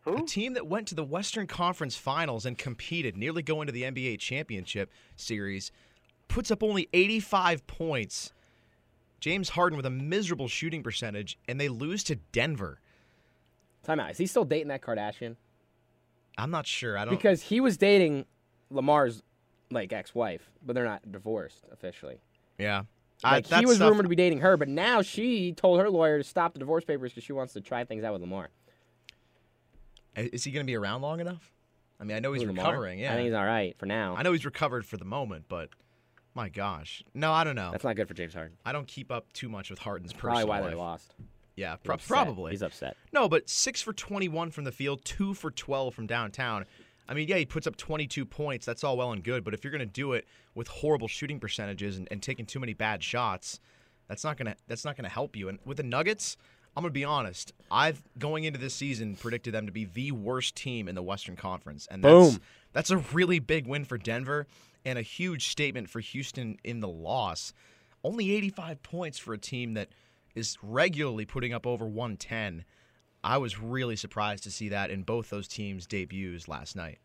A 0.06 0.22
team 0.22 0.54
that 0.54 0.68
went 0.68 0.88
to 0.90 0.94
the 0.94 1.04
Western 1.04 1.48
Conference 1.48 1.98
Finals 1.98 2.46
and 2.46 2.56
competed, 2.56 3.18
nearly 3.18 3.42
going 3.42 3.66
to 3.66 3.74
the 3.74 3.82
NBA 3.82 4.20
Championship 4.20 4.92
Series, 5.16 5.72
puts 6.28 6.52
up 6.52 6.62
only 6.62 6.90
85 6.94 7.66
points. 7.66 8.34
James 9.20 9.50
Harden 9.50 9.78
with 9.78 9.88
a 9.88 9.90
miserable 9.90 10.48
shooting 10.48 10.84
percentage, 10.84 11.40
and 11.48 11.60
they 11.60 11.70
lose 11.70 12.04
to 12.04 12.18
Denver. 12.32 12.81
Time 13.84 14.00
out. 14.00 14.12
Is 14.12 14.18
he 14.18 14.26
still 14.28 14.46
dating 14.46 14.68
that 14.70 14.82
Kardashian? 14.82 15.36
I'm 16.38 16.52
not 16.52 16.68
sure. 16.68 16.98
I 16.98 17.06
don't. 17.06 17.16
Because 17.16 17.42
he 17.42 17.60
was 17.60 17.78
dating 17.78 18.26
Lamar's 18.70 19.22
like 19.72 19.92
ex-wife, 19.94 20.50
but 20.66 20.74
they're 20.74 20.86
not 20.86 21.12
divorced 21.12 21.66
officially. 21.72 22.20
yeah, 22.58 22.84
I- 23.24 23.36
Like 23.36 23.48
he 23.48 23.66
was 23.66 23.78
stuff- 23.78 23.90
rumored 23.90 24.06
to 24.06 24.10
be 24.10 24.16
dating 24.16 24.40
her, 24.42 24.56
but 24.58 24.68
now 24.68 25.02
she 25.02 25.54
told 25.54 25.80
her 25.80 25.90
lawyer 25.90 26.18
to 26.18 26.24
stop 26.24 26.54
the 26.54 26.60
divorce 26.60 26.84
papers 26.86 27.12
because 27.12 27.24
she 27.24 27.34
wants 27.34 27.54
to 27.54 27.62
try 27.62 27.84
things 27.86 28.04
out 28.04 28.14
with 28.14 28.22
Lamar. 28.22 28.50
Is 30.16 30.44
he 30.44 30.52
going 30.52 30.66
to 30.66 30.70
be 30.70 30.76
around 30.76 31.02
long 31.02 31.20
enough? 31.20 31.52
I 32.00 32.04
mean, 32.04 32.18
I 32.18 32.20
know 32.20 32.34
he's 32.34 32.44
Lamar? 32.44 32.66
recovering. 32.66 33.00
Yeah, 33.00 33.14
I 33.14 33.16
think 33.16 33.26
he's 33.28 33.34
all 33.34 33.46
right 33.46 33.78
for 33.78 33.86
now. 33.86 34.16
I 34.18 34.24
know 34.24 34.32
he's 34.34 34.46
recovered 34.46 34.86
for 34.86 34.98
the 34.98 35.06
moment, 35.06 35.46
but 35.48 35.70
my 36.36 36.50
gosh, 36.50 37.04
no, 37.14 37.32
I 37.32 37.44
don't 37.44 37.56
know. 37.56 37.72
That's 37.72 37.84
not 37.84 37.96
good 37.96 38.08
for 38.08 38.14
James 38.14 38.34
Harden. 38.34 38.58
I 38.66 38.72
don't 38.74 38.88
keep 38.88 39.12
up 39.12 39.32
too 39.34 39.48
much 39.50 39.70
with 39.70 39.80
Harden's 39.80 40.12
Probably 40.14 40.42
personal 40.44 40.48
why 40.50 40.60
life. 40.60 40.70
they 40.72 40.76
lost. 40.76 41.16
Yeah, 41.62 41.76
pro- 41.78 41.96
upset. 41.96 42.08
probably. 42.08 42.52
He's 42.52 42.62
upset. 42.62 42.98
No, 43.14 43.30
but 43.30 43.50
six 43.50 43.82
for 43.82 43.94
21 43.94 44.52
from 44.52 44.64
the 44.64 44.72
field, 44.72 45.06
two 45.06 45.34
for 45.34 45.52
12 45.52 45.94
from 45.94 46.08
downtown. 46.08 46.66
I 47.08 47.14
mean, 47.14 47.28
yeah, 47.28 47.38
he 47.38 47.46
puts 47.46 47.68
up 47.68 47.76
22 47.78 48.26
points. 48.26 48.66
That's 48.66 48.84
all 48.84 48.98
well 48.98 49.12
and 49.12 49.24
good. 49.24 49.44
But 49.44 49.54
if 49.54 49.64
you're 49.64 49.72
going 49.72 49.80
to 49.80 49.86
do 49.86 50.14
it 50.14 50.26
with 50.56 50.68
horrible 50.68 51.08
shooting 51.08 51.40
percentages 51.40 51.98
and, 51.98 52.08
and 52.10 52.22
taking 52.22 52.46
too 52.46 52.60
many 52.60 52.74
bad 52.74 53.04
shots, 53.04 53.60
that's 54.08 54.26
not 54.26 54.36
gonna 54.36 54.58
that's 54.68 54.84
not 54.84 54.98
gonna 54.98 55.08
help 55.08 55.38
you. 55.38 55.48
And 55.48 55.58
with 55.64 55.78
the 55.78 55.84
Nuggets, 55.84 56.36
I'm 56.76 56.84
gonna 56.84 56.92
be 56.92 57.06
honest. 57.06 57.54
I've 57.72 58.04
going 58.20 58.44
into 58.44 58.60
this 58.60 58.74
season 58.74 59.16
predicted 59.16 59.54
them 59.54 59.68
to 59.68 59.72
be 59.72 59.86
the 59.86 60.12
worst 60.12 60.54
team 60.56 60.90
in 60.90 60.96
the 60.96 61.02
Western 61.02 61.38
Conference, 61.38 61.88
and 61.90 62.04
that's 62.04 62.32
Boom. 62.34 62.42
that's 62.74 62.92
a 62.92 62.98
really 62.98 63.40
big 63.40 63.68
win 63.68 63.86
for 63.86 63.98
Denver 63.98 64.48
and 64.84 65.00
a 65.00 65.02
huge 65.02 65.48
statement 65.48 65.90
for 65.90 66.02
Houston 66.02 66.58
in 66.66 66.82
the 66.82 66.90
loss. 66.90 67.54
Only 68.04 68.32
85 68.34 68.84
points 68.84 69.18
for 69.18 69.34
a 69.34 69.38
team 69.38 69.76
that 69.76 69.90
is 70.36 70.58
regularly 70.62 71.26
putting 71.26 71.54
up 71.54 71.66
over 71.68 71.86
110. 71.86 72.66
I 73.24 73.38
was 73.38 73.60
really 73.60 73.96
surprised 73.96 74.44
to 74.44 74.52
see 74.52 74.70
that 74.70 74.90
in 74.90 75.04
both 75.04 75.30
those 75.30 75.48
teams' 75.48 75.86
debuts 75.86 76.48
last 76.48 76.76
night. 76.76 77.00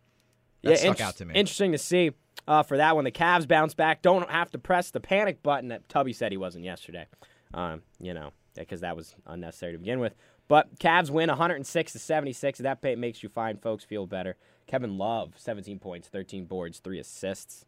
That 0.63 0.79
stuck 0.79 0.91
inter- 0.93 1.05
out 1.05 1.17
to 1.17 1.25
me. 1.25 1.35
Interesting 1.35 1.73
to 1.73 1.79
see 1.79 2.13
uh, 2.49 2.63
for 2.63 2.77
that 2.77 2.95
one. 2.95 3.05
The 3.05 3.13
Cavs 3.13 3.47
bounce 3.47 3.75
back. 3.75 4.03
Don't 4.03 4.29
have 4.31 4.51
to 4.53 4.59
press 4.59 4.91
the 4.91 5.01
panic 5.01 5.43
button 5.43 5.69
that 5.69 5.89
Tubby 5.89 6.13
said 6.13 6.33
he 6.33 6.39
wasn't 6.39 6.65
yesterday. 6.65 7.07
Um, 7.55 7.83
you 8.01 8.15
know, 8.15 8.33
because 8.55 8.81
that 8.81 8.97
was 8.97 9.15
unnecessary 9.27 9.73
to 9.73 9.79
begin 9.79 10.01
with. 10.01 10.15
But 10.49 10.79
Cavs 10.79 11.11
win 11.11 11.29
106 11.29 11.93
to 11.93 11.99
76. 11.99 12.61
That 12.61 12.83
makes 12.99 13.23
you 13.23 13.29
fine 13.29 13.59
folks 13.59 13.85
feel 13.85 14.07
better. 14.07 14.37
Kevin 14.67 14.97
Love, 14.99 15.35
17 15.37 15.79
points, 15.79 16.09
13 16.09 16.47
boards, 16.47 16.79
three 16.79 16.99
assists 16.99 17.65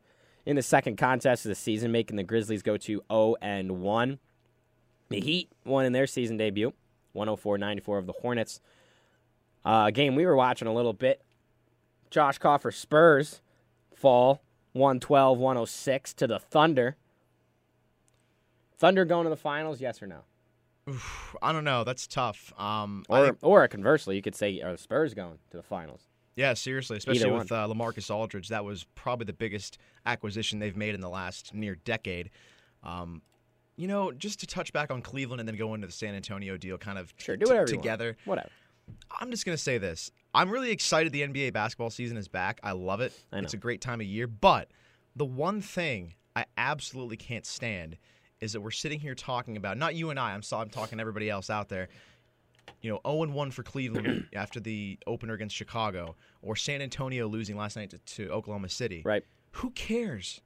in 0.46 0.56
the 0.56 0.62
second 0.62 0.96
contest 0.96 1.44
of 1.44 1.50
the 1.50 1.54
season, 1.54 1.92
making 1.92 2.16
the 2.16 2.22
Grizzlies 2.22 2.62
go 2.62 2.76
to 2.76 3.02
0 3.10 3.36
and 3.42 3.80
1. 3.80 4.18
The 5.10 5.20
Heat 5.20 5.50
won 5.64 5.84
in 5.86 5.92
their 5.92 6.06
season 6.06 6.36
debut, 6.36 6.72
104-94 7.16 7.98
of 7.98 8.06
the 8.06 8.12
Hornets. 8.12 8.60
Uh, 9.64 9.84
a 9.88 9.92
game 9.92 10.14
we 10.14 10.26
were 10.26 10.36
watching 10.36 10.68
a 10.68 10.72
little 10.74 10.92
bit. 10.92 11.22
Josh 12.10 12.38
Coffer 12.38 12.70
Spurs 12.70 13.40
fall 13.94 14.42
112-106 14.76 16.14
to 16.14 16.26
the 16.26 16.38
Thunder. 16.38 16.96
Thunder 18.78 19.04
going 19.04 19.24
to 19.24 19.30
the 19.30 19.36
finals, 19.36 19.80
yes 19.80 20.02
or 20.02 20.06
no? 20.06 20.20
I 21.42 21.52
don't 21.52 21.64
know. 21.64 21.84
That's 21.84 22.06
tough. 22.06 22.52
Um, 22.58 23.04
Or 23.08 23.26
think- 23.26 23.38
or 23.42 23.66
conversely, 23.68 24.16
you 24.16 24.22
could 24.22 24.34
say 24.34 24.60
are 24.62 24.72
the 24.72 24.78
Spurs 24.78 25.14
going 25.14 25.38
to 25.50 25.56
the 25.56 25.62
finals? 25.62 26.02
yeah, 26.36 26.54
seriously, 26.54 26.96
especially 26.96 27.30
with 27.32 27.50
uh, 27.50 27.66
Lamarcus 27.66 28.10
Aldridge, 28.14 28.48
that 28.48 28.64
was 28.64 28.84
probably 28.94 29.24
the 29.24 29.32
biggest 29.32 29.76
acquisition 30.06 30.60
they've 30.60 30.76
made 30.76 30.94
in 30.94 31.00
the 31.00 31.08
last 31.08 31.52
near 31.52 31.74
decade. 31.74 32.30
Um, 32.84 33.22
you 33.78 33.86
know, 33.86 34.10
just 34.10 34.40
to 34.40 34.46
touch 34.46 34.72
back 34.72 34.90
on 34.90 35.00
Cleveland 35.00 35.40
and 35.40 35.48
then 35.48 35.56
go 35.56 35.72
into 35.72 35.86
the 35.86 35.92
San 35.92 36.14
Antonio 36.14 36.56
deal, 36.56 36.76
kind 36.76 36.98
of 36.98 37.14
Sure, 37.16 37.36
do 37.36 37.46
t- 37.46 37.50
whatever 37.50 37.66
together. 37.66 38.16
Whatever. 38.24 38.50
I'm 39.20 39.30
just 39.30 39.46
gonna 39.46 39.56
say 39.56 39.78
this. 39.78 40.10
I'm 40.34 40.50
really 40.50 40.70
excited 40.72 41.12
the 41.12 41.22
NBA 41.22 41.52
basketball 41.52 41.90
season 41.90 42.16
is 42.16 42.26
back. 42.26 42.58
I 42.62 42.72
love 42.72 43.00
it. 43.00 43.12
I. 43.32 43.38
It's 43.38 43.54
a 43.54 43.58
great 43.58 43.80
time 43.80 44.00
of 44.00 44.06
year. 44.06 44.26
But 44.26 44.68
the 45.14 45.24
one 45.24 45.60
thing 45.60 46.14
I 46.34 46.44
absolutely 46.56 47.16
can't 47.16 47.46
stand 47.46 47.96
is 48.40 48.52
that 48.52 48.60
we're 48.60 48.70
sitting 48.72 48.98
here 48.98 49.14
talking 49.14 49.56
about 49.56 49.78
not 49.78 49.94
you 49.94 50.10
and 50.10 50.18
I. 50.18 50.32
I'm 50.32 50.42
so 50.42 50.58
I'm 50.58 50.70
talking 50.70 50.98
to 50.98 51.02
everybody 51.02 51.30
else 51.30 51.48
out 51.48 51.68
there. 51.68 51.88
You 52.82 52.90
know, 52.90 53.00
0 53.06 53.32
1 53.32 53.50
for 53.52 53.62
Cleveland 53.62 54.26
after 54.34 54.58
the 54.58 54.98
opener 55.06 55.34
against 55.34 55.54
Chicago, 55.54 56.16
or 56.42 56.56
San 56.56 56.82
Antonio 56.82 57.28
losing 57.28 57.56
last 57.56 57.76
night 57.76 57.90
to, 57.90 57.98
to 57.98 58.30
Oklahoma 58.30 58.68
City. 58.68 59.02
Right. 59.04 59.24
Who 59.52 59.70
cares? 59.70 60.40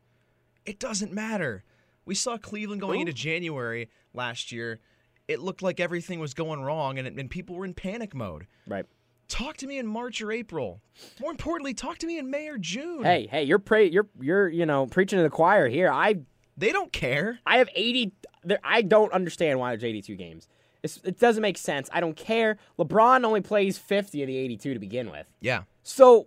It 0.64 0.78
doesn't 0.78 1.12
matter. 1.12 1.64
We 2.04 2.14
saw 2.14 2.36
Cleveland 2.36 2.80
going 2.80 2.96
Who? 2.96 3.00
into 3.00 3.12
January 3.12 3.88
last 4.14 4.52
year. 4.52 4.80
It 5.28 5.40
looked 5.40 5.62
like 5.62 5.80
everything 5.80 6.18
was 6.18 6.34
going 6.34 6.62
wrong, 6.62 6.98
and, 6.98 7.06
and 7.06 7.30
people 7.30 7.56
were 7.56 7.64
in 7.64 7.74
panic 7.74 8.14
mode. 8.14 8.46
Right. 8.66 8.84
Talk 9.28 9.56
to 9.58 9.66
me 9.66 9.78
in 9.78 9.86
March 9.86 10.20
or 10.20 10.30
April. 10.32 10.82
More 11.20 11.30
importantly, 11.30 11.74
talk 11.74 11.98
to 11.98 12.06
me 12.06 12.18
in 12.18 12.30
May 12.30 12.48
or 12.48 12.58
June. 12.58 13.04
Hey, 13.04 13.28
hey, 13.30 13.44
you're 13.44 13.58
pre- 13.60 13.88
you're 13.90 14.08
you're 14.20 14.48
you 14.48 14.66
know 14.66 14.86
preaching 14.86 15.18
to 15.18 15.22
the 15.22 15.30
choir 15.30 15.68
here. 15.68 15.90
I 15.90 16.16
They 16.56 16.70
don't 16.72 16.92
care. 16.92 17.38
I 17.46 17.58
have 17.58 17.68
80. 17.74 18.12
There, 18.44 18.58
I 18.62 18.82
don't 18.82 19.12
understand 19.12 19.58
why 19.58 19.70
there's 19.70 19.84
82 19.84 20.16
games. 20.16 20.48
It's, 20.82 20.98
it 21.04 21.18
doesn't 21.20 21.40
make 21.40 21.56
sense. 21.56 21.88
I 21.92 22.00
don't 22.00 22.16
care. 22.16 22.58
LeBron 22.78 23.24
only 23.24 23.40
plays 23.40 23.78
50 23.78 24.22
of 24.22 24.26
the 24.26 24.36
82 24.36 24.74
to 24.74 24.80
begin 24.80 25.10
with. 25.10 25.26
Yeah. 25.40 25.62
So 25.84 26.26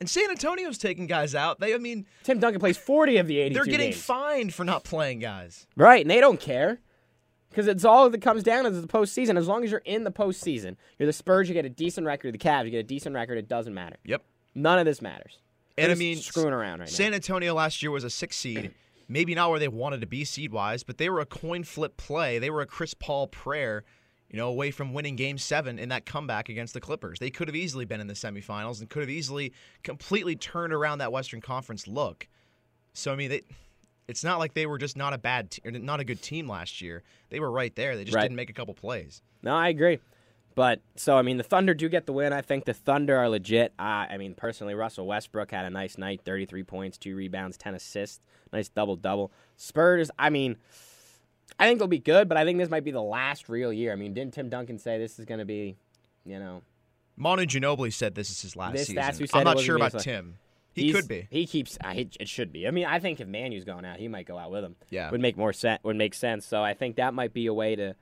And 0.00 0.08
San 0.08 0.30
Antonio's 0.30 0.78
taking 0.78 1.06
guys 1.06 1.34
out. 1.34 1.58
They, 1.60 1.74
I 1.74 1.78
mean, 1.78 2.06
Tim 2.22 2.38
Duncan 2.38 2.60
plays 2.60 2.76
40 2.76 3.16
of 3.16 3.26
the 3.26 3.38
82 3.40 3.54
they're 3.54 3.64
getting 3.64 3.90
games. 3.90 4.02
fined 4.02 4.54
for 4.54 4.64
not 4.64 4.84
playing 4.84 5.18
guys. 5.18 5.66
right, 5.76 6.02
and 6.02 6.10
they 6.10 6.20
don't 6.20 6.40
care. 6.40 6.80
Because 7.50 7.66
it's 7.66 7.84
all 7.84 8.10
that 8.10 8.20
comes 8.20 8.42
down 8.42 8.66
is 8.66 8.80
the 8.80 8.86
postseason. 8.86 9.38
As 9.38 9.48
long 9.48 9.64
as 9.64 9.70
you're 9.70 9.80
in 9.84 10.04
the 10.04 10.12
postseason, 10.12 10.76
you're 10.98 11.06
the 11.06 11.14
Spurs, 11.14 11.48
you 11.48 11.54
get 11.54 11.64
a 11.64 11.70
decent 11.70 12.06
record. 12.06 12.34
The 12.34 12.38
Cavs, 12.38 12.66
you 12.66 12.70
get 12.70 12.78
a 12.78 12.82
decent 12.82 13.14
record. 13.14 13.38
It 13.38 13.48
doesn't 13.48 13.72
matter. 13.72 13.96
Yep. 14.04 14.22
None 14.54 14.78
of 14.78 14.84
this 14.84 15.00
matters. 15.00 15.38
And 15.78 15.86
They're 15.86 15.96
I 15.96 15.98
mean, 15.98 16.16
screwing 16.18 16.52
around 16.52 16.80
right 16.80 16.88
San 16.88 17.14
Antonio 17.14 17.54
last 17.54 17.82
year 17.82 17.90
was 17.90 18.04
a 18.04 18.10
six 18.10 18.36
seed. 18.36 18.74
Maybe 19.08 19.34
not 19.34 19.48
where 19.48 19.58
they 19.58 19.68
wanted 19.68 20.02
to 20.02 20.06
be 20.06 20.24
seed 20.24 20.52
wise, 20.52 20.82
but 20.82 20.98
they 20.98 21.08
were 21.08 21.20
a 21.20 21.26
coin 21.26 21.64
flip 21.64 21.96
play. 21.96 22.38
They 22.38 22.50
were 22.50 22.60
a 22.60 22.66
Chris 22.66 22.92
Paul 22.92 23.26
prayer, 23.26 23.84
you 24.30 24.36
know, 24.36 24.48
away 24.48 24.70
from 24.70 24.92
winning 24.92 25.16
game 25.16 25.38
seven 25.38 25.78
in 25.78 25.88
that 25.88 26.04
comeback 26.06 26.48
against 26.48 26.74
the 26.74 26.80
Clippers. 26.80 27.18
They 27.18 27.30
could 27.30 27.48
have 27.48 27.56
easily 27.56 27.84
been 27.84 28.00
in 28.00 28.06
the 28.06 28.14
semifinals 28.14 28.80
and 28.80 28.90
could 28.90 29.00
have 29.00 29.10
easily 29.10 29.52
completely 29.82 30.36
turned 30.36 30.72
around 30.72 30.98
that 30.98 31.12
Western 31.12 31.40
Conference 31.40 31.86
look. 31.86 32.28
So 32.92 33.12
I 33.12 33.16
mean, 33.16 33.30
they, 33.30 33.42
it's 34.06 34.24
not 34.24 34.38
like 34.38 34.54
they 34.54 34.66
were 34.66 34.78
just 34.78 34.96
not 34.96 35.12
a 35.12 35.18
bad, 35.18 35.50
te- 35.50 35.62
not 35.70 36.00
a 36.00 36.04
good 36.04 36.20
team 36.22 36.48
last 36.48 36.80
year. 36.80 37.02
They 37.30 37.40
were 37.40 37.50
right 37.50 37.74
there. 37.76 37.96
They 37.96 38.04
just 38.04 38.14
Right. 38.14 38.22
didn't 38.22 38.36
make 38.36 38.50
a 38.50 38.54
couple 38.54 38.74
plays. 38.74 39.22
No, 39.42 39.54
I 39.54 39.68
agree. 39.68 39.98
But 40.54 40.80
so 40.96 41.16
I 41.16 41.22
mean, 41.22 41.36
the 41.36 41.44
Thunder 41.44 41.72
do 41.72 41.88
get 41.88 42.06
the 42.06 42.12
win. 42.12 42.32
I 42.32 42.40
think 42.40 42.64
the 42.64 42.74
Thunder 42.74 43.16
are 43.16 43.28
legit. 43.28 43.72
Uh, 43.78 44.06
I 44.10 44.16
mean, 44.18 44.34
personally, 44.34 44.74
Russell 44.74 45.06
Westbrook 45.06 45.52
had 45.52 45.64
a 45.64 45.70
nice 45.70 45.96
night: 45.96 46.22
thirty-three 46.24 46.64
points, 46.64 46.98
two 46.98 47.14
rebounds, 47.14 47.56
ten 47.56 47.74
assists, 47.74 48.20
nice 48.52 48.68
double-double. 48.68 49.30
Spurs. 49.56 50.10
I 50.18 50.30
mean, 50.30 50.56
I 51.58 51.66
think 51.66 51.78
they'll 51.78 51.88
be 51.88 51.98
good, 51.98 52.28
but 52.28 52.38
I 52.38 52.44
think 52.44 52.58
this 52.58 52.70
might 52.70 52.84
be 52.84 52.90
the 52.92 53.02
last 53.02 53.48
real 53.48 53.72
year. 53.72 53.92
I 53.92 53.96
mean, 53.96 54.14
didn't 54.14 54.34
Tim 54.34 54.48
Duncan 54.48 54.78
say 54.78 54.98
this 54.98 55.18
is 55.18 55.24
going 55.24 55.38
to 55.40 55.44
be, 55.44 55.76
you 56.24 56.38
know, 56.38 56.62
Manu 57.16 57.42
Ginobili 57.46 57.92
said 57.92 58.14
this 58.14 58.30
is 58.30 58.40
his 58.42 58.54
last 58.54 58.72
This- 58.74 58.80
season. 58.82 58.94
that's 58.96 59.18
who 59.18 59.26
said 59.26 59.38
I'm 59.38 59.44
not 59.44 59.58
sure 59.60 59.74
about 59.76 59.98
Tim. 59.98 60.36
He 60.72 60.82
he's- 60.84 60.94
could 60.96 61.08
be. 61.08 61.26
He 61.30 61.46
keeps. 61.46 61.76
Uh, 61.82 61.88
he, 61.90 62.08
it 62.20 62.28
should 62.28 62.52
be. 62.52 62.68
I 62.68 62.70
mean, 62.70 62.86
I 62.86 63.00
think 63.00 63.20
if 63.20 63.26
Manu's 63.26 63.64
going 63.64 63.84
out, 63.84 63.98
he 63.98 64.06
might 64.06 64.26
go 64.26 64.38
out 64.38 64.52
with 64.52 64.62
him. 64.62 64.76
Yeah. 64.90 65.10
would 65.10 65.20
make 65.20 65.36
more 65.36 65.52
sense. 65.52 65.82
Would 65.82 65.96
make 65.96 66.14
sense. 66.14 66.46
So 66.46 66.62
I 66.62 66.74
think 66.74 66.94
that 66.96 67.12
might 67.14 67.32
be 67.32 67.46
a 67.46 67.54
way 67.54 67.74
to 67.74 67.96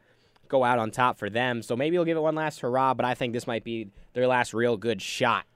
go 0.48 0.62
out 0.62 0.78
on 0.78 0.90
top 0.90 1.18
for 1.18 1.30
them. 1.30 1.62
So 1.62 1.74
maybe 1.76 1.96
he'll 1.96 2.04
give 2.04 2.18
it 2.18 2.20
one 2.20 2.34
last 2.34 2.60
hurrah. 2.60 2.92
But 2.92 3.06
I 3.06 3.14
think 3.14 3.32
this 3.32 3.46
might 3.46 3.64
be 3.64 3.88
their 4.12 4.26
last 4.26 4.52
real 4.52 4.76
good 4.76 5.00
shot 5.00 5.46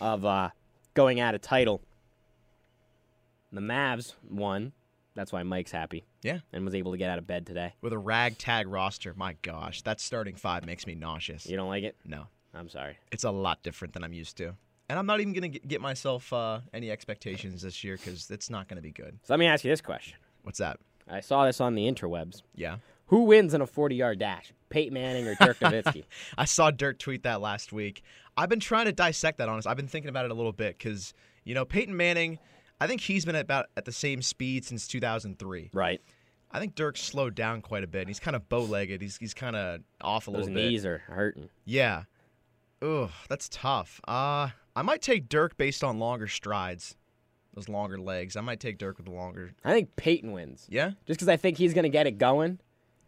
of 0.00 0.24
uh, 0.24 0.50
going 0.94 1.20
at 1.20 1.36
a 1.36 1.38
title. 1.38 1.80
The 3.52 3.60
Mavs 3.60 4.14
won. 4.28 4.72
That's 5.14 5.30
why 5.32 5.44
Mike's 5.44 5.70
happy 5.70 6.02
Yeah. 6.24 6.38
and 6.52 6.64
was 6.64 6.74
able 6.74 6.90
to 6.92 6.98
get 6.98 7.08
out 7.10 7.18
of 7.18 7.26
bed 7.28 7.46
today. 7.46 7.74
With 7.80 7.92
a 7.92 7.98
ragtag 7.98 8.66
roster, 8.66 9.14
my 9.16 9.36
gosh, 9.42 9.82
that 9.82 10.00
starting 10.00 10.34
five 10.34 10.66
makes 10.66 10.86
me 10.86 10.96
nauseous. 10.96 11.46
You 11.46 11.56
don't 11.56 11.68
like 11.68 11.84
it? 11.84 11.94
No, 12.04 12.26
I'm 12.52 12.68
sorry. 12.68 12.98
it's 13.12 13.22
a 13.24 13.30
lot 13.30 13.62
different 13.62 13.94
than 13.94 14.02
I'm 14.02 14.12
used 14.12 14.36
to. 14.38 14.54
And 14.88 14.98
I'm 14.98 15.06
not 15.06 15.20
even 15.20 15.32
going 15.32 15.52
to 15.52 15.58
get 15.60 15.80
myself 15.80 16.30
uh, 16.32 16.60
any 16.74 16.90
expectations 16.90 17.62
this 17.62 17.84
year 17.84 17.96
because 17.96 18.30
it's 18.30 18.50
not 18.50 18.68
going 18.68 18.76
to 18.76 18.82
be 18.82 18.90
good. 18.90 19.18
So 19.22 19.32
let 19.32 19.38
me 19.40 19.46
ask 19.46 19.64
you 19.64 19.70
this 19.70 19.80
question. 19.80 20.16
What's 20.42 20.58
that? 20.58 20.78
I 21.08 21.20
saw 21.20 21.46
this 21.46 21.60
on 21.60 21.74
the 21.74 21.86
interwebs. 21.90 22.42
Yeah. 22.54 22.76
Who 23.08 23.24
wins 23.24 23.54
in 23.54 23.60
a 23.60 23.66
40 23.66 23.94
yard 23.94 24.18
dash? 24.18 24.52
Peyton 24.70 24.94
Manning 24.94 25.26
or 25.26 25.34
Dirk 25.36 25.58
Nowitzki? 25.60 26.04
I 26.36 26.44
saw 26.46 26.70
Dirk 26.70 26.98
tweet 26.98 27.22
that 27.22 27.40
last 27.40 27.72
week. 27.72 28.02
I've 28.36 28.48
been 28.48 28.60
trying 28.60 28.86
to 28.86 28.92
dissect 28.92 29.38
that, 29.38 29.48
honest. 29.48 29.66
I've 29.68 29.76
been 29.76 29.88
thinking 29.88 30.08
about 30.08 30.24
it 30.24 30.30
a 30.30 30.34
little 30.34 30.52
bit 30.52 30.76
because, 30.78 31.14
you 31.44 31.54
know, 31.54 31.64
Peyton 31.64 31.96
Manning, 31.96 32.38
I 32.80 32.86
think 32.86 33.00
he's 33.00 33.24
been 33.24 33.34
at 33.36 33.42
about 33.42 33.66
at 33.76 33.84
the 33.84 33.92
same 33.92 34.20
speed 34.22 34.64
since 34.64 34.86
2003. 34.88 35.70
right. 35.72 36.00
I 36.50 36.60
think 36.60 36.76
Dirk 36.76 36.96
slowed 36.96 37.34
down 37.34 37.62
quite 37.62 37.82
a 37.82 37.88
bit. 37.88 38.02
and 38.02 38.08
He's 38.08 38.20
kind 38.20 38.36
of 38.36 38.48
bow 38.48 38.60
legged. 38.60 39.02
He's, 39.02 39.16
he's 39.16 39.34
kind 39.34 39.56
of 39.56 39.80
off 40.00 40.28
a 40.28 40.30
Those 40.30 40.42
little 40.42 40.54
bit. 40.54 40.68
knees 40.70 40.86
are 40.86 40.98
hurting. 40.98 41.48
Yeah. 41.64 42.04
Ugh, 42.80 43.10
that's 43.28 43.48
tough. 43.48 44.00
Uh, 44.06 44.50
I 44.76 44.82
might 44.82 45.02
take 45.02 45.28
Dirk 45.28 45.56
based 45.56 45.82
on 45.82 45.98
longer 45.98 46.28
strides, 46.28 46.94
those 47.54 47.68
longer 47.68 47.98
legs. 47.98 48.36
I 48.36 48.40
might 48.40 48.60
take 48.60 48.78
Dirk 48.78 48.98
with 48.98 49.06
the 49.06 49.12
longer. 49.12 49.52
I 49.64 49.72
think 49.72 49.96
Peyton 49.96 50.30
wins. 50.30 50.66
Yeah. 50.70 50.90
Just 51.06 51.18
because 51.18 51.28
I 51.28 51.36
think 51.36 51.58
he's 51.58 51.74
going 51.74 51.82
to 51.84 51.88
get 51.88 52.06
it 52.06 52.18
going. 52.18 52.60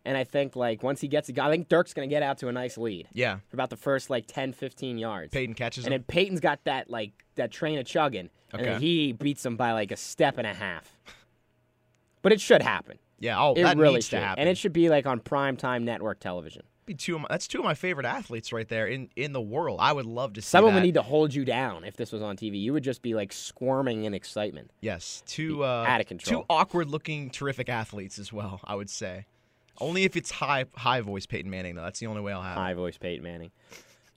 And 0.07 0.17
I 0.17 0.25
think, 0.25 0.57
like, 0.57 0.83
once 0.83 1.01
he 1.01 1.09
gets 1.09 1.29
it 1.29 1.33
going, 1.35 1.49
I 1.49 1.51
think 1.51 1.69
Dirk's 1.69 1.93
going 1.93 2.09
to 2.09 2.15
get 2.15 2.23
out 2.23 2.39
to 2.39 2.49
a 2.49 2.53
nice 2.53 2.79
lead 2.79 3.09
Yeah. 3.13 3.39
for 3.49 3.57
about 3.57 3.71
the 3.71 3.77
first, 3.77 4.09
like, 4.09 4.25
10, 4.27 4.53
15 4.53 4.99
yards. 4.99 5.33
Peyton 5.33 5.55
catches 5.55 5.85
and 5.85 5.93
him. 5.93 6.01
then 6.01 6.05
Peyton's 6.05 6.41
got 6.41 6.63
that, 6.65 6.89
like, 6.89 7.13
that 7.35 7.51
train 7.51 7.79
of 7.79 7.87
chugging. 7.87 8.31
And 8.53 8.65
then 8.65 8.81
he 8.81 9.13
beats 9.13 9.45
him 9.45 9.57
by, 9.57 9.73
like, 9.73 9.91
a 9.91 9.97
step 9.97 10.39
and 10.39 10.47
a 10.47 10.55
half. 10.55 10.97
But 12.23 12.33
it 12.33 12.41
should 12.41 12.63
happen. 12.63 12.99
yeah. 13.19 13.39
Oh, 13.41 13.55
It 13.55 13.63
that 13.65 13.77
really 13.77 13.95
needs 13.95 14.07
should. 14.07 14.21
to 14.21 14.25
happen. 14.25 14.41
And 14.41 14.49
it 14.49 14.57
should 14.59 14.73
be, 14.73 14.89
like, 14.89 15.07
on 15.07 15.21
primetime 15.21 15.83
network 15.83 16.21
television. 16.21 16.63
be 16.87 16.95
two. 16.95 17.17
Of 17.17 17.23
my, 17.23 17.27
that's 17.31 17.49
two 17.49 17.59
of 17.59 17.65
my 17.65 17.75
favorite 17.75 18.07
athletes 18.07 18.53
right 18.53 18.69
there 18.69 18.87
in 18.87 19.11
in 19.17 19.33
the 19.33 19.41
world. 19.41 19.81
I 19.83 19.93
would 19.93 20.07
love 20.07 20.35
to 20.35 20.41
see 20.43 20.47
Someone 20.47 20.73
that. 20.75 20.81
would 20.81 20.87
need 20.87 20.95
to 20.95 21.03
hold 21.03 21.35
you 21.35 21.45
down 21.45 21.83
if 21.85 21.97
this 21.97 22.13
was 22.13 22.23
on 22.23 22.37
TV. 22.37 22.61
You 22.61 22.73
would 22.75 22.85
just 22.85 23.03
be, 23.03 23.15
like, 23.15 23.33
squirming 23.33 24.05
in 24.05 24.15
excitement. 24.15 24.71
Yes, 24.81 25.23
two 25.27 25.65
uh, 25.65 25.85
out 25.89 26.01
of 26.01 26.07
control. 26.07 26.43
Two 26.43 26.47
awkward-looking, 26.49 27.31
terrific 27.31 27.69
athletes 27.69 28.21
as 28.21 28.33
well. 28.33 28.61
I 28.63 28.77
would 28.77 28.89
say. 28.89 29.27
Only 29.81 30.05
if 30.05 30.17
it's 30.17 30.31
high 30.31 30.67
high 30.77 31.01
voice 31.01 31.27
Peyton 31.27 31.51
Manning 31.51 31.75
though. 31.75 31.83
That's 31.83 32.01
the 32.01 32.07
only 32.07 32.21
way 32.21 32.33
I'll 32.33 32.43
have. 32.43 32.57
High 32.57 32.75
voice 32.75 32.99
Peyton 32.99 33.23
Manning. 33.23 33.51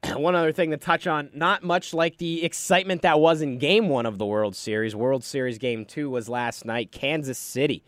one 0.16 0.36
other 0.36 0.52
thing 0.52 0.72
to 0.72 0.78
touch 0.78 1.08
on, 1.08 1.30
not 1.34 1.64
much 1.64 1.94
like 1.94 2.18
the 2.18 2.44
excitement 2.44 3.02
that 3.02 3.20
was 3.20 3.42
in 3.42 3.58
game 3.58 3.90
one 3.90 4.06
of 4.06 4.18
the 4.18 4.26
World 4.26 4.56
Series. 4.56 4.96
World 4.96 5.24
Series 5.24 5.58
game 5.58 5.86
two 5.86 6.10
was 6.10 6.30
last 6.30 6.66
night. 6.66 6.92
Kansas 6.92 7.38
City 7.38 7.84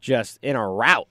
just 0.00 0.38
in 0.42 0.56
a 0.56 0.68
rout. 0.68 1.08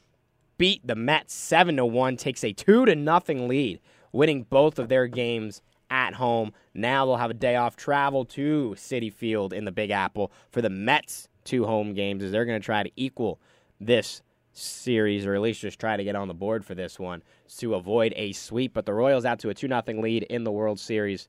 Beat 0.57 0.85
the 0.87 0.95
Mets 0.95 1.33
seven 1.33 1.77
to 1.77 1.85
one, 1.85 2.17
takes 2.17 2.43
a 2.43 2.53
two 2.53 2.85
to 2.85 2.95
nothing 2.95 3.47
lead, 3.47 3.79
winning 4.11 4.43
both 4.43 4.79
of 4.79 4.89
their 4.89 5.07
games 5.07 5.61
at 5.89 6.15
home. 6.15 6.51
Now 6.73 7.05
they'll 7.05 7.17
have 7.17 7.31
a 7.31 7.35
day 7.35 7.55
off 7.55 7.75
travel 7.75 8.25
to 8.25 8.73
Citi 8.77 9.11
Field 9.11 9.53
in 9.53 9.65
the 9.65 9.71
Big 9.71 9.91
Apple 9.91 10.31
for 10.49 10.61
the 10.61 10.69
Mets 10.69 11.27
two 11.43 11.65
home 11.65 11.93
games 11.93 12.23
as 12.23 12.31
they're 12.31 12.45
going 12.45 12.59
to 12.59 12.65
try 12.65 12.83
to 12.83 12.91
equal 12.95 13.39
this 13.79 14.21
series 14.57 15.25
or 15.25 15.35
at 15.35 15.41
least 15.41 15.61
just 15.61 15.79
try 15.79 15.95
to 15.97 16.03
get 16.03 16.15
on 16.15 16.27
the 16.27 16.33
board 16.33 16.65
for 16.65 16.75
this 16.75 16.99
one 16.99 17.21
to 17.57 17.75
avoid 17.75 18.13
a 18.15 18.31
sweep. 18.33 18.73
But 18.73 18.85
the 18.85 18.93
Royals 18.93 19.25
out 19.25 19.39
to 19.39 19.49
a 19.49 19.53
2 19.53 19.67
0 19.67 19.83
lead 20.01 20.23
in 20.23 20.43
the 20.43 20.51
World 20.51 20.79
Series. 20.79 21.27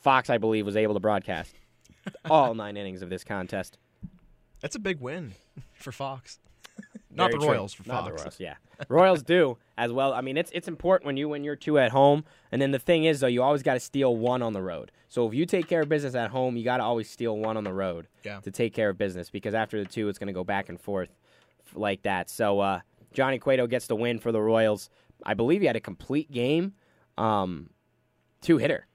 Fox, 0.00 0.30
I 0.30 0.38
believe, 0.38 0.64
was 0.66 0.76
able 0.76 0.94
to 0.94 1.00
broadcast 1.00 1.54
all 2.30 2.54
nine 2.54 2.76
innings 2.76 3.02
of 3.02 3.10
this 3.10 3.24
contest. 3.24 3.78
That's 4.60 4.76
a 4.76 4.80
big 4.80 5.00
win 5.00 5.32
for 5.74 5.92
Fox. 5.92 6.38
Not 7.10 7.30
Very 7.30 7.40
the 7.40 7.46
true. 7.46 7.54
Royals 7.54 7.74
for 7.74 7.88
Not 7.88 8.04
Fox. 8.04 8.06
the 8.06 8.22
Royals, 8.22 8.40
yeah. 8.40 8.54
Royals 8.88 9.22
do 9.24 9.58
as 9.76 9.90
well. 9.90 10.12
I 10.12 10.20
mean, 10.20 10.36
it's 10.36 10.52
it's 10.54 10.68
important 10.68 11.06
when 11.06 11.16
you 11.16 11.28
win 11.28 11.42
you're 11.42 11.56
two 11.56 11.78
at 11.78 11.90
home, 11.90 12.24
and 12.52 12.62
then 12.62 12.70
the 12.70 12.78
thing 12.78 13.04
is 13.04 13.18
though, 13.20 13.26
you 13.26 13.42
always 13.42 13.64
got 13.64 13.74
to 13.74 13.80
steal 13.80 14.14
one 14.16 14.40
on 14.42 14.52
the 14.52 14.62
road. 14.62 14.92
So 15.08 15.26
if 15.26 15.34
you 15.34 15.44
take 15.46 15.66
care 15.68 15.80
of 15.80 15.88
business 15.88 16.14
at 16.14 16.30
home, 16.30 16.56
you 16.56 16.64
got 16.64 16.76
to 16.76 16.84
always 16.84 17.10
steal 17.10 17.36
one 17.36 17.56
on 17.56 17.64
the 17.64 17.72
road 17.72 18.06
Yeah. 18.24 18.38
to 18.40 18.50
take 18.52 18.74
care 18.74 18.90
of 18.90 18.98
business 18.98 19.30
because 19.30 19.54
after 19.54 19.82
the 19.82 19.88
two, 19.88 20.08
it's 20.08 20.18
going 20.18 20.26
to 20.28 20.32
go 20.34 20.44
back 20.44 20.68
and 20.68 20.78
forth 20.80 21.08
like 21.74 22.02
that. 22.02 22.30
So 22.30 22.60
uh, 22.60 22.80
Johnny 23.12 23.38
Cueto 23.38 23.66
gets 23.66 23.86
the 23.86 23.96
win 23.96 24.18
for 24.18 24.32
the 24.32 24.40
Royals. 24.40 24.90
I 25.24 25.34
believe 25.34 25.60
he 25.60 25.66
had 25.66 25.76
a 25.76 25.80
complete 25.80 26.30
game, 26.30 26.74
um, 27.16 27.70
two 28.40 28.58
hitter 28.58 28.86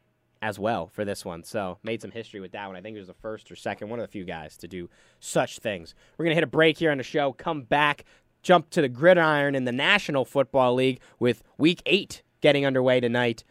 as 0.41 0.59
well 0.59 0.87
for 0.87 1.05
this 1.05 1.23
one. 1.23 1.43
So 1.43 1.79
made 1.83 2.01
some 2.01 2.11
history 2.11 2.39
with 2.39 2.51
that 2.51 2.67
one. 2.67 2.75
I 2.75 2.81
think 2.81 2.95
he 2.95 2.99
was 2.99 3.07
the 3.07 3.13
first 3.13 3.51
or 3.51 3.55
second, 3.55 3.89
one 3.89 3.99
of 3.99 4.03
the 4.03 4.11
few 4.11 4.25
guys 4.25 4.57
to 4.57 4.67
do 4.67 4.89
such 5.19 5.59
things. 5.59 5.95
We're 6.17 6.25
gonna 6.25 6.35
hit 6.35 6.43
a 6.43 6.47
break 6.47 6.77
here 6.77 6.91
on 6.91 6.97
the 6.97 7.03
show. 7.03 7.33
Come 7.33 7.63
back, 7.63 8.03
jump 8.41 8.69
to 8.71 8.81
the 8.81 8.89
gridiron 8.89 9.55
in 9.55 9.63
the 9.65 9.71
National 9.71 10.25
Football 10.25 10.75
League 10.75 10.99
with 11.19 11.43
Week 11.57 11.81
Eight 11.85 12.23
getting 12.41 12.65
underway 12.65 12.99
tonight. 12.99 13.43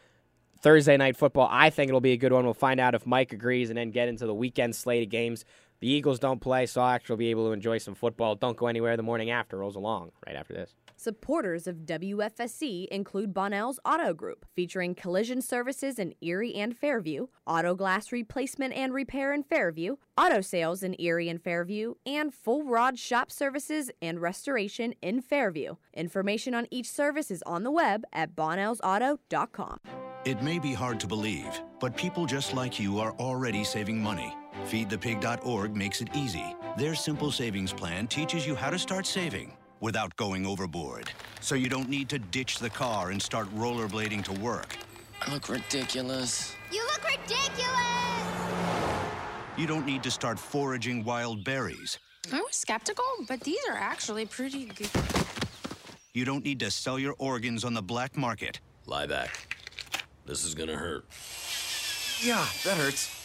Thursday 0.60 0.96
night 0.96 1.16
football. 1.16 1.48
I 1.50 1.70
think 1.70 1.88
it'll 1.88 2.00
be 2.00 2.12
a 2.12 2.16
good 2.16 2.32
one. 2.32 2.44
We'll 2.44 2.54
find 2.54 2.78
out 2.78 2.94
if 2.94 3.04
Mike 3.04 3.32
agrees, 3.32 3.68
and 3.68 3.76
then 3.76 3.90
get 3.90 4.06
into 4.06 4.26
the 4.26 4.34
weekend 4.34 4.76
slate 4.76 5.02
of 5.02 5.08
games. 5.08 5.44
The 5.82 5.88
Eagles 5.88 6.20
don't 6.20 6.40
play, 6.40 6.66
so 6.66 6.80
I'll 6.80 6.90
actually 6.90 7.16
be 7.16 7.30
able 7.30 7.46
to 7.48 7.50
enjoy 7.50 7.78
some 7.78 7.96
football. 7.96 8.36
Don't 8.36 8.56
go 8.56 8.68
anywhere. 8.68 8.96
The 8.96 9.02
morning 9.02 9.30
after 9.30 9.58
rolls 9.58 9.74
along 9.74 10.12
right 10.24 10.36
after 10.36 10.54
this. 10.54 10.76
Supporters 10.96 11.66
of 11.66 11.78
WFSE 11.78 12.86
include 12.86 13.34
Bonnell's 13.34 13.80
Auto 13.84 14.14
Group, 14.14 14.46
featuring 14.54 14.94
collision 14.94 15.42
services 15.42 15.98
in 15.98 16.14
Erie 16.20 16.54
and 16.54 16.76
Fairview, 16.76 17.26
auto 17.48 17.74
glass 17.74 18.12
replacement 18.12 18.72
and 18.74 18.94
repair 18.94 19.32
in 19.32 19.42
Fairview, 19.42 19.96
auto 20.16 20.40
sales 20.40 20.84
in 20.84 20.94
Erie 21.00 21.28
and 21.28 21.42
Fairview, 21.42 21.94
and 22.06 22.32
full 22.32 22.62
rod 22.62 22.96
shop 22.96 23.32
services 23.32 23.90
and 24.00 24.20
restoration 24.20 24.94
in 25.02 25.20
Fairview. 25.20 25.74
Information 25.94 26.54
on 26.54 26.68
each 26.70 26.88
service 26.88 27.28
is 27.28 27.42
on 27.44 27.64
the 27.64 27.72
web 27.72 28.04
at 28.12 28.36
bonnellsauto.com. 28.36 29.80
It 30.24 30.40
may 30.44 30.60
be 30.60 30.74
hard 30.74 31.00
to 31.00 31.08
believe, 31.08 31.60
but 31.80 31.96
people 31.96 32.24
just 32.24 32.54
like 32.54 32.78
you 32.78 33.00
are 33.00 33.14
already 33.14 33.64
saving 33.64 34.00
money. 34.00 34.32
FeedThePig.org 34.66 35.76
makes 35.76 36.00
it 36.00 36.08
easy. 36.14 36.54
Their 36.76 36.94
simple 36.94 37.30
savings 37.30 37.72
plan 37.72 38.06
teaches 38.06 38.46
you 38.46 38.54
how 38.54 38.70
to 38.70 38.78
start 38.78 39.06
saving 39.06 39.56
without 39.80 40.14
going 40.16 40.46
overboard. 40.46 41.10
So 41.40 41.54
you 41.54 41.68
don't 41.68 41.88
need 41.88 42.08
to 42.10 42.18
ditch 42.18 42.58
the 42.58 42.70
car 42.70 43.10
and 43.10 43.20
start 43.20 43.48
rollerblading 43.54 44.24
to 44.24 44.32
work. 44.32 44.76
I 45.20 45.32
look 45.32 45.48
ridiculous. 45.48 46.54
You 46.70 46.82
look 46.84 47.04
ridiculous! 47.04 47.68
You 49.56 49.66
don't 49.66 49.84
need 49.84 50.02
to 50.04 50.10
start 50.10 50.38
foraging 50.38 51.04
wild 51.04 51.44
berries. 51.44 51.98
I 52.32 52.40
was 52.40 52.54
skeptical, 52.54 53.04
but 53.28 53.40
these 53.40 53.60
are 53.68 53.76
actually 53.76 54.26
pretty 54.26 54.66
good. 54.66 54.90
You 56.14 56.24
don't 56.24 56.44
need 56.44 56.60
to 56.60 56.70
sell 56.70 56.98
your 56.98 57.14
organs 57.18 57.64
on 57.64 57.74
the 57.74 57.82
black 57.82 58.16
market. 58.16 58.60
Lie 58.86 59.06
back. 59.06 59.56
This 60.24 60.44
is 60.44 60.54
gonna 60.54 60.76
hurt. 60.76 61.04
Yeah, 62.22 62.46
that 62.64 62.76
hurts. 62.76 63.21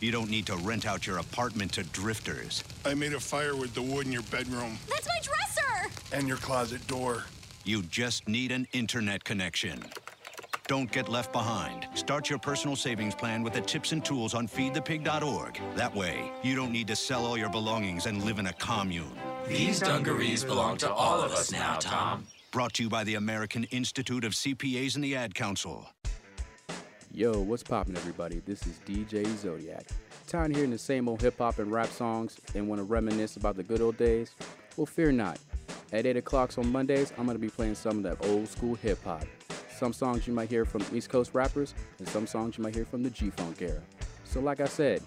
You 0.00 0.12
don't 0.12 0.30
need 0.30 0.46
to 0.46 0.56
rent 0.56 0.86
out 0.86 1.06
your 1.06 1.18
apartment 1.18 1.72
to 1.72 1.82
drifters. 1.84 2.62
I 2.84 2.94
made 2.94 3.14
a 3.14 3.20
fire 3.20 3.56
with 3.56 3.74
the 3.74 3.82
wood 3.82 4.06
in 4.06 4.12
your 4.12 4.22
bedroom 4.22 4.78
That's 4.88 5.08
my 5.08 5.18
dresser! 5.20 5.90
and 6.12 6.28
your 6.28 6.36
closet 6.36 6.86
door. 6.86 7.24
You 7.64 7.82
just 7.82 8.28
need 8.28 8.52
an 8.52 8.66
internet 8.72 9.24
connection. 9.24 9.82
Don't 10.68 10.90
get 10.92 11.08
left 11.08 11.32
behind. 11.32 11.88
Start 11.94 12.30
your 12.30 12.38
personal 12.38 12.76
savings 12.76 13.14
plan 13.14 13.42
with 13.42 13.54
the 13.54 13.60
tips 13.60 13.92
and 13.92 14.04
tools 14.04 14.34
on 14.34 14.46
feedthepig.org. 14.46 15.60
That 15.74 15.94
way, 15.94 16.30
you 16.42 16.54
don't 16.54 16.72
need 16.72 16.86
to 16.88 16.96
sell 16.96 17.24
all 17.26 17.38
your 17.38 17.48
belongings 17.50 18.06
and 18.06 18.22
live 18.22 18.38
in 18.38 18.46
a 18.46 18.52
commune. 18.52 19.12
These 19.48 19.80
dungarees 19.80 20.44
belong 20.44 20.76
to 20.78 20.92
all 20.92 21.20
of 21.20 21.32
us 21.32 21.50
now, 21.50 21.76
Tom. 21.78 22.26
Brought 22.52 22.74
to 22.74 22.82
you 22.82 22.88
by 22.88 23.04
the 23.04 23.14
American 23.14 23.64
Institute 23.64 24.24
of 24.24 24.32
CPAs 24.32 24.94
and 24.94 25.02
the 25.02 25.16
Ad 25.16 25.34
Council. 25.34 25.86
Yo, 27.18 27.40
what's 27.40 27.64
poppin', 27.64 27.96
everybody? 27.96 28.40
This 28.46 28.64
is 28.64 28.78
DJ 28.86 29.26
Zodiac. 29.38 29.84
Tired 30.28 30.52
of 30.52 30.56
hearing 30.56 30.70
the 30.70 30.78
same 30.78 31.08
old 31.08 31.20
hip 31.20 31.38
hop 31.38 31.58
and 31.58 31.72
rap 31.72 31.88
songs 31.88 32.36
and 32.54 32.68
want 32.68 32.78
to 32.78 32.84
reminisce 32.84 33.34
about 33.34 33.56
the 33.56 33.64
good 33.64 33.80
old 33.80 33.96
days? 33.96 34.36
Well, 34.76 34.86
fear 34.86 35.10
not. 35.10 35.40
At 35.92 36.06
8 36.06 36.18
o'clock 36.18 36.56
on 36.56 36.70
Mondays, 36.70 37.12
I'm 37.18 37.26
to 37.26 37.36
be 37.36 37.48
playing 37.48 37.74
some 37.74 37.96
of 37.96 38.04
that 38.04 38.24
old 38.26 38.46
school 38.46 38.76
hip 38.76 39.02
hop. 39.02 39.24
Some 39.76 39.92
songs 39.92 40.28
you 40.28 40.32
might 40.32 40.48
hear 40.48 40.64
from 40.64 40.84
East 40.94 41.10
Coast 41.10 41.34
rappers, 41.34 41.74
and 41.98 42.06
some 42.06 42.24
songs 42.24 42.56
you 42.56 42.62
might 42.62 42.76
hear 42.76 42.84
from 42.84 43.02
the 43.02 43.10
G 43.10 43.30
Funk 43.30 43.60
era. 43.60 43.82
So, 44.22 44.38
like 44.38 44.60
I 44.60 44.66
said, 44.66 45.02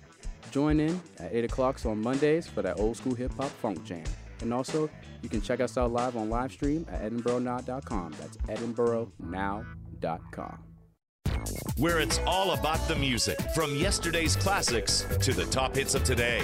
join 0.52 0.82
in 0.82 1.00
at 1.18 1.34
8 1.34 1.46
o'clock 1.46 1.80
on 1.86 2.02
Mondays 2.02 2.46
for 2.46 2.62
that 2.62 2.78
old 2.78 2.98
school 2.98 3.16
hip 3.16 3.34
hop 3.36 3.52
funk 3.62 3.86
jam. 3.86 4.04
And 4.42 4.54
also, 4.54 4.90
you 5.22 5.30
can 5.30 5.40
check 5.40 5.62
us 5.62 5.78
out 5.78 5.94
live 5.94 6.18
on 6.18 6.30
live 6.30 6.52
stream 6.52 6.86
at 6.92 7.10
edinboronow.com. 7.10 8.16
That's 8.20 8.36
edinboronow.com. 8.36 10.71
Where 11.82 12.00
it's 12.00 12.20
all 12.28 12.52
about 12.52 12.88
the 12.88 12.96
music, 12.96 13.42
from 13.56 13.76
yesterday's 13.76 14.36
classics 14.36 15.04
to 15.20 15.34
the 15.34 15.46
top 15.46 15.76
hits 15.76 15.96
of 15.96 16.04
today. 16.04 16.44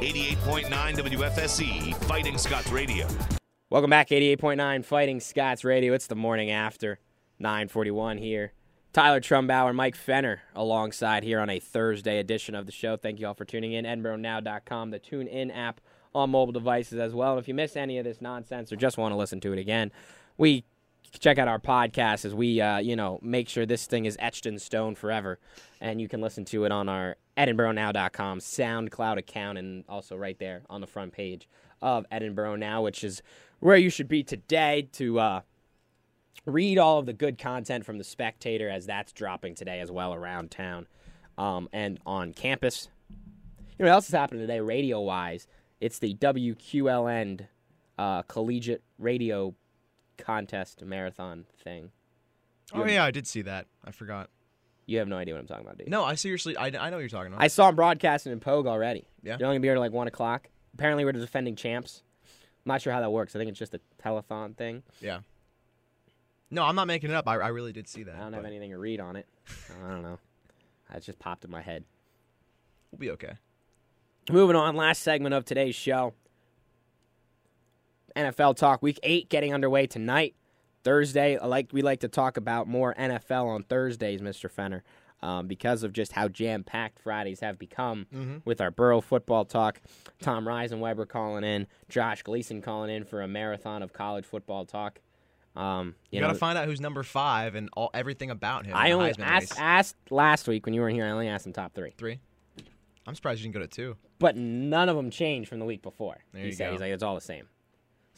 88.9 0.00 0.70
WFSE, 0.70 1.94
Fighting 2.06 2.38
Scots 2.38 2.70
Radio. 2.72 3.06
Welcome 3.68 3.90
back, 3.90 4.08
88.9 4.08 4.82
Fighting 4.86 5.20
Scots 5.20 5.62
Radio. 5.62 5.92
It's 5.92 6.06
the 6.06 6.14
morning 6.14 6.50
after, 6.50 7.00
941 7.38 8.16
here. 8.16 8.54
Tyler 8.94 9.20
Trumbauer, 9.20 9.74
Mike 9.74 9.94
Fenner 9.94 10.40
alongside 10.54 11.22
here 11.22 11.40
on 11.40 11.50
a 11.50 11.60
Thursday 11.60 12.18
edition 12.18 12.54
of 12.54 12.64
the 12.64 12.72
show. 12.72 12.96
Thank 12.96 13.20
you 13.20 13.26
all 13.26 13.34
for 13.34 13.44
tuning 13.44 13.74
in. 13.74 13.84
EdinboroNow.com, 13.84 14.90
the 14.90 14.98
Tune 14.98 15.26
In 15.26 15.50
app 15.50 15.82
on 16.14 16.30
mobile 16.30 16.54
devices 16.54 16.98
as 16.98 17.12
well. 17.12 17.32
And 17.32 17.40
if 17.40 17.46
you 17.46 17.52
miss 17.52 17.76
any 17.76 17.98
of 17.98 18.06
this 18.06 18.22
nonsense 18.22 18.72
or 18.72 18.76
just 18.76 18.96
want 18.96 19.12
to 19.12 19.16
listen 19.16 19.38
to 19.40 19.52
it 19.52 19.58
again, 19.58 19.92
we 20.38 20.64
check 21.18 21.38
out 21.38 21.48
our 21.48 21.58
podcast 21.58 22.24
as 22.24 22.34
we, 22.34 22.60
uh, 22.60 22.78
you 22.78 22.96
know, 22.96 23.18
make 23.22 23.48
sure 23.48 23.66
this 23.66 23.86
thing 23.86 24.04
is 24.04 24.16
etched 24.20 24.46
in 24.46 24.58
stone 24.58 24.94
forever. 24.94 25.38
And 25.80 26.00
you 26.00 26.08
can 26.08 26.20
listen 26.20 26.44
to 26.46 26.64
it 26.64 26.72
on 26.72 26.88
our 26.88 27.16
EdinboroNow.com 27.36 28.40
SoundCloud 28.40 29.18
account 29.18 29.58
and 29.58 29.84
also 29.88 30.16
right 30.16 30.38
there 30.38 30.62
on 30.68 30.80
the 30.80 30.86
front 30.86 31.12
page 31.12 31.48
of 31.80 32.06
Edinboro 32.10 32.58
Now, 32.58 32.82
which 32.82 33.04
is 33.04 33.22
where 33.60 33.76
you 33.76 33.90
should 33.90 34.08
be 34.08 34.22
today 34.22 34.88
to 34.92 35.20
uh, 35.20 35.40
read 36.44 36.78
all 36.78 36.98
of 36.98 37.06
the 37.06 37.12
good 37.12 37.38
content 37.38 37.84
from 37.84 37.98
the 37.98 38.04
Spectator 38.04 38.68
as 38.68 38.86
that's 38.86 39.12
dropping 39.12 39.54
today 39.54 39.80
as 39.80 39.90
well 39.90 40.14
around 40.14 40.50
town 40.50 40.86
um, 41.36 41.68
and 41.72 42.00
on 42.04 42.32
campus. 42.32 42.88
You 43.10 43.84
know 43.84 43.90
what 43.90 43.94
else 43.94 44.08
is 44.08 44.14
happening 44.14 44.40
today, 44.40 44.60
radio 44.60 45.00
wise? 45.00 45.46
It's 45.80 46.00
the 46.00 46.14
WQLN 46.14 47.46
uh, 47.96 48.22
Collegiate 48.22 48.82
Radio 48.98 49.54
Contest 50.18 50.84
Marathon 50.84 51.46
thing. 51.62 51.90
Oh 52.74 52.84
yeah, 52.84 53.04
I 53.04 53.10
did 53.10 53.26
see 53.26 53.42
that. 53.42 53.66
I 53.84 53.92
forgot. 53.92 54.28
You 54.86 54.98
have 54.98 55.08
no 55.08 55.16
idea 55.16 55.34
what 55.34 55.40
I'm 55.40 55.46
talking 55.46 55.66
about, 55.66 55.78
you? 55.80 55.86
No, 55.88 56.04
I 56.04 56.14
seriously, 56.14 56.56
I, 56.56 56.66
I 56.66 56.70
know 56.70 56.96
what 56.96 56.98
you're 57.00 57.08
talking 57.08 57.32
about. 57.32 57.42
I 57.42 57.48
saw 57.48 57.68
him 57.68 57.76
broadcasting 57.76 58.32
in 58.32 58.40
Pogue 58.40 58.66
already. 58.66 59.06
Yeah. 59.22 59.36
They're 59.36 59.46
only 59.46 59.56
gonna 59.56 59.60
be 59.62 59.68
here 59.68 59.74
till 59.74 59.82
like 59.82 59.92
one 59.92 60.08
o'clock. 60.08 60.48
Apparently, 60.74 61.04
we're 61.04 61.12
the 61.12 61.20
defending 61.20 61.56
champs. 61.56 62.02
I'm 62.64 62.70
not 62.70 62.82
sure 62.82 62.92
how 62.92 63.00
that 63.00 63.10
works. 63.10 63.34
I 63.34 63.38
think 63.38 63.50
it's 63.50 63.58
just 63.58 63.74
a 63.74 63.80
telethon 64.02 64.56
thing. 64.56 64.82
yeah. 65.00 65.20
No, 66.50 66.62
I'm 66.64 66.74
not 66.74 66.86
making 66.86 67.10
it 67.10 67.14
up. 67.14 67.28
I, 67.28 67.34
I 67.34 67.48
really 67.48 67.72
did 67.74 67.86
see 67.86 68.04
that. 68.04 68.14
I 68.14 68.20
don't 68.20 68.32
have 68.32 68.46
anything 68.46 68.70
to 68.70 68.78
read 68.78 69.00
on 69.00 69.16
it. 69.16 69.26
I 69.84 69.88
don't 69.90 70.02
know. 70.02 70.18
That 70.90 71.02
just 71.02 71.18
popped 71.18 71.44
in 71.44 71.50
my 71.50 71.60
head. 71.60 71.84
We'll 72.90 72.98
be 72.98 73.10
okay. 73.10 73.34
Moving 74.30 74.56
on, 74.56 74.74
last 74.74 75.02
segment 75.02 75.34
of 75.34 75.44
today's 75.44 75.74
show. 75.74 76.14
NFL 78.18 78.56
talk 78.56 78.82
week 78.82 78.98
eight 79.02 79.28
getting 79.28 79.54
underway 79.54 79.86
tonight. 79.86 80.34
Thursday, 80.84 81.38
like 81.38 81.68
we 81.72 81.82
like 81.82 82.00
to 82.00 82.08
talk 82.08 82.36
about 82.36 82.66
more 82.68 82.94
NFL 82.94 83.46
on 83.46 83.62
Thursdays, 83.64 84.20
Mr. 84.20 84.50
Fenner, 84.50 84.82
um, 85.22 85.46
because 85.48 85.82
of 85.82 85.92
just 85.92 86.12
how 86.12 86.28
jam 86.28 86.62
packed 86.64 87.00
Fridays 87.00 87.40
have 87.40 87.58
become 87.58 88.06
Mhm. 88.14 88.42
with 88.44 88.60
our 88.60 88.70
Boro 88.70 89.00
football 89.00 89.44
talk. 89.44 89.80
Tom 90.20 90.46
Reisenweber 90.46 91.06
calling 91.08 91.44
in, 91.44 91.66
Josh 91.88 92.22
Gleason 92.22 92.62
calling 92.62 92.90
in 92.94 93.04
for 93.04 93.22
a 93.22 93.28
marathon 93.28 93.82
of 93.82 93.92
college 93.92 94.24
football 94.24 94.64
talk. 94.64 95.00
Um, 95.56 95.96
You, 96.10 96.16
you 96.18 96.20
got 96.24 96.32
to 96.32 96.38
find 96.38 96.56
out 96.56 96.66
who's 96.66 96.80
number 96.80 97.02
five 97.02 97.56
and 97.56 97.68
all 97.72 97.90
everything 97.92 98.30
about 98.30 98.64
him. 98.64 98.74
I 98.76 98.92
only 98.92 99.12
asked, 99.18 99.58
asked 99.58 99.96
last 100.10 100.46
week 100.46 100.64
when 100.66 100.72
you 100.74 100.80
weren't 100.80 100.94
here. 100.94 101.04
I 101.06 101.10
only 101.10 101.26
asked 101.28 101.46
him 101.46 101.52
top 101.52 101.74
three. 101.74 101.94
three. 101.98 102.20
I'm 103.06 103.14
surprised 103.16 103.40
you 103.40 103.44
didn't 103.50 103.54
go 103.54 103.60
to 103.60 103.66
two. 103.66 103.96
but 104.20 104.36
none 104.36 104.88
of 104.88 104.96
them 104.96 105.10
changed 105.10 105.48
from 105.48 105.58
the 105.58 105.64
week 105.64 105.80
before. 105.82 106.18
There 106.32 106.44
he 106.44 106.52
said 106.52 106.66
go. 106.66 106.72
he's 106.72 106.80
like 106.80 106.92
it's 106.92 107.02
all 107.02 107.14
the 107.16 107.20
same. 107.20 107.48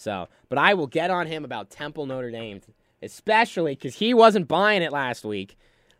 So, 0.00 0.28
but 0.48 0.58
I 0.58 0.74
will 0.74 0.86
get 0.86 1.10
on 1.10 1.26
him 1.26 1.44
about 1.44 1.68
Temple 1.70 2.06
Notre 2.06 2.30
Dame, 2.30 2.60
especially 3.02 3.74
because 3.74 3.96
he 3.96 4.14
wasn't 4.14 4.48
buying 4.48 4.82
it 4.82 4.92
last 4.92 5.24
week. 5.24 5.56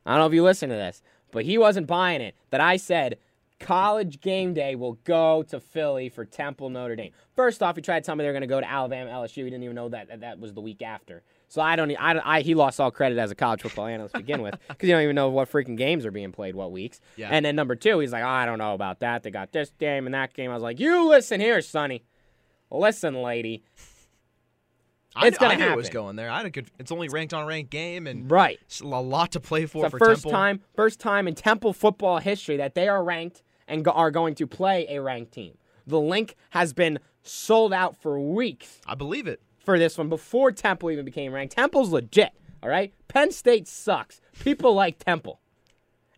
I 0.06 0.12
don't 0.12 0.20
know 0.20 0.26
if 0.26 0.32
you 0.32 0.42
listened 0.42 0.70
to 0.70 0.76
this, 0.76 1.02
but 1.30 1.44
he 1.44 1.58
wasn't 1.58 1.86
buying 1.86 2.20
it. 2.22 2.34
That 2.50 2.60
I 2.62 2.76
said 2.78 3.18
college 3.58 4.22
game 4.22 4.54
day 4.54 4.74
will 4.74 4.94
go 5.04 5.42
to 5.42 5.60
Philly 5.60 6.08
for 6.08 6.24
Temple 6.24 6.70
Notre 6.70 6.96
Dame. 6.96 7.12
First 7.36 7.62
off, 7.62 7.76
he 7.76 7.82
tried 7.82 8.00
to 8.00 8.06
tell 8.06 8.16
me 8.16 8.24
they're 8.24 8.32
going 8.32 8.40
to 8.40 8.46
go 8.46 8.58
to 8.60 8.68
Alabama 8.70 9.10
LSU. 9.10 9.36
He 9.36 9.42
didn't 9.44 9.62
even 9.64 9.76
know 9.76 9.90
that 9.90 10.08
that, 10.08 10.20
that 10.20 10.40
was 10.40 10.54
the 10.54 10.62
week 10.62 10.80
after. 10.80 11.22
So 11.48 11.60
I 11.60 11.76
don't, 11.76 11.90
I, 12.00 12.14
don't- 12.14 12.26
I 12.26 12.40
he 12.40 12.54
lost 12.54 12.80
all 12.80 12.90
credit 12.90 13.18
as 13.18 13.30
a 13.30 13.34
college 13.34 13.60
football 13.60 13.86
analyst 13.86 14.14
to 14.14 14.20
begin 14.20 14.40
with 14.40 14.54
because 14.68 14.88
you 14.88 14.94
don't 14.94 15.02
even 15.02 15.16
know 15.16 15.28
what 15.28 15.50
freaking 15.50 15.76
games 15.76 16.06
are 16.06 16.10
being 16.10 16.32
played 16.32 16.54
what 16.54 16.72
weeks. 16.72 17.00
Yeah. 17.16 17.28
And 17.30 17.44
then 17.44 17.54
number 17.54 17.74
two, 17.76 17.98
he's 17.98 18.12
like, 18.12 18.22
oh, 18.22 18.28
I 18.28 18.46
don't 18.46 18.58
know 18.58 18.72
about 18.72 19.00
that. 19.00 19.24
They 19.24 19.30
got 19.30 19.52
this 19.52 19.70
game 19.78 20.06
and 20.06 20.14
that 20.14 20.32
game. 20.32 20.50
I 20.50 20.54
was 20.54 20.62
like, 20.62 20.80
you 20.80 21.06
listen 21.08 21.40
here, 21.40 21.60
Sonny. 21.60 22.02
Listen, 22.70 23.20
lady. 23.20 23.64
I 25.16 25.26
It's 25.26 25.38
gonna 25.38 25.54
I 25.54 25.56
knew 25.56 25.70
it 25.72 25.76
was 25.76 25.88
going 25.90 26.16
there. 26.16 26.30
I 26.30 26.36
had 26.38 26.46
a 26.46 26.50
good. 26.50 26.70
It's 26.78 26.92
only 26.92 27.08
ranked 27.08 27.34
on 27.34 27.44
ranked 27.46 27.70
game 27.70 28.06
and 28.06 28.30
Right. 28.30 28.58
it's 28.62 28.80
a 28.80 28.86
lot 28.86 29.32
to 29.32 29.40
play 29.40 29.66
for 29.66 29.84
It's 29.86 29.92
the 29.92 29.98
for 29.98 30.04
first 30.06 30.22
Temple. 30.22 30.30
time, 30.30 30.60
first 30.76 31.00
time 31.00 31.26
in 31.26 31.34
Temple 31.34 31.72
football 31.72 32.18
history 32.18 32.56
that 32.58 32.74
they 32.74 32.86
are 32.88 33.02
ranked 33.02 33.42
and 33.66 33.84
go- 33.84 33.90
are 33.90 34.10
going 34.12 34.34
to 34.36 34.46
play 34.46 34.86
a 34.88 35.00
ranked 35.02 35.32
team. 35.32 35.58
The 35.86 35.98
Linc 36.00 36.36
has 36.50 36.72
been 36.72 37.00
sold 37.22 37.72
out 37.72 37.96
for 37.96 38.20
weeks 38.20 38.80
I 38.86 38.94
believe 38.94 39.26
it. 39.26 39.40
for 39.58 39.78
this 39.78 39.98
one 39.98 40.08
before 40.08 40.52
Temple 40.52 40.90
even 40.92 41.04
became 41.04 41.32
ranked. 41.32 41.54
Temple's 41.56 41.90
legit, 41.90 42.30
all 42.62 42.68
right? 42.70 42.92
Penn 43.08 43.32
State 43.32 43.66
sucks. 43.66 44.20
People 44.40 44.74
like 44.74 44.98
Temple. 44.98 45.40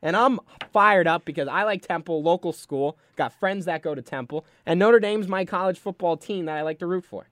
And 0.02 0.16
I'm 0.16 0.40
fired 0.72 1.06
up 1.06 1.24
because 1.24 1.48
I 1.48 1.62
like 1.62 1.80
Temple, 1.82 2.22
local 2.22 2.52
school, 2.52 2.98
got 3.16 3.32
friends 3.32 3.64
that 3.66 3.82
go 3.82 3.94
to 3.94 4.02
Temple, 4.02 4.44
and 4.66 4.78
Notre 4.78 4.98
Dame's 5.00 5.28
my 5.28 5.44
college 5.44 5.78
football 5.78 6.16
team 6.16 6.44
that 6.46 6.56
I 6.56 6.62
like 6.62 6.78
to 6.80 6.86
root 6.86 7.04
for. 7.04 7.28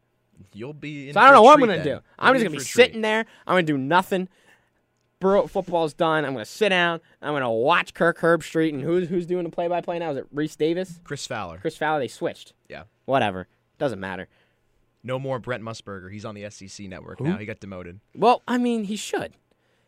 You'll 0.53 0.73
be. 0.73 1.09
In 1.09 1.15
So 1.15 1.21
I 1.21 1.25
don't 1.25 1.35
know 1.35 1.43
what 1.43 1.55
I'm 1.55 1.59
going 1.67 1.79
to 1.79 1.85
then. 1.85 1.99
do. 1.99 2.03
I'm 2.19 2.35
just 2.35 2.45
going 2.45 2.53
to 2.53 2.59
be 2.59 2.65
treat. 2.65 2.67
sitting 2.87 3.01
there. 3.03 3.27
I'm 3.47 3.55
going 3.55 3.67
to 3.67 3.73
do 3.73 3.79
nothing. 3.79 4.29
Bro, 5.21 5.49
football's 5.49 5.93
done. 5.93 6.25
I'm 6.25 6.33
going 6.33 6.45
to 6.45 6.51
sit 6.51 6.71
down. 6.71 7.01
I'm 7.21 7.33
going 7.33 7.43
to 7.43 7.51
watch 7.51 7.93
Kirk 7.93 8.19
Herbstreit. 8.21 8.73
And 8.73 8.81
who's 8.83 9.09
who's 9.09 9.27
doing 9.27 9.45
the 9.45 9.51
play-by-play 9.51 9.99
now? 9.99 10.13
Is 10.13 10.17
it 10.17 10.35
Rece 10.35 10.57
Davis? 10.57 10.99
Chris 11.05 11.27
Fowler. 11.27 11.59
Chris 11.59 11.77
Fowler? 11.77 12.01
They 12.01 12.09
switched. 12.09 12.55
Yeah. 12.69 12.85
Whatever. 13.05 13.47
Doesn't 13.79 14.01
matter. 14.01 14.29
No 15.03 15.19
more 15.19 15.39
Brent 15.39 15.63
Musburger. 15.63 16.11
He's 16.13 16.25
on 16.25 16.35
the 16.35 16.49
SEC 16.51 16.87
network 16.89 17.21
now. 17.21 17.37
He 17.37 17.47
got 17.47 17.61
demoted. 17.61 18.01
Well, 18.15 18.43
I 18.49 18.59
mean, 18.59 18.85
he 18.85 18.97
should. 18.97 19.33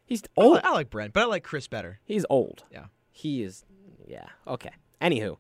He's 0.05 0.23
I 0.39 0.41
old. 0.43 0.61
I 0.65 0.73
like 0.73 0.91
Brent, 0.91 1.13
but 1.13 1.23
I 1.23 1.27
like 1.27 1.45
Chris 1.45 1.67
better. 1.69 2.01
He's 2.05 2.27
old. 2.29 2.65
Yeah. 2.71 2.87
He 3.11 3.43
is. 3.43 3.65
Yeah. 4.07 4.27
Okay. 4.47 4.71
Anywho, 5.01 5.37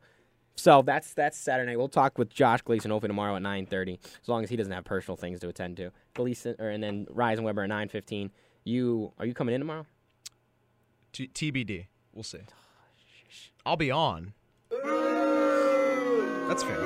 so 0.62 0.80
that's 0.80 1.12
that's 1.14 1.36
Saturday. 1.36 1.74
We'll 1.74 1.88
talk 1.88 2.18
with 2.18 2.30
Josh 2.30 2.62
Gleason 2.62 2.92
hopefully 2.92 3.08
tomorrow 3.08 3.34
at 3.34 3.42
9:30, 3.42 3.98
as 4.22 4.28
long 4.28 4.44
as 4.44 4.50
he 4.50 4.54
doesn't 4.54 4.72
have 4.72 4.84
personal 4.84 5.16
things 5.16 5.40
to 5.40 5.48
attend 5.48 5.76
to. 5.78 5.90
Gleason, 6.14 6.54
or 6.60 6.68
and 6.68 6.80
then 6.80 7.06
Reisenweber 7.06 7.64
at 7.64 7.68
9:15. 7.68 8.30
You 8.62 9.12
are 9.18 9.26
you 9.26 9.34
coming 9.34 9.56
in 9.56 9.60
tomorrow? 9.60 9.86
T- 11.12 11.26
TBD. 11.26 11.86
We'll 12.12 12.22
see. 12.22 12.38
I'll 13.66 13.76
be 13.76 13.90
on. 13.90 14.34
That's 16.46 16.62
fair. 16.62 16.78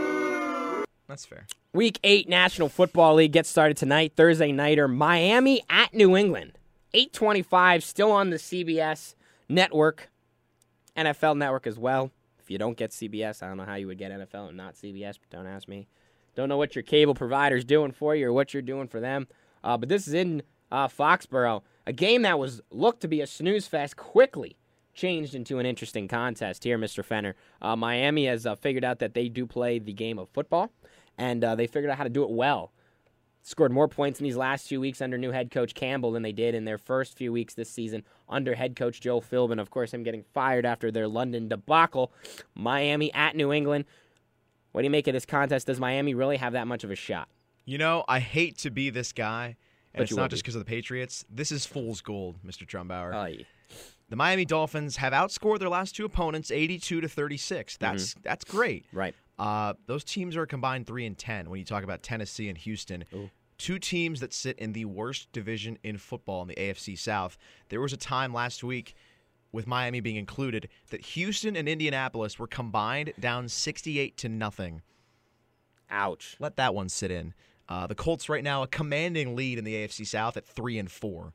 That's 1.07 1.27
fair. 1.27 1.47
Week 1.75 2.01
eight 2.03 2.31
National 2.31 2.71
Football 2.71 3.17
League 3.17 3.33
gets 3.33 3.51
started 3.51 3.77
tonight. 3.77 4.15
Thursday 4.17 4.53
nighter, 4.53 4.89
Miami 4.89 5.61
at 5.69 5.93
New 5.93 6.17
England. 6.17 6.57
825, 6.95 7.85
still 7.85 8.11
on 8.11 8.31
the 8.31 8.37
CBS 8.37 9.15
network, 9.51 10.09
NFL 10.97 11.37
network 11.37 11.67
as 11.67 11.79
well. 11.79 12.11
If 12.47 12.51
you 12.53 12.59
don't 12.59 12.77
get 12.77 12.93
CBS, 12.93 13.43
I 13.43 13.49
don't 13.49 13.57
know 13.57 13.65
how 13.65 13.75
you 13.75 13.89
would 13.89 13.99
get 13.99 14.13
NFL 14.13 14.51
and 14.51 14.57
not 14.57 14.77
CBS, 14.77 15.19
but 15.19 15.31
don't 15.31 15.49
ask 15.49 15.67
me. 15.67 15.89
Don't 16.37 16.49
know 16.49 16.57
what 16.57 16.77
your 16.77 16.85
cable 16.85 17.13
provider's 17.13 17.65
doing 17.65 17.91
for 17.91 18.15
you 18.15 18.29
or 18.29 18.33
what 18.33 18.55
you're 18.55 18.63
doing 18.63 18.87
for 18.87 19.01
them. 19.01 19.27
Uh, 19.65 19.77
but 19.77 19.89
this 19.89 20.07
is 20.07 20.15
in 20.15 20.45
uh, 20.71 20.87
Foxborough. 20.87 21.63
A 21.89 21.93
game 21.93 22.23
that 22.23 22.39
was 22.39 22.61
looked 22.71 23.01
to 23.01 23.09
be 23.09 23.21
a 23.21 23.27
snooze 23.27 23.67
fest 23.67 23.97
quickly 23.97 24.57
changed 24.95 25.35
into 25.35 25.59
an 25.59 25.67
interesting 25.67 26.07
contest 26.07 26.63
here, 26.63 26.79
Mr. 26.79 27.05
Fenner. 27.05 27.35
Uh, 27.61 27.75
Miami 27.75 28.27
has 28.27 28.47
uh, 28.47 28.55
figured 28.55 28.85
out 28.85 29.01
that 29.01 29.15
they 29.15 29.29
do 29.29 29.45
play 29.45 29.81
the 29.81 29.93
game 29.93 30.17
of 30.17 30.29
football, 30.29 30.71
and 31.19 31.43
uh, 31.43 31.57
they 31.57 31.67
figured 31.67 31.91
out 31.91 31.99
how 31.99 32.05
to 32.05 32.11
do 32.11 32.23
it 32.23 32.31
well. 32.31 32.71
Scored 33.47 33.71
more 33.71 33.87
points 33.87 34.19
in 34.19 34.25
these 34.25 34.35
last 34.35 34.67
few 34.67 34.81
weeks 34.81 35.01
under 35.01 35.17
new 35.17 35.31
head 35.31 35.53
coach 35.53 35.73
Campbell 35.73 36.11
than 36.11 36.25
they 36.25 36.33
did 36.33 36.53
in 36.53 36.65
their 36.65 36.79
first 36.79 37.17
few 37.17 37.33
weeks 37.33 37.55
this 37.55 37.71
season 37.71 38.03
under 38.29 38.57
head 38.57 38.75
coach 38.75 39.01
Joe 39.01 39.21
Philbin. 39.21 39.61
Of 39.61 39.71
course, 39.71 39.95
him 39.95 40.03
getting 40.03 40.25
fired 40.35 40.67
after 40.67 40.91
their 40.91 41.07
London 41.07 41.49
debacle. 41.49 42.11
Miami 42.57 43.15
at 43.15 43.37
New 43.37 43.53
England. 43.53 43.85
What 44.73 44.83
do 44.83 44.87
you 44.87 44.91
make 44.91 45.07
of 45.07 45.13
this 45.13 45.25
contest? 45.25 45.69
Does 45.69 45.79
Miami 45.79 46.13
really 46.13 46.39
have 46.39 46.55
that 46.55 46.67
much 46.67 46.83
of 46.83 46.91
a 46.91 46.97
shot? 46.97 47.29
You 47.65 47.79
know, 47.79 48.05
I 48.09 48.19
hate 48.19 48.59
to 48.59 48.71
be 48.71 48.91
this 48.91 49.13
guy, 49.13 49.55
and 49.95 49.99
But 49.99 50.03
it's 50.03 50.17
not 50.17 50.31
just 50.31 50.43
because 50.43 50.57
of 50.57 50.63
the 50.63 50.69
Patriots. 50.69 51.25
This 51.31 51.53
is 51.53 51.65
fool's 51.65 52.01
gold, 52.01 52.39
Mr. 52.45 52.67
Trumbauer. 52.67 53.15
Aye. 53.15 53.47
The 54.09 54.17
Miami 54.17 54.45
Dolphins 54.45 54.97
have 54.97 55.13
outscored 55.13 55.61
their 55.61 55.69
last 55.69 55.95
two 55.95 56.05
opponents 56.05 56.51
82 56.51 57.01
to 57.01 57.09
36. 57.09 57.75
Mm-hmm. 57.75 57.85
That's 57.85 58.15
that's 58.25 58.45
great. 58.45 58.87
Right. 58.93 59.15
Uh, 59.39 59.75
those 59.87 60.05
teams 60.05 60.37
are 60.37 60.43
a 60.43 60.47
combined 60.47 60.87
3 60.87 61.07
and 61.07 61.19
10 61.19 61.51
when 61.51 61.59
you 61.59 61.65
talk 61.65 61.85
about 61.85 62.03
Tennessee 62.03 62.49
and 62.49 62.57
Houston. 62.59 63.05
Two 63.59 63.79
teams 63.79 64.21
that 64.21 64.35
sit 64.35 64.59
in 64.59 64.73
the 64.73 64.85
worst 64.85 65.33
division 65.33 65.79
in 65.83 65.99
football 65.99 66.43
in 66.43 66.49
the 66.49 66.55
AFC 66.55 66.99
South. 66.99 67.39
There 67.69 67.81
was 67.81 67.93
a 67.93 67.99
time 67.99 68.33
last 68.35 68.63
week 68.63 68.95
with 69.53 69.67
Miami 69.67 70.01
being 70.01 70.17
included 70.17 70.69
that 70.91 71.01
Houston 71.01 71.57
and 71.57 71.69
Indianapolis 71.69 72.39
were 72.39 72.47
combined 72.47 73.13
down 73.19 73.49
68 73.49 74.17
to 74.19 74.29
nothing. 74.29 74.83
Ouch. 75.91 76.37
Let 76.39 76.57
that 76.57 76.75
one 76.75 76.89
sit 76.89 77.11
in. 77.11 77.33
Uh, 77.69 77.87
the 77.87 77.95
Colts 77.95 78.29
right 78.29 78.45
now 78.45 78.63
a 78.63 78.67
commanding 78.67 79.35
lead 79.35 79.59
in 79.59 79.65
the 79.65 79.75
AFC 79.75 80.07
South 80.07 80.37
at 80.37 80.47
3 80.47 80.79
and 80.79 80.91
4 80.91 81.33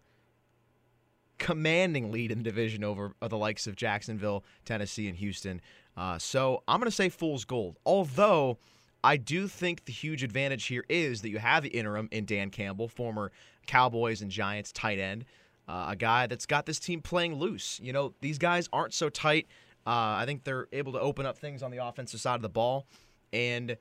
commanding 1.42 2.12
lead 2.12 2.32
in 2.32 2.38
the 2.38 2.44
division 2.44 2.84
over 2.84 3.16
the 3.20 3.38
likes 3.38 3.66
of 3.66 3.76
Jacksonville, 3.76 4.44
Tennessee, 4.64 5.08
and 5.08 5.18
Houston. 5.18 5.60
Uh, 5.98 6.18
so 6.18 6.64
I'm 6.68 6.80
going 6.80 6.90
to 6.90 6.96
say 6.96 7.10
fool's 7.10 7.46
gold. 7.46 7.78
Although 7.86 8.58
I 9.04 9.18
do 9.18 9.48
think 9.48 9.86
the 9.86 9.92
huge 9.92 10.24
advantage 10.24 10.66
here 10.66 10.86
is 10.90 11.22
that 11.22 11.30
you 11.30 11.40
have 11.40 11.64
the 11.64 11.70
interim 11.70 12.08
in 12.12 12.26
Dan 12.26 12.50
Campbell, 12.50 12.88
former 12.88 13.32
Cowboys 13.68 14.22
and 14.22 14.32
Giants 14.32 14.72
tight 14.72 15.00
end, 15.00 15.26
uh, 15.68 15.88
a 15.90 15.96
guy 15.96 16.28
that's 16.28 16.46
got 16.46 16.66
this 16.66 16.80
team 16.80 17.02
playing 17.02 17.36
loose. 17.36 17.80
You 17.82 17.94
know, 17.94 18.14
these 18.22 18.38
guys 18.38 18.70
aren't 18.72 18.94
so 18.94 19.10
tight. 19.10 19.48
Uh, 19.86 20.16
I 20.20 20.26
think 20.26 20.44
they're 20.44 20.68
able 20.72 20.94
to 20.94 21.00
open 21.00 21.26
up 21.26 21.38
things 21.38 21.64
on 21.64 21.72
the 21.72 21.78
offensive 21.78 22.20
side 22.20 22.36
of 22.36 22.42
the 22.42 22.50
ball. 22.50 22.86
And 23.34 23.78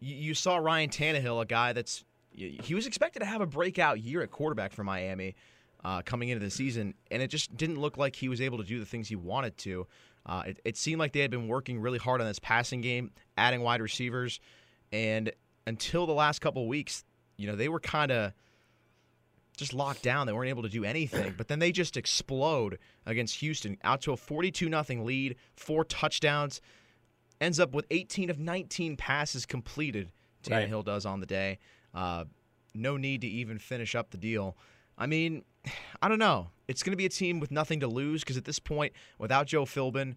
you, 0.00 0.16
you 0.16 0.34
saw 0.34 0.56
Ryan 0.56 0.90
Tannehill, 0.90 1.40
a 1.42 1.46
guy 1.46 1.72
that's 1.72 2.04
he 2.36 2.74
was 2.74 2.86
expected 2.86 3.20
to 3.20 3.26
have 3.26 3.40
a 3.40 3.46
breakout 3.46 4.00
year 4.00 4.20
at 4.20 4.30
quarterback 4.30 4.72
for 4.72 4.82
Miami 4.82 5.36
uh, 5.84 6.02
coming 6.02 6.30
into 6.30 6.44
the 6.44 6.50
season, 6.50 6.94
and 7.10 7.22
it 7.22 7.28
just 7.28 7.56
didn't 7.56 7.78
look 7.78 7.96
like 7.96 8.16
he 8.16 8.28
was 8.28 8.40
able 8.40 8.58
to 8.58 8.64
do 8.64 8.80
the 8.80 8.86
things 8.86 9.08
he 9.08 9.16
wanted 9.16 9.56
to. 9.58 9.86
Uh, 10.26 10.42
it, 10.46 10.60
it 10.64 10.76
seemed 10.76 10.98
like 10.98 11.12
they 11.12 11.20
had 11.20 11.30
been 11.30 11.48
working 11.48 11.80
really 11.80 11.98
hard 11.98 12.20
on 12.20 12.26
this 12.26 12.38
passing 12.38 12.80
game, 12.80 13.10
adding 13.36 13.60
wide 13.60 13.82
receivers, 13.82 14.40
and 14.92 15.32
until 15.66 16.06
the 16.06 16.14
last 16.14 16.40
couple 16.40 16.62
of 16.62 16.68
weeks, 16.68 17.04
you 17.36 17.46
know, 17.46 17.56
they 17.56 17.68
were 17.68 17.80
kind 17.80 18.10
of 18.12 18.32
just 19.56 19.72
locked 19.72 20.02
down. 20.02 20.26
They 20.26 20.32
weren't 20.32 20.48
able 20.48 20.62
to 20.62 20.68
do 20.68 20.84
anything. 20.84 21.34
But 21.36 21.48
then 21.48 21.58
they 21.58 21.72
just 21.72 21.96
explode 21.96 22.78
against 23.06 23.36
Houston, 23.36 23.78
out 23.84 24.00
to 24.02 24.12
a 24.12 24.16
42 24.16 24.68
nothing 24.68 25.04
lead, 25.04 25.36
four 25.56 25.84
touchdowns, 25.84 26.60
ends 27.40 27.60
up 27.60 27.72
with 27.72 27.86
18 27.90 28.30
of 28.30 28.38
19 28.38 28.96
passes 28.96 29.46
completed. 29.46 30.10
Right. 30.48 30.68
Tannehill 30.68 30.84
does 30.84 31.06
on 31.06 31.20
the 31.20 31.26
day. 31.26 31.58
Uh, 31.94 32.24
no 32.74 32.96
need 32.96 33.20
to 33.22 33.28
even 33.28 33.58
finish 33.58 33.94
up 33.94 34.10
the 34.10 34.16
deal. 34.16 34.56
I 34.98 35.06
mean, 35.06 35.44
I 36.02 36.08
don't 36.08 36.18
know. 36.18 36.48
It's 36.68 36.82
going 36.82 36.92
to 36.92 36.96
be 36.96 37.06
a 37.06 37.10
team 37.10 37.40
with 37.40 37.50
nothing 37.50 37.80
to 37.80 37.86
lose 37.86 38.22
because 38.22 38.36
at 38.36 38.44
this 38.44 38.58
point, 38.58 38.92
without 39.18 39.46
Joe 39.46 39.64
Philbin, 39.64 40.16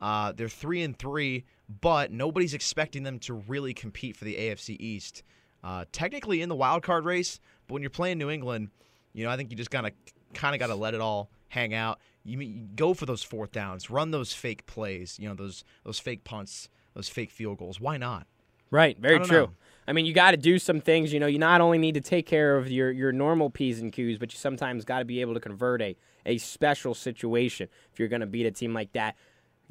uh, 0.00 0.32
they're 0.32 0.48
three 0.48 0.82
and 0.82 0.98
three, 0.98 1.44
but 1.80 2.10
nobody's 2.10 2.54
expecting 2.54 3.04
them 3.04 3.18
to 3.20 3.34
really 3.34 3.72
compete 3.74 4.16
for 4.16 4.24
the 4.24 4.34
AFC 4.34 4.76
East. 4.80 5.22
Uh, 5.62 5.84
technically 5.92 6.42
in 6.42 6.48
the 6.48 6.54
wild 6.54 6.82
card 6.82 7.04
race, 7.04 7.40
but 7.66 7.74
when 7.74 7.82
you're 7.82 7.90
playing 7.90 8.18
New 8.18 8.28
England, 8.28 8.68
you 9.14 9.24
know 9.24 9.30
I 9.30 9.36
think 9.36 9.50
you 9.50 9.56
just 9.56 9.70
kind 9.70 9.86
of 9.86 9.92
kind 10.34 10.54
of 10.54 10.58
got 10.58 10.66
to 10.66 10.74
let 10.74 10.92
it 10.92 11.00
all 11.00 11.30
hang 11.48 11.72
out. 11.72 12.00
You, 12.22 12.38
you 12.40 12.66
go 12.76 12.92
for 12.92 13.06
those 13.06 13.22
fourth 13.22 13.52
downs, 13.52 13.88
run 13.88 14.10
those 14.10 14.34
fake 14.34 14.66
plays, 14.66 15.16
you 15.18 15.26
know 15.26 15.34
those 15.34 15.64
those 15.84 15.98
fake 15.98 16.22
punts, 16.24 16.68
those 16.92 17.08
fake 17.08 17.30
field 17.30 17.58
goals. 17.58 17.80
Why 17.80 17.96
not? 17.96 18.26
Right, 18.70 18.98
very 18.98 19.20
true. 19.20 19.38
know. 19.38 19.50
I 19.86 19.92
mean, 19.92 20.06
you 20.06 20.12
got 20.14 20.30
to 20.32 20.36
do 20.36 20.58
some 20.58 20.80
things. 20.80 21.12
You 21.12 21.20
know, 21.20 21.26
you 21.26 21.38
not 21.38 21.60
only 21.60 21.78
need 21.78 21.94
to 21.94 22.00
take 22.00 22.26
care 22.26 22.56
of 22.56 22.70
your, 22.70 22.90
your 22.90 23.12
normal 23.12 23.50
P's 23.50 23.80
and 23.80 23.92
Q's, 23.92 24.18
but 24.18 24.32
you 24.32 24.38
sometimes 24.38 24.84
got 24.84 25.00
to 25.00 25.04
be 25.04 25.20
able 25.20 25.34
to 25.34 25.40
convert 25.40 25.82
a, 25.82 25.96
a 26.24 26.38
special 26.38 26.94
situation 26.94 27.68
if 27.92 27.98
you're 27.98 28.08
going 28.08 28.20
to 28.20 28.26
beat 28.26 28.46
a 28.46 28.50
team 28.50 28.72
like 28.72 28.92
that. 28.92 29.16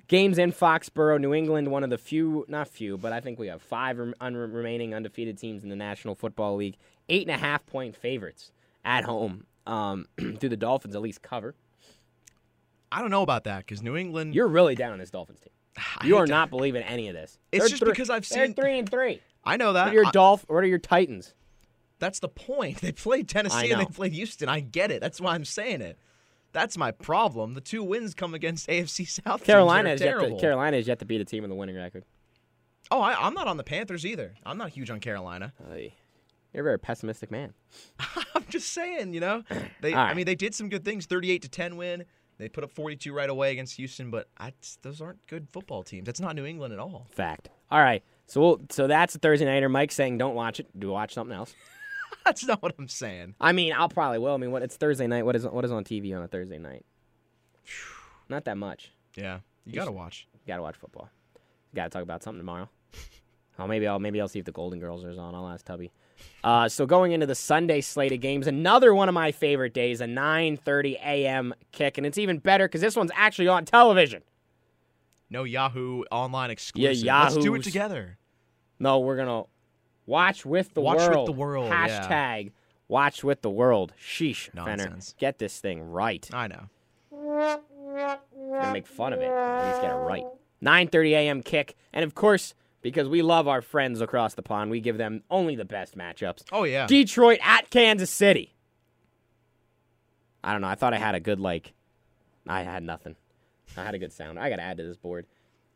Games 0.08 0.38
in 0.38 0.52
Foxborough, 0.52 1.20
New 1.20 1.34
England, 1.34 1.70
one 1.70 1.84
of 1.84 1.90
the 1.90 1.98
few, 1.98 2.46
not 2.48 2.68
few, 2.68 2.98
but 2.98 3.14
I 3.14 3.22
think 3.22 3.40
we 3.40 3.48
have 3.48 3.62
five 3.62 4.00
un- 4.00 4.36
remaining 4.36 4.94
undefeated 4.94 5.38
teams 5.38 5.64
in 5.64 5.70
the 5.70 5.76
National 5.76 6.14
Football 6.16 6.58
League. 6.58 6.78
Eight 7.10 7.28
and 7.28 7.36
a 7.36 7.40
half 7.40 7.66
point 7.66 7.96
favorites 7.96 8.52
at 8.84 9.04
home. 9.06 9.46
Um, 9.66 10.08
do 10.18 10.50
the 10.50 10.58
Dolphins 10.58 10.96
at 10.96 11.02
least 11.02 11.22
cover? 11.22 11.56
I 12.92 13.02
don't 13.02 13.12
know 13.12 13.22
about 13.24 13.46
that 13.46 13.60
because 13.60 13.82
New 13.82 13.96
England. 13.96 14.36
You're 14.36 14.48
really 14.48 14.76
down 14.76 14.94
on 14.94 15.00
this 15.00 15.10
Dolphins 15.10 15.40
team. 15.40 15.50
You 16.04 16.18
are 16.18 16.28
not 16.28 16.50
believing 16.50 16.84
any 16.84 17.08
of 17.08 17.16
this. 17.16 17.38
It's 17.52 17.62
They're 17.64 17.70
just 17.70 17.82
three- 17.82 17.92
because 17.92 18.10
I've 18.10 18.26
seen 18.26 18.38
they're 18.38 18.46
seen- 18.48 18.56
three 18.56 18.80
and 18.80 18.90
three. 18.90 19.22
I 19.44 19.58
know 19.58 19.74
that. 19.74 19.86
What 19.86 19.92
are 19.92 19.96
your 19.96 20.08
I- 20.08 20.12
Dolph? 20.12 20.46
What 20.48 20.64
are 20.64 20.68
your 20.68 20.80
Titans? 20.80 21.34
That's 22.00 22.20
the 22.20 22.30
point. 22.30 22.78
They 22.82 22.92
played 22.92 23.30
Tennessee 23.30 23.72
and 23.72 23.82
they 23.82 23.86
played 23.86 24.14
Houston. 24.14 24.50
I 24.50 24.60
get 24.60 24.92
it. 24.92 25.02
That's 25.02 25.22
why 25.22 25.36
I'm 25.36 25.46
saying 25.46 25.82
it. 25.82 25.98
That's 26.52 26.78
my 26.78 26.92
problem. 26.92 27.54
The 27.54 27.62
two 27.62 27.84
wins 27.84 28.14
come 28.14 28.34
against 28.34 28.68
AFC 28.70 29.08
South. 29.08 29.40
teams 29.40 29.48
Carolina 29.48 29.90
is 29.92 30.02
yet 30.02 30.20
to. 30.20 30.38
Carolina 30.40 30.78
is 30.78 30.88
yet 30.88 31.00
to 31.00 31.06
beat 31.06 31.22
a 31.22 31.26
team 31.26 31.44
with 31.44 31.52
a 31.52 31.56
winning 31.56 31.76
record. 31.76 32.04
Oh, 32.92 33.02
I, 33.02 33.26
I'm 33.26 33.34
not 33.34 33.48
on 33.48 33.58
the 33.58 33.64
Panthers 33.64 34.06
either. 34.06 34.36
I'm 34.46 34.58
not 34.58 34.70
huge 34.70 34.90
on 34.90 35.00
Carolina. 35.00 35.54
Ay. 35.72 35.94
You're 36.54 36.62
a 36.62 36.64
very 36.64 36.80
pessimistic 36.80 37.32
man. 37.32 37.54
I'm 38.36 38.46
just 38.50 38.72
saying, 38.74 39.14
you 39.14 39.20
know, 39.20 39.44
they. 39.82 39.94
All 39.94 40.06
I 40.06 40.14
mean, 40.14 40.26
they 40.26 40.36
did 40.36 40.54
some 40.54 40.70
good 40.70 40.86
things. 40.86 41.06
38 41.06 41.42
to 41.44 41.50
10 41.50 41.78
win. 41.78 42.06
They 42.38 42.50
put 42.50 42.64
up 42.64 42.72
42 42.72 43.14
right 43.14 43.30
away 43.30 43.52
against 43.52 43.78
Houston, 43.78 44.12
but 44.12 44.28
I, 44.38 44.54
those 44.82 45.02
aren't 45.02 45.26
good 45.28 45.48
football 45.50 45.84
teams. 45.84 46.06
That's 46.06 46.20
not 46.20 46.36
New 46.36 46.46
England 46.46 46.74
at 46.74 46.80
all. 46.80 47.08
Fact. 47.12 47.50
All 47.72 47.80
right. 47.80 48.04
So 48.28 48.42
we'll, 48.42 48.62
so 48.70 48.88
that's 48.88 49.16
a 49.16 49.20
Thursday 49.20 49.46
nighter. 49.46 49.70
Mike's 49.70 49.96
saying 49.96 50.18
don't 50.18 50.36
watch 50.36 50.60
it. 50.60 50.68
Do 50.78 50.90
watch 50.90 51.14
something 51.14 51.36
else. 51.36 51.54
That's 52.26 52.46
not 52.46 52.62
what 52.62 52.74
I'm 52.80 52.88
saying. 52.88 53.36
I 53.42 53.52
mean, 53.52 53.74
I'll 53.74 53.90
probably 53.90 54.20
will. 54.20 54.34
I 54.34 54.38
mean, 54.38 54.52
what 54.52 54.62
it's 54.62 54.78
Thursday 54.78 55.08
night. 55.08 55.26
What 55.26 55.36
is 55.36 55.46
what 55.46 55.66
is 55.66 55.72
on 55.72 55.84
TV 55.84 56.16
on 56.16 56.24
a 56.24 56.28
Thursday 56.28 56.58
night? 56.58 56.86
Not 58.30 58.46
that 58.46 58.58
much. 58.58 58.92
Yeah, 59.16 59.40
you 59.66 59.74
got 59.74 59.86
to 59.86 59.92
watch. 59.92 60.28
You 60.34 60.40
gotta 60.48 60.62
watch 60.62 60.76
football. 60.76 61.10
You 61.36 61.76
gotta 61.76 61.90
talk 61.90 62.04
about 62.04 62.24
something 62.24 62.40
tomorrow. 62.40 62.70
oh, 63.60 63.68
maybe 63.68 63.88
I'll 63.88 64.00
maybe 64.00 64.20
I'll 64.22 64.28
see 64.28 64.40
if 64.40 64.46
the 64.46 64.52
Golden 64.52 64.80
Girls 64.80 65.04
are 65.04 65.12
on. 65.12 65.36
I'll 65.36 65.48
ask 65.48 65.66
Tubby. 65.66 65.92
Uh, 66.44 66.70
so 66.70 66.86
going 66.86 67.12
into 67.12 67.26
the 67.26 67.36
Sunday 67.36 67.82
slate 67.82 68.12
of 68.12 68.22
games, 68.22 68.48
another 68.48 68.94
one 68.94 69.10
of 69.10 69.14
my 69.14 69.32
favorite 69.32 69.74
days, 69.74 70.02
a 70.02 70.06
9:30 70.06 70.96
a.m. 71.04 71.54
kick, 71.72 71.98
and 71.98 72.06
it's 72.06 72.18
even 72.18 72.40
better 72.40 72.68
because 72.68 72.82
this 72.82 72.96
one's 72.96 73.12
actually 73.16 73.48
on 73.48 73.66
television. 73.66 74.22
No 75.34 75.46
Yahoo 75.46 76.04
online 76.12 76.52
exclusive. 76.52 77.04
Yeah, 77.04 77.24
Let's 77.24 77.38
do 77.38 77.56
it 77.56 77.64
together. 77.64 78.20
No, 78.78 79.00
we're 79.00 79.18
gonna 79.18 79.46
watch 80.06 80.46
with 80.46 80.76
the 80.76 80.82
Watch 80.82 81.00
with 81.00 81.10
world. 81.10 81.28
the 81.28 81.32
world, 81.32 81.70
yeah. 81.70 81.88
Hashtag 82.08 82.52
watch 82.88 83.24
with 83.24 83.42
the 83.42 83.50
world. 83.50 83.94
Sheesh, 84.00 84.52
Fenner. 84.52 84.78
Nonsense. 84.78 85.16
Get 85.18 85.40
this 85.40 85.60
thing 85.60 85.82
right. 85.82 86.30
I 86.32 86.48
know. 86.48 86.70
gonna 87.12 88.74
make 88.74 88.86
fun 88.86 89.12
of 89.12 89.20
it. 89.22 89.24
Least 89.24 89.82
get 89.82 89.90
it 89.90 89.96
right. 89.96 90.24
9:30 90.62 91.10
a.m. 91.14 91.42
kick, 91.42 91.76
and 91.92 92.06
of 92.06 92.14
course, 92.14 92.54
because 92.84 93.10
we 93.10 93.24
love 93.24 93.48
our 93.48 93.64
friends 93.64 94.02
across 94.02 94.36
the 94.36 94.44
pond, 94.44 94.70
we 94.70 94.82
give 94.82 95.00
them 95.00 95.24
only 95.32 95.56
the 95.56 95.66
best 95.66 95.98
matchups. 95.98 96.44
Oh 96.52 96.64
yeah. 96.64 96.86
Detroit 96.86 97.40
at 97.42 97.72
Kansas 97.72 98.12
City. 98.12 98.54
I 100.44 100.52
don't 100.52 100.62
know. 100.62 100.68
I 100.68 100.76
thought 100.76 100.94
I 100.94 101.00
had 101.00 101.16
a 101.16 101.20
good 101.20 101.40
like. 101.40 101.74
I 102.48 102.62
had 102.62 102.84
nothing. 102.84 103.16
I 103.78 103.84
had 103.84 103.96
a 103.96 104.00
good 104.00 104.14
sound. 104.14 104.40
I 104.40 104.50
got 104.50 104.58
to 104.58 104.64
add 104.64 104.78
to 104.78 104.84
this 104.84 104.98
board. 104.98 105.26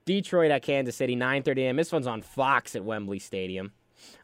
Detroit 0.05 0.51
at 0.51 0.61
Kansas 0.61 0.95
City, 0.95 1.15
9:30 1.15 1.57
a.m. 1.59 1.75
This 1.75 1.91
one's 1.91 2.07
on 2.07 2.21
Fox 2.21 2.75
at 2.75 2.83
Wembley 2.83 3.19
Stadium. 3.19 3.71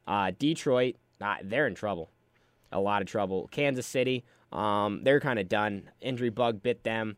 Uh, 0.08 0.32
Detroit, 0.38 0.96
uh, 1.22 1.36
they're 1.44 1.68
in 1.68 1.76
trouble. 1.76 2.10
A 2.72 2.80
lot 2.80 3.02
of 3.02 3.08
trouble. 3.08 3.50
Kansas 3.52 3.86
City, 3.86 4.24
um, 4.52 5.02
they're 5.04 5.20
kind 5.20 5.40
of 5.40 5.50
done. 5.50 5.90
Injury 6.02 6.30
bug 6.30 6.64
bit 6.64 6.84
them. 6.84 7.18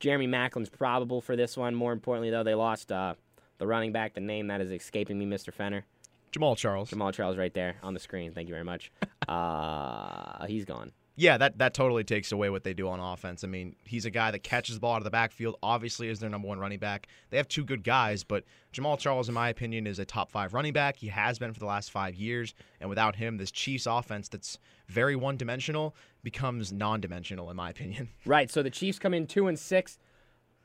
Jeremy 0.00 0.26
Maclin's 0.26 0.68
probable 0.68 1.20
for 1.20 1.34
this 1.36 1.56
one. 1.56 1.74
More 1.74 1.92
importantly, 1.92 2.30
though, 2.30 2.42
they 2.42 2.54
lost 2.54 2.92
uh, 2.92 3.14
the 3.58 3.66
running 3.66 3.92
back. 3.92 4.14
The 4.14 4.20
name 4.20 4.48
that 4.48 4.60
is 4.60 4.70
escaping 4.70 5.18
me, 5.18 5.26
Mr. 5.26 5.52
Fenner. 5.52 5.84
Jamaal 6.32 6.56
Charles. 6.56 6.90
Jamaal 6.90 7.12
Charles, 7.12 7.36
right 7.36 7.54
there 7.54 7.76
on 7.82 7.94
the 7.94 8.00
screen. 8.00 8.32
Thank 8.32 8.48
you 8.48 8.54
very 8.54 8.64
much. 8.64 8.92
Uh, 9.26 10.44
he's 10.44 10.66
gone. 10.66 10.92
Yeah, 11.16 11.38
that, 11.38 11.58
that 11.58 11.74
totally 11.74 12.02
takes 12.02 12.32
away 12.32 12.50
what 12.50 12.64
they 12.64 12.74
do 12.74 12.88
on 12.88 12.98
offense. 12.98 13.44
I 13.44 13.46
mean, 13.46 13.76
he's 13.84 14.04
a 14.04 14.10
guy 14.10 14.32
that 14.32 14.40
catches 14.40 14.74
the 14.74 14.80
ball 14.80 14.94
out 14.94 14.98
of 14.98 15.04
the 15.04 15.10
backfield, 15.10 15.56
obviously 15.62 16.08
is 16.08 16.18
their 16.18 16.28
number 16.28 16.48
one 16.48 16.58
running 16.58 16.80
back. 16.80 17.06
They 17.30 17.36
have 17.36 17.46
two 17.46 17.64
good 17.64 17.84
guys, 17.84 18.24
but 18.24 18.42
Jamaal 18.72 18.98
Charles, 18.98 19.28
in 19.28 19.34
my 19.34 19.48
opinion, 19.48 19.86
is 19.86 20.00
a 20.00 20.04
top 20.04 20.30
five 20.32 20.54
running 20.54 20.72
back. 20.72 20.96
He 20.96 21.06
has 21.08 21.38
been 21.38 21.52
for 21.52 21.60
the 21.60 21.66
last 21.66 21.92
five 21.92 22.16
years, 22.16 22.54
and 22.80 22.88
without 22.88 23.14
him, 23.14 23.36
this 23.36 23.52
Chiefs 23.52 23.86
offense 23.86 24.28
that's 24.28 24.58
very 24.88 25.14
one 25.14 25.36
dimensional 25.36 25.94
becomes 26.24 26.72
non 26.72 27.00
dimensional, 27.00 27.48
in 27.48 27.56
my 27.56 27.70
opinion. 27.70 28.08
Right. 28.26 28.50
So 28.50 28.62
the 28.62 28.70
Chiefs 28.70 28.98
come 28.98 29.14
in 29.14 29.26
two 29.26 29.46
and 29.46 29.58
six, 29.58 29.98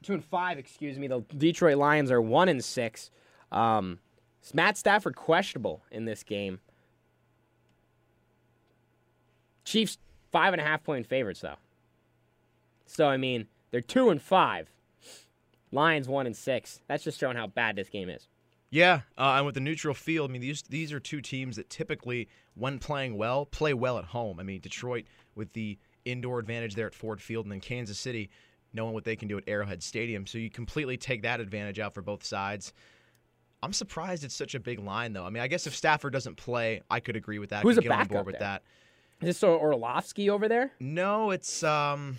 two 0.02 0.14
and 0.14 0.24
five. 0.24 0.58
Excuse 0.58 0.97
me. 0.97 1.08
The 1.08 1.24
Detroit 1.38 1.78
Lions 1.78 2.10
are 2.10 2.22
one 2.22 2.50
and 2.50 2.64
six. 2.64 3.12
Um, 3.52 4.00
Matt 4.54 4.78
Stafford 4.78 5.16
questionable 5.16 5.84
in 5.91 6.06
this 6.06 6.24
game? 6.24 6.60
Chiefs 9.66 9.97
five 10.32 10.54
and 10.54 10.62
a 10.62 10.66
half 10.66 10.84
point 10.84 11.06
favorites 11.06 11.42
though. 11.42 11.58
So 12.86 13.08
I 13.08 13.18
mean 13.18 13.48
they're 13.72 13.82
two 13.82 14.10
and 14.10 14.22
five. 14.22 14.70
Lions 15.72 16.08
one 16.08 16.26
and 16.26 16.36
six. 16.36 16.82
That's 16.88 17.04
just 17.04 17.20
showing 17.20 17.38
how 17.38 17.48
bad 17.48 17.76
this 17.76 17.90
game 17.90 18.10
is. 18.10 18.28
Yeah, 18.72 19.02
uh, 19.18 19.36
and 19.38 19.46
with 19.46 19.56
the 19.56 19.62
neutral 19.62 19.94
field, 19.94 20.30
I 20.30 20.34
mean 20.34 20.42
these 20.42 20.62
these 20.64 20.94
are 20.94 21.00
two 21.00 21.22
teams 21.22 21.56
that 21.56 21.70
typically, 21.70 22.28
when 22.56 22.80
playing 22.80 23.18
well, 23.18 23.46
play 23.46 23.74
well 23.74 23.98
at 23.98 24.06
home. 24.06 24.40
I 24.40 24.44
mean 24.44 24.62
Detroit 24.62 25.06
with 25.36 25.54
the 25.54 25.78
indoor 26.06 26.40
advantage 26.40 26.76
there 26.76 26.88
at 26.88 26.94
Ford 26.94 27.22
Field, 27.22 27.46
and 27.46 27.52
then 27.52 27.60
Kansas 27.60 28.00
City 28.00 28.30
knowing 28.74 28.94
what 28.94 29.04
they 29.04 29.16
can 29.16 29.28
do 29.28 29.38
at 29.38 29.44
Arrowhead 29.48 29.82
Stadium. 29.82 30.28
So 30.28 30.38
you 30.38 30.50
completely 30.50 30.98
take 30.98 31.24
that 31.24 31.40
advantage 31.40 31.80
out 31.80 31.94
for 31.94 32.02
both 32.02 32.24
sides. 32.24 32.74
I'm 33.62 33.74
surprised 33.74 34.24
it's 34.24 34.36
such 34.36 34.56
a 34.56 34.60
big 34.60 34.80
line, 34.80 35.14
though. 35.14 35.26
I 35.26 35.30
mean, 35.30 35.44
I 35.44 35.48
guess 35.48 35.68
if 35.68 35.76
Stafford 35.76 36.14
doesn't 36.14 36.38
play, 36.38 36.82
I 36.90 37.00
could 37.00 37.16
agree 37.16 37.40
with 37.40 37.50
that. 37.50 37.64
Who's 37.64 37.76
could 37.76 37.86
the 37.86 37.90
get 37.90 38.00
on 38.00 38.08
board 38.08 38.26
with 38.26 38.40
there? 38.40 38.48
that? 38.48 38.64
Is 39.22 39.28
this 39.40 39.44
Orlovsky 39.44 40.30
over 40.30 40.48
there? 40.48 40.72
No, 40.80 41.32
it's 41.32 41.64
um. 41.64 42.18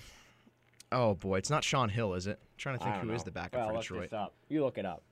Oh 0.92 1.14
boy, 1.14 1.38
it's 1.38 1.50
not 1.50 1.64
Shaun 1.64 1.88
Hill, 1.88 2.14
is 2.14 2.26
it? 2.26 2.38
I'm 2.42 2.58
trying 2.58 2.78
to 2.78 2.84
think 2.84 2.96
who 2.96 3.10
is 3.12 3.22
the 3.22 3.30
backup 3.30 3.72
well, 3.72 3.80
for 3.80 3.94
Detroit. 3.94 4.12
up. 4.12 4.34
You 4.48 4.64
look 4.64 4.76
it 4.76 4.84
up. 4.84 5.02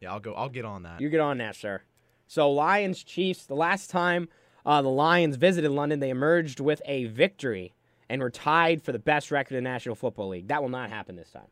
Yeah, 0.00 0.12
I'll 0.12 0.20
go. 0.20 0.34
I'll 0.34 0.48
get 0.48 0.64
on 0.64 0.82
that. 0.82 1.00
You 1.00 1.08
get 1.08 1.20
on 1.20 1.38
that, 1.38 1.56
sir. 1.56 1.82
So 2.26 2.50
Lions 2.50 3.02
Chiefs. 3.02 3.46
The 3.46 3.54
last 3.54 3.88
time 3.88 4.28
uh, 4.66 4.82
the 4.82 4.90
Lions 4.90 5.36
visited 5.36 5.70
London, 5.70 6.00
they 6.00 6.10
emerged 6.10 6.60
with 6.60 6.82
a 6.84 7.06
victory 7.06 7.74
and 8.10 8.20
were 8.20 8.30
tied 8.30 8.82
for 8.82 8.92
the 8.92 8.98
best 8.98 9.30
record 9.30 9.56
in 9.56 9.64
the 9.64 9.70
National 9.70 9.94
Football 9.94 10.28
League. 10.28 10.48
That 10.48 10.62
will 10.62 10.68
not 10.68 10.90
happen 10.90 11.16
this 11.16 11.30
time. 11.30 11.48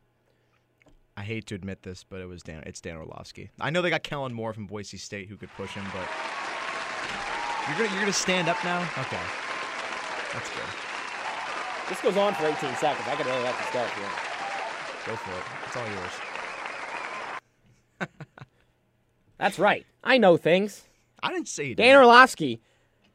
I 1.15 1.23
hate 1.23 1.47
to 1.47 1.55
admit 1.55 1.81
this, 1.81 2.03
but 2.03 2.21
it 2.21 2.27
was 2.27 2.43
Dan. 2.43 2.61
It's 2.67 2.79
Dan 2.79 2.97
Orlovsky. 2.97 3.49
I 3.59 3.71
know 3.71 3.81
they 3.81 3.89
got 3.89 4.03
Kellen 4.03 4.33
Moore 4.33 4.53
from 4.53 4.67
Boise 4.67 4.97
State 4.97 5.27
who 5.27 5.37
could 5.37 5.49
push 5.57 5.71
him, 5.71 5.85
but 5.91 6.07
you're 7.67 7.77
gonna 7.77 7.89
you're 7.91 8.01
gonna 8.01 8.13
stand 8.13 8.47
up 8.47 8.63
now. 8.63 8.87
Okay, 8.99 9.19
that's 10.33 10.49
good. 10.49 10.63
This 11.89 12.01
goes 12.01 12.17
on 12.17 12.33
for 12.33 12.45
18 12.45 12.75
seconds. 12.75 13.07
I 13.07 13.15
could 13.15 13.25
really 13.25 13.43
let 13.43 13.57
this 13.57 13.69
go 13.71 13.81
if 13.83 13.95
you 13.95 14.03
want. 14.03 14.15
Go 15.05 15.15
for 15.15 15.31
it. 15.31 15.45
It's 15.65 15.77
all 15.77 15.87
yours. 15.87 16.11
That's 19.37 19.57
right. 19.57 19.85
I 20.03 20.17
know 20.17 20.35
things. 20.35 20.83
I 21.23 21.31
didn't 21.31 21.47
say 21.47 21.73
Dan 21.73 21.95
Orlovsky, 21.95 22.61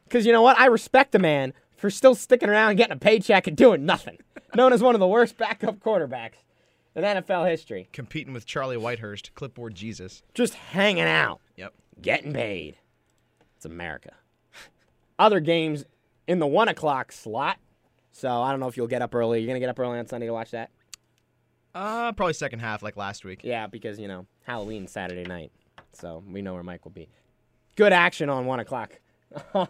because 0.04 0.24
you 0.24 0.32
know 0.32 0.40
what? 0.42 0.58
I 0.58 0.66
respect 0.66 1.12
the 1.12 1.18
man 1.18 1.52
for 1.76 1.90
still 1.90 2.14
sticking 2.14 2.48
around 2.48 2.70
and 2.70 2.78
getting 2.78 2.96
a 2.96 2.98
paycheck 2.98 3.46
and 3.46 3.56
doing 3.56 3.84
nothing. 3.84 4.18
Known 4.54 4.72
as 4.72 4.82
one 4.82 4.94
of 4.94 5.00
the 5.00 5.06
worst 5.06 5.36
backup 5.36 5.80
quarterbacks 5.80 6.44
in 6.94 7.04
NFL 7.04 7.48
history. 7.50 7.88
competing 7.92 8.32
with 8.32 8.46
Charlie 8.46 8.76
Whitehurst, 8.76 9.34
clipboard 9.34 9.74
Jesus. 9.74 10.22
Just 10.34 10.54
hanging 10.54 11.04
out. 11.04 11.40
Yep. 11.56 11.74
getting 12.00 12.32
paid. 12.32 12.76
It's 13.56 13.64
America. 13.66 14.12
Other 15.18 15.40
games 15.40 15.84
in 16.26 16.38
the 16.38 16.46
one 16.46 16.68
o'clock 16.68 17.12
slot. 17.12 17.58
So 18.12 18.28
I 18.28 18.50
don't 18.50 18.60
know 18.60 18.68
if 18.68 18.76
you'll 18.76 18.86
get 18.86 19.02
up 19.02 19.14
early. 19.14 19.40
You're 19.40 19.48
gonna 19.48 19.60
get 19.60 19.68
up 19.68 19.78
early 19.78 19.98
on 19.98 20.06
Sunday 20.06 20.26
to 20.26 20.32
watch 20.32 20.50
that. 20.50 20.70
Uh, 21.74 22.12
probably 22.12 22.34
second 22.34 22.60
half 22.60 22.82
like 22.82 22.96
last 22.96 23.24
week. 23.24 23.40
Yeah, 23.42 23.66
because 23.66 23.98
you 23.98 24.06
know 24.08 24.26
Halloween 24.44 24.86
Saturday 24.86 25.24
night, 25.24 25.50
so 25.92 26.22
we 26.30 26.42
know 26.42 26.52
where 26.54 26.62
Mike 26.62 26.84
will 26.84 26.92
be. 26.92 27.08
Good 27.76 27.92
action 27.92 28.28
on 28.28 28.44
one 28.44 28.60
o'clock. 28.60 29.00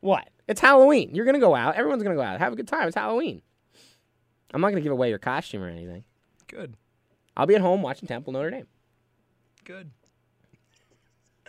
what? 0.00 0.28
It's 0.46 0.60
Halloween. 0.60 1.12
You're 1.12 1.24
gonna 1.24 1.40
go 1.40 1.54
out. 1.56 1.74
Everyone's 1.74 2.04
gonna 2.04 2.14
go 2.14 2.22
out. 2.22 2.38
Have 2.38 2.52
a 2.52 2.56
good 2.56 2.68
time. 2.68 2.86
It's 2.86 2.96
Halloween. 2.96 3.42
I'm 4.52 4.60
not 4.60 4.68
gonna 4.68 4.82
give 4.82 4.92
away 4.92 5.08
your 5.08 5.18
costume 5.18 5.62
or 5.62 5.68
anything. 5.68 6.04
Good. 6.46 6.76
I'll 7.36 7.46
be 7.46 7.56
at 7.56 7.60
home 7.60 7.82
watching 7.82 8.06
Temple 8.06 8.32
Notre 8.32 8.50
Dame. 8.50 8.68
Good. 9.64 9.90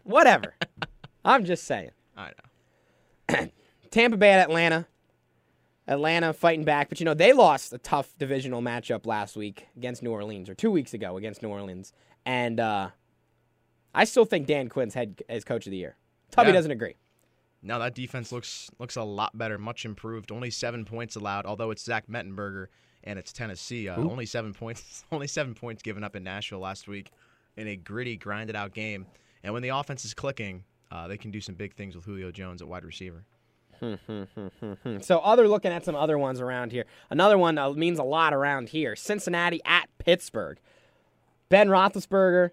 Whatever. 0.03 0.55
I'm 1.26 1.43
just 1.43 1.65
saying. 1.65 1.89
I 2.15 2.32
know. 3.30 3.47
Tampa 3.91 4.15
Bay 4.15 4.32
at 4.32 4.39
Atlanta. 4.39 4.88
Atlanta 5.88 6.34
fighting 6.34 6.63
back, 6.65 6.89
but 6.89 6.99
you 6.99 7.05
know 7.05 7.13
they 7.13 7.32
lost 7.34 7.71
a 7.73 7.78
tough 7.78 8.15
divisional 8.17 8.61
matchup 8.61 9.05
last 9.05 9.36
week 9.36 9.67
against 9.78 10.01
New 10.01 10.11
Orleans, 10.11 10.49
or 10.49 10.55
two 10.55 10.71
weeks 10.71 10.93
ago 10.95 11.17
against 11.17 11.43
New 11.43 11.49
Orleans, 11.49 11.93
and 12.26 12.59
uh, 12.59 12.89
I 13.93 14.05
still 14.05 14.26
think 14.26 14.47
Dan 14.47 14.67
Quinn's 14.67 14.95
head 14.95 15.21
as 15.30 15.43
coach 15.43 15.67
of 15.67 15.71
the 15.71 15.78
year. 15.78 15.95
Tubby 16.32 16.49
Yeah. 16.49 16.53
doesn't 16.53 16.71
agree. 16.71 16.95
No, 17.61 17.78
that 17.80 17.93
defense 17.93 18.32
looks 18.32 18.71
looks 18.80 18.95
a 18.95 19.03
lot 19.03 19.38
better, 19.38 19.59
much 19.59 19.86
improved. 19.86 20.32
Only 20.32 20.49
seven 20.49 20.86
points 20.86 21.15
allowed, 21.15 21.45
although 21.45 21.69
it's 21.69 21.84
Zach 21.84 22.07
Mettenberger 22.07 22.67
and 23.03 23.19
it's 23.19 23.32
Tennessee. 23.32 23.88
Uh, 23.88 23.97
only 23.97 24.26
seven 24.26 24.53
points. 24.53 25.05
Only 25.11 25.28
seven 25.28 25.53
points 25.53 25.84
given 25.84 26.03
up 26.03 26.15
in 26.15 26.23
Nashville 26.23 26.59
last 26.59 26.88
week 26.88 27.11
in 27.57 27.67
a 27.67 27.76
gritty, 27.76 28.17
grinded 28.17 28.55
out 28.55 28.73
game. 28.73 29.05
And 29.43 29.53
when 29.53 29.61
the 29.61 29.69
offense 29.69 30.03
is 30.05 30.15
clicking, 30.15 30.63
uh, 30.95 31.07
they 31.07 31.17
can 31.17 31.31
do 31.31 31.41
some 31.41 31.55
big 31.55 31.75
things 31.75 31.95
with 31.95 32.05
Julio 32.05 32.31
Jones 32.31 32.61
at 32.61 32.67
wide 32.67 32.85
receiver. 32.85 33.25
so 35.01 35.19
other 35.19 35.47
looking 35.47 35.71
at 35.71 35.83
some 35.83 35.95
other 35.95 36.17
ones 36.17 36.39
around 36.39 36.71
here. 36.71 36.85
Another 37.09 37.37
one 37.37 37.57
uh, 37.57 37.71
means 37.73 37.99
a 37.99 38.03
lot 38.03 38.33
around 38.33 38.69
here. 38.69 38.95
Cincinnati 38.95 39.59
at 39.65 39.89
Pittsburgh. 39.97 40.57
Ben 41.49 41.67
Roethlisberger 41.67 42.51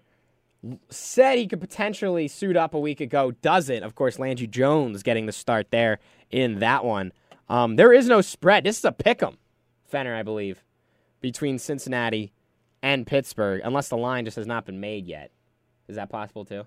said 0.89 1.37
he 1.37 1.47
could 1.47 1.61
potentially 1.61 2.27
suit 2.27 2.57
up 2.57 2.73
a 2.73 2.79
week 2.79 2.99
ago. 2.99 3.31
Doesn't. 3.31 3.83
Of 3.83 3.95
course, 3.95 4.19
Landry 4.19 4.47
Jones 4.47 5.03
getting 5.03 5.25
the 5.25 5.31
start 5.31 5.71
there 5.71 5.99
in 6.29 6.59
that 6.59 6.83
one. 6.83 7.13
Um, 7.47 7.77
there 7.77 7.93
is 7.93 8.07
no 8.07 8.21
spread. 8.21 8.65
This 8.65 8.79
is 8.79 8.85
a 8.85 8.91
pick 8.91 9.23
'em, 9.23 9.37
Fenner, 9.85 10.15
I 10.15 10.23
believe, 10.23 10.63
between 11.21 11.59
Cincinnati 11.59 12.33
and 12.81 13.07
Pittsburgh, 13.07 13.61
unless 13.63 13.87
the 13.87 13.97
line 13.97 14.25
just 14.25 14.35
has 14.35 14.47
not 14.47 14.65
been 14.65 14.79
made 14.79 15.07
yet. 15.07 15.31
Is 15.87 15.95
that 15.95 16.09
possible 16.09 16.43
too? 16.45 16.65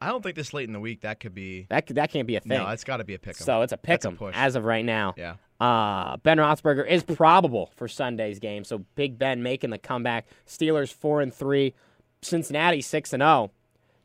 I 0.00 0.08
don't 0.08 0.22
think 0.22 0.36
this 0.36 0.54
late 0.54 0.66
in 0.68 0.72
the 0.72 0.80
week 0.80 1.00
that 1.00 1.18
could 1.20 1.34
be. 1.34 1.66
That 1.70 1.86
that 1.88 2.10
can't 2.12 2.26
be 2.26 2.36
a 2.36 2.40
thing. 2.40 2.56
No, 2.58 2.68
it's 2.68 2.84
got 2.84 2.98
to 2.98 3.04
be 3.04 3.14
a 3.14 3.18
pick. 3.18 3.34
So 3.36 3.62
it's 3.62 3.72
a 3.72 3.76
pick 3.76 4.04
a 4.04 4.08
'em 4.08 4.18
as 4.32 4.54
of 4.54 4.64
right 4.64 4.84
now. 4.84 5.14
Yeah. 5.16 5.34
Uh, 5.60 6.16
ben 6.18 6.38
Roethlisberger 6.38 6.86
is 6.86 7.02
probable 7.02 7.72
for 7.74 7.88
Sunday's 7.88 8.38
game. 8.38 8.62
So 8.62 8.78
Big 8.94 9.18
Ben 9.18 9.42
making 9.42 9.70
the 9.70 9.78
comeback. 9.78 10.26
Steelers 10.46 10.92
four 10.92 11.20
and 11.20 11.34
three. 11.34 11.74
Cincinnati 12.22 12.80
six 12.80 13.12
and 13.12 13.20
zero. 13.22 13.50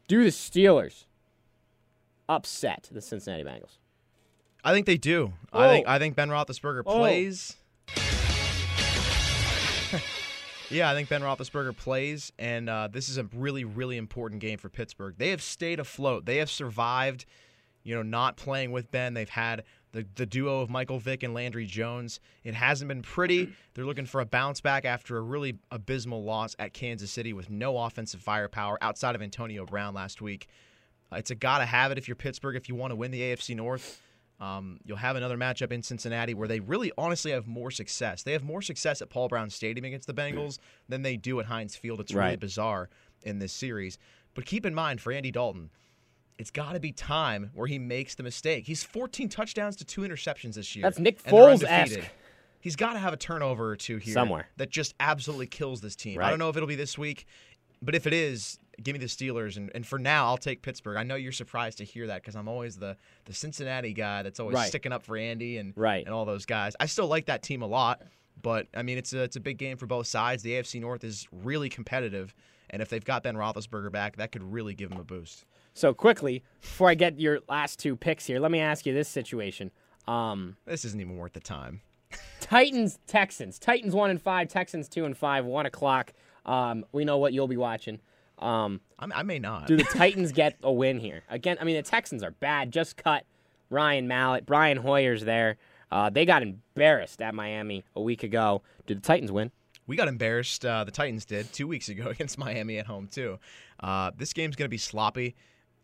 Do 0.08 0.24
the 0.24 0.30
Steelers 0.32 1.06
upset 2.28 2.90
the 2.92 3.02
Cincinnati 3.02 3.44
Bengals? 3.44 3.78
I 4.64 4.74
think 4.74 4.86
they 4.86 4.98
do. 4.98 5.34
Oh. 5.52 5.60
I 5.60 5.68
think 5.70 5.88
I 5.88 6.00
think 6.00 6.16
Ben 6.16 6.30
Roethlisberger 6.30 6.84
Oh. 6.86 6.98
plays. 6.98 7.58
Yeah, 10.74 10.90
I 10.90 10.94
think 10.94 11.10
Ben 11.10 11.22
Roethlisberger 11.22 11.78
plays, 11.78 12.32
and 12.40 12.70
uh, 12.70 12.88
this 12.92 13.10
is 13.10 13.18
a 13.18 13.24
really, 13.36 13.64
really 13.64 13.98
important 13.98 14.42
game 14.42 14.58
for 14.58 14.70
Pittsburgh. 14.70 15.16
They 15.18 15.30
have 15.30 15.42
stayed 15.42 15.80
afloat. 15.80 16.26
They 16.26 16.38
have 16.38 16.50
survived. 16.50 17.26
You 17.84 17.96
know, 17.96 18.02
not 18.02 18.38
playing 18.38 18.72
with 18.72 18.90
Ben. 18.92 19.14
They've 19.14 19.28
had 19.28 19.64
the 19.92 20.06
the 20.16 20.26
duo 20.26 20.62
of 20.62 20.70
Michael 20.70 21.00
Vick 21.00 21.22
and 21.24 21.34
Landry 21.34 21.66
Jones. 21.66 22.20
It 22.44 22.54
hasn't 22.54 22.88
been 22.88 23.02
pretty. 23.02 23.54
They're 23.74 23.86
looking 23.86 24.06
for 24.06 24.22
a 24.22 24.26
bounce 24.26 24.62
back 24.62 24.86
after 24.86 25.18
a 25.18 25.22
really 25.22 25.58
abysmal 25.70 26.24
loss 26.24 26.56
at 26.60 26.74
Kansas 26.74 27.12
City 27.12 27.34
with 27.34 27.50
no 27.50 27.78
offensive 27.78 28.22
firepower 28.22 28.78
outside 28.82 29.16
of 29.16 29.22
Antonio 29.22 29.66
Brown 29.66 29.94
last 29.94 30.22
week. 30.22 30.48
Uh, 31.12 31.18
it's 31.18 31.32
a 31.32 31.36
gotta 31.36 31.66
have 31.66 31.92
it 31.92 31.98
if 31.98 32.08
you're 32.08 32.16
Pittsburgh 32.16 32.56
if 32.56 32.70
you 32.70 32.76
want 32.76 32.92
to 32.92 32.96
win 32.96 33.12
the 33.12 33.22
AFC 33.22 33.56
North. 33.56 34.02
Um, 34.40 34.80
you'll 34.84 34.98
have 34.98 35.16
another 35.16 35.38
matchup 35.38 35.72
in 35.72 35.84
Cincinnati 35.84 36.34
where 36.34 36.48
they 36.48 36.60
really 36.60 36.92
honestly 36.98 37.32
have 37.32 37.48
more 37.48 37.72
success. 37.72 38.24
They 38.24 38.34
have 38.34 38.44
more 38.44 38.62
success 38.62 39.02
at 39.02 39.10
Paul 39.10 39.28
Brown 39.30 39.50
Stadium 39.50 39.86
against 39.86 40.08
the 40.08 40.14
Bengals 40.14 40.58
than 40.90 41.02
they 41.02 41.16
do 41.18 41.40
at 41.40 41.46
Heinz 41.46 41.76
Field. 41.76 42.00
It's 42.02 42.12
really 42.14 42.30
Right. 42.32 42.40
bizarre 42.40 42.90
in 43.22 43.40
this 43.40 43.54
series. 43.54 43.98
But 44.34 44.46
keep 44.46 44.66
in 44.66 44.74
mind, 44.74 45.00
for 45.00 45.14
Andy 45.14 45.32
Dalton, 45.32 45.70
it's 46.40 46.52
got 46.52 46.74
to 46.74 46.80
be 46.80 46.92
time 46.92 47.52
where 47.54 47.68
he 47.68 47.78
makes 47.80 48.16
the 48.16 48.24
mistake. 48.24 48.66
He's 48.66 48.84
14 48.84 49.30
touchdowns 49.30 49.76
to 49.78 49.86
two 49.86 50.02
interceptions 50.02 50.56
this 50.56 50.76
year. 50.76 50.84
That's 50.84 51.00
Nick 51.00 51.20
and 51.26 51.36
they're 51.38 51.44
Foles-esque. 51.56 52.00
He's 52.60 52.76
got 52.76 52.94
to 52.94 53.00
have 53.00 53.14
a 53.14 53.18
turnover 53.18 53.70
or 53.70 53.76
two 53.76 53.98
here 53.98 54.14
Somewhere. 54.14 54.48
that 54.58 54.70
just 54.70 54.96
absolutely 55.00 55.48
kills 55.48 55.82
this 55.82 55.96
team. 55.96 56.20
I 56.22 56.30
don't 56.30 56.40
know 56.40 56.50
if 56.50 56.58
it'll 56.58 56.68
be 56.68 56.76
this 56.76 56.98
week, 56.98 57.26
but 57.82 57.94
if 57.94 58.08
it 58.08 58.14
is, 58.14 58.58
give 58.82 58.94
me 58.94 59.00
the 59.00 59.06
Steelers. 59.08 59.58
And, 59.58 59.72
and 59.76 59.86
for 59.86 60.00
now, 60.00 60.26
I'll 60.28 60.38
take 60.38 60.62
Pittsburgh. 60.62 60.98
I 60.98 61.04
know 61.04 61.16
you're 61.16 61.32
surprised 61.32 61.78
to 61.80 61.84
hear 61.84 62.08
that 62.08 62.22
because 62.22 62.36
I'm 62.36 62.48
always 62.48 62.78
the, 62.78 62.98
the 63.26 63.34
Cincinnati 63.34 63.94
guy 63.94 64.24
that's 64.24 64.40
always 64.40 64.56
Right. 64.56 64.68
sticking 64.70 64.92
up 64.92 65.04
for 65.04 65.18
Andy 65.18 65.58
and, 65.58 65.74
Right. 65.76 66.06
and 66.06 66.14
all 66.14 66.26
those 66.26 66.46
guys. 66.46 66.76
I 66.80 66.86
still 66.86 67.08
like 67.08 67.26
that 67.28 67.44
team 67.44 67.62
a 67.62 67.68
lot, 67.68 68.02
but 68.42 68.68
I 68.76 68.82
mean, 68.84 68.98
it's 68.98 69.14
a, 69.14 69.24
it's 69.24 69.36
a 69.36 69.40
big 69.42 69.58
game 69.58 69.78
for 69.78 69.86
both 69.86 70.08
sides. 70.08 70.42
The 70.44 70.54
AFC 70.54 70.80
North 70.82 71.04
is 71.04 71.28
really 71.32 71.70
competitive. 71.70 72.34
And 72.70 72.82
if 72.82 72.90
they've 72.90 73.06
got 73.06 73.22
Ben 73.24 73.36
Roethlisberger 73.36 73.92
back, 73.92 74.16
that 74.16 74.32
could 74.32 74.42
really 74.44 74.74
give 74.74 74.90
them 74.90 75.00
a 75.00 75.04
boost. 75.04 75.46
So 75.76 75.94
quickly, 75.94 76.44
before 76.62 76.90
I 76.90 76.96
get 76.96 77.20
your 77.20 77.40
last 77.50 77.78
two 77.80 77.96
picks 77.96 78.26
here, 78.26 78.40
let 78.40 78.50
me 78.52 78.60
ask 78.60 78.86
you 78.86 78.94
this 78.94 79.10
situation. 79.10 79.70
Um, 80.08 80.58
This 80.66 80.84
isn't 80.86 81.00
even 81.00 81.18
worth 81.18 81.34
the 81.34 81.40
time. 81.40 81.82
Titans 82.40 83.00
Texans. 83.08 83.58
Titans 83.60 83.94
one 83.96 84.10
and 84.10 84.22
five. 84.22 84.48
Texans 84.48 84.88
two 84.90 85.06
and 85.06 85.18
five. 85.18 85.46
One 85.46 85.66
o'clock. 85.66 86.14
Um, 86.46 86.86
we 86.92 87.06
know 87.06 87.18
what 87.18 87.34
you'll 87.34 87.48
be 87.48 87.58
watching. 87.58 88.00
Um, 88.44 88.82
I, 89.00 89.08
I 89.16 89.24
may 89.24 89.40
not. 89.40 89.68
do 89.68 89.78
the 89.78 89.84
Titans 89.94 90.32
get 90.32 90.58
a 90.64 90.72
win 90.72 91.00
here? 91.00 91.24
Again, 91.30 91.58
I 91.60 91.64
mean 91.64 91.76
the 91.76 91.82
Texans 91.84 92.24
are 92.24 92.32
bad. 92.32 92.72
Just 92.72 92.98
cut 92.98 93.26
Ryan 93.70 94.08
Mallett. 94.08 94.46
Brian 94.46 94.78
Hoyer's 94.78 95.24
there. 95.24 95.58
Uh, 95.92 96.10
they 96.10 96.26
got 96.26 96.42
embarrassed 96.42 97.22
at 97.22 97.36
Miami 97.36 97.84
a 97.96 98.02
week 98.02 98.24
ago. 98.24 98.62
Do 98.88 98.96
the 98.96 99.02
Titans 99.02 99.32
win? 99.32 99.52
We 99.86 99.96
got 99.96 100.08
embarrassed. 100.08 100.66
Uh, 100.66 100.84
the 100.84 100.92
Titans 100.92 101.26
did 101.26 101.52
two 101.54 101.68
weeks 101.68 101.90
ago 101.90 102.08
against 102.10 102.38
Miami 102.38 102.78
at 102.78 102.86
home 102.88 103.08
too. 103.08 103.40
Uh, 103.80 104.12
this 104.18 104.34
game's 104.34 104.56
going 104.56 104.66
to 104.66 104.70
be 104.70 104.78
sloppy. 104.78 105.36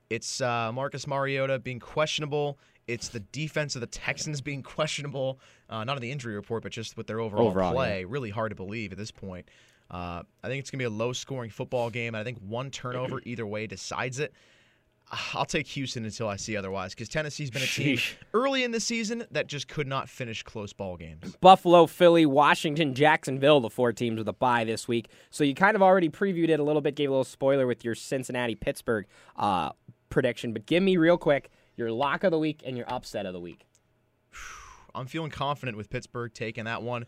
It's 0.09 0.41
uh, 0.41 0.71
Marcus 0.73 1.05
Mariota 1.05 1.59
being 1.59 1.79
questionable. 1.79 2.57
It's 2.87 3.09
the 3.09 3.19
defense 3.19 3.75
of 3.75 3.81
the 3.81 3.87
Texans 3.87 4.41
being 4.41 4.63
questionable. 4.75 5.39
Uh, 5.69 5.83
not 5.83 5.95
in 5.97 6.01
the 6.01 6.11
injury 6.11 6.33
report, 6.35 6.63
but 6.63 6.71
just 6.71 6.97
with 6.97 7.05
their 7.05 7.19
overall, 7.19 7.47
Overall, 7.47 7.73
play. 7.73 8.03
Really 8.05 8.31
hard 8.31 8.49
to 8.49 8.55
believe 8.55 8.91
at 8.91 8.97
this 8.97 9.11
point. 9.11 9.47
Uh, 9.91 10.23
I 10.43 10.47
think 10.47 10.59
it's 10.59 10.69
going 10.69 10.79
to 10.79 10.89
be 10.89 10.93
a 10.93 10.97
low-scoring 10.97 11.49
football 11.49 11.89
game. 11.89 12.13
and 12.13 12.17
I 12.17 12.23
think 12.23 12.37
one 12.39 12.69
turnover 12.71 13.21
either 13.25 13.45
way 13.45 13.67
decides 13.67 14.19
it. 14.19 14.33
I'll 15.33 15.45
take 15.45 15.65
Houston 15.67 16.05
until 16.05 16.27
I 16.27 16.35
see 16.35 16.55
otherwise 16.55 16.93
because 16.93 17.09
Tennessee's 17.09 17.49
been 17.49 17.63
a 17.63 17.65
team 17.65 17.97
Sheesh. 17.97 18.13
early 18.33 18.63
in 18.63 18.71
the 18.71 18.79
season 18.79 19.23
that 19.31 19.47
just 19.47 19.67
could 19.67 19.87
not 19.87 20.07
finish 20.07 20.43
close 20.43 20.71
ball 20.71 20.97
games. 20.97 21.35
Buffalo, 21.41 21.87
Philly, 21.87 22.27
Washington, 22.27 22.93
Jacksonville, 22.93 23.59
the 23.59 23.71
four 23.71 23.91
teams 23.91 24.19
with 24.19 24.27
a 24.27 24.33
bye 24.33 24.63
this 24.63 24.87
week. 24.87 25.09
So 25.31 25.43
you 25.43 25.55
kind 25.55 25.75
of 25.75 25.81
already 25.81 26.09
previewed 26.09 26.49
it 26.49 26.59
a 26.59 26.63
little 26.63 26.81
bit, 26.81 26.95
gave 26.95 27.09
a 27.09 27.11
little 27.11 27.23
spoiler 27.23 27.65
with 27.65 27.83
your 27.83 27.95
Cincinnati 27.95 28.53
Pittsburgh 28.53 29.07
uh, 29.35 29.71
prediction. 30.09 30.53
But 30.53 30.67
give 30.67 30.83
me 30.83 30.97
real 30.97 31.17
quick 31.17 31.49
your 31.75 31.91
lock 31.91 32.23
of 32.23 32.29
the 32.29 32.39
week 32.39 32.61
and 32.63 32.77
your 32.77 32.91
upset 32.91 33.25
of 33.25 33.33
the 33.33 33.39
week. 33.39 33.65
I'm 34.93 35.07
feeling 35.07 35.31
confident 35.31 35.75
with 35.75 35.89
Pittsburgh 35.89 36.31
taking 36.33 36.65
that 36.65 36.83
one. 36.83 37.07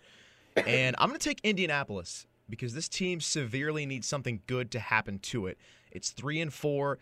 And 0.56 0.96
I'm 0.98 1.08
going 1.08 1.20
to 1.20 1.24
take 1.24 1.40
Indianapolis 1.44 2.26
because 2.52 2.74
this 2.74 2.88
team 2.88 3.20
severely 3.20 3.88
needs 3.88 4.08
something 4.08 4.41
good 4.45 4.70
to 4.72 4.80
happen 4.80 5.18
to 5.20 5.47
it. 5.47 5.58
It's 5.91 6.12
3 6.12 6.41
and 6.41 6.54
4, 6.54 6.99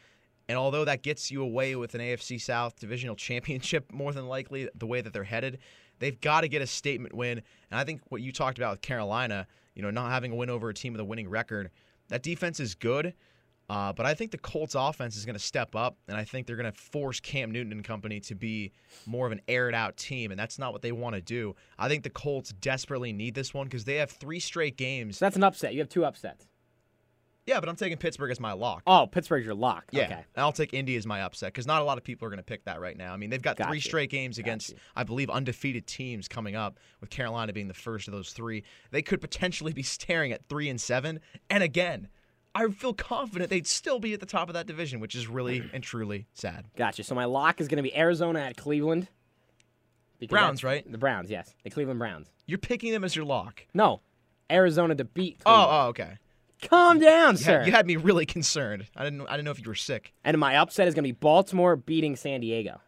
and 0.48 0.58
although 0.58 0.86
that 0.86 1.04
gets 1.04 1.30
you 1.30 1.44
away 1.44 1.76
with 1.76 1.94
an 1.94 2.02
AFC 2.02 2.40
South 2.40 2.80
divisional 2.80 3.16
championship 3.16 3.86
more 3.92 4.14
than 4.14 4.28
likely 4.28 4.70
the 4.74 4.88
way 4.88 5.02
that 5.02 5.12
they're 5.12 5.24
headed, 5.24 5.60
they've 6.00 6.20
got 6.22 6.42
to 6.42 6.48
get 6.48 6.62
a 6.62 6.68
statement 6.68 7.14
win. 7.14 7.42
And 7.70 7.80
I 7.80 7.84
think 7.84 8.02
what 8.10 8.22
you 8.22 8.32
talked 8.32 8.58
about 8.58 8.72
with 8.72 8.82
Carolina, 8.82 9.46
you 9.76 9.82
know, 9.82 9.92
not 9.92 10.12
having 10.12 10.32
a 10.32 10.36
win 10.36 10.50
over 10.50 10.70
a 10.70 10.74
team 10.74 10.94
with 10.94 11.02
a 11.02 11.06
winning 11.06 11.30
record, 11.30 11.70
that 12.08 12.24
defense 12.24 12.60
is 12.60 12.74
good. 12.74 13.14
Uh, 13.70 13.94
but 13.94 14.06
I 14.06 14.16
think 14.16 14.32
the 14.32 14.38
Colts 14.40 14.74
offense 14.76 15.16
is 15.16 15.26
going 15.26 15.36
to 15.36 15.40
step 15.40 15.76
up, 15.76 15.96
and 16.08 16.18
I 16.18 16.24
think 16.24 16.48
they're 16.48 16.56
going 16.56 16.72
to 16.72 16.78
force 16.80 17.20
Cam 17.20 17.52
Newton 17.52 17.72
and 17.72 17.84
company 17.84 18.20
to 18.22 18.34
be 18.36 18.72
more 19.06 19.28
of 19.28 19.32
an 19.32 19.42
aired 19.48 19.76
out 19.76 19.96
team, 19.96 20.32
and 20.32 20.40
that's 20.40 20.58
not 20.58 20.74
what 20.74 20.82
they 20.82 20.92
want 20.92 21.14
to 21.16 21.22
do. 21.22 21.56
I 21.78 21.88
think 21.88 22.04
the 22.04 22.10
Colts 22.10 22.52
desperately 22.54 23.14
need 23.14 23.36
this 23.36 23.54
one 23.54 23.68
because 23.68 23.86
they 23.86 23.96
have 23.98 24.10
three 24.10 24.40
straight 24.40 24.76
games. 24.76 25.18
So 25.20 25.26
that's 25.26 25.36
an 25.36 25.44
upset. 25.44 25.74
You 25.74 25.80
have 25.82 25.90
two 25.90 26.04
upsets. 26.04 26.48
Yeah, 27.46 27.60
but 27.60 27.68
I'm 27.68 27.76
taking 27.76 27.98
Pittsburgh 27.98 28.30
as 28.30 28.40
my 28.40 28.54
lock. 28.54 28.84
Oh, 28.86 29.08
Pittsburgh's 29.12 29.44
your 29.46 29.56
lock. 29.56 29.86
Yeah, 29.92 30.04
Okay. 30.04 30.14
and 30.14 30.26
I'll 30.38 30.52
take 30.52 30.72
Indy 30.74 30.96
as 30.98 31.08
my 31.08 31.22
upset 31.24 31.52
because 31.52 31.66
not 31.66 31.82
a 31.82 31.86
lot 31.86 31.98
of 31.98 32.04
people 32.04 32.28
are 32.28 32.30
going 32.30 32.38
to 32.38 32.44
pick 32.44 32.64
that 32.66 32.80
right 32.80 32.96
now. 32.96 33.12
I 33.12 33.18
mean, 33.18 33.32
they've 33.32 33.42
got 33.42 33.56
Got 33.58 33.70
three 33.70 33.78
you. 33.78 33.82
straight 33.82 34.12
games 34.12 34.38
against, 34.38 34.76
I 34.96 35.04
believe, 35.04 35.32
undefeated 35.32 35.88
teams 35.88 36.28
coming 36.28 36.56
up, 36.56 36.80
with 37.02 37.10
Carolina 37.10 37.52
being 37.52 37.68
the 37.68 37.74
first 37.74 38.08
of 38.08 38.14
those 38.14 38.34
three. 38.34 38.64
They 38.92 39.02
could 39.02 39.20
potentially 39.20 39.74
be 39.74 39.82
staring 39.82 40.32
at 40.32 40.46
three 40.48 40.70
and 40.70 40.80
seven, 40.80 41.22
and 41.50 41.64
again, 41.64 42.10
I 42.56 42.68
feel 42.70 42.94
confident 42.94 43.50
they'd 43.50 43.68
still 43.68 44.00
be 44.00 44.14
at 44.14 44.20
the 44.20 44.26
top 44.26 44.50
of 44.50 44.54
that 44.54 44.66
division, 44.68 45.00
which 45.00 45.16
is 45.16 45.28
really 45.28 45.64
and 45.74 45.84
truly 45.84 46.28
sad. 46.34 46.66
Gotcha. 46.76 47.04
So 47.04 47.16
my 47.16 47.26
lock 47.26 47.62
is 47.62 47.68
going 47.68 47.78
to 47.78 47.84
be 47.84 47.96
Arizona 47.96 48.40
at 48.42 48.58
Cleveland. 48.58 49.08
Browns, 50.28 50.64
right? 50.64 50.90
The 50.92 50.98
Browns, 50.98 51.30
yes. 51.32 51.54
The 51.64 51.70
Cleveland 51.70 52.00
Browns. 52.00 52.28
You're 52.46 52.58
picking 52.58 52.92
them 52.92 53.04
as 53.06 53.16
your 53.16 53.24
lock. 53.26 53.66
No, 53.74 54.02
Arizona 54.52 54.96
to 54.96 55.06
beat. 55.06 55.42
Oh, 55.46 55.52
Cleveland. 55.52 55.70
oh, 55.72 55.88
okay. 55.90 56.18
Calm 56.68 57.00
down, 57.00 57.36
You 57.36 57.38
sir. 57.38 57.58
had, 57.60 57.68
you 57.68 57.72
had 57.72 57.88
me 57.88 57.96
really 57.96 58.26
concerned. 58.26 58.86
I 58.98 59.06
didn't. 59.06 59.22
I 59.28 59.32
didn't 59.34 59.46
know 59.46 59.52
if 59.52 59.60
you 59.62 59.68
were 59.68 59.76
sick. 59.76 60.14
And 60.26 60.38
my 60.38 60.58
upset 60.58 60.90
is 60.90 60.94
going 60.94 61.04
to 61.06 61.08
be 61.08 61.14
Baltimore 61.14 61.78
beating 61.78 62.18
San 62.18 62.42
Diego. 62.42 62.82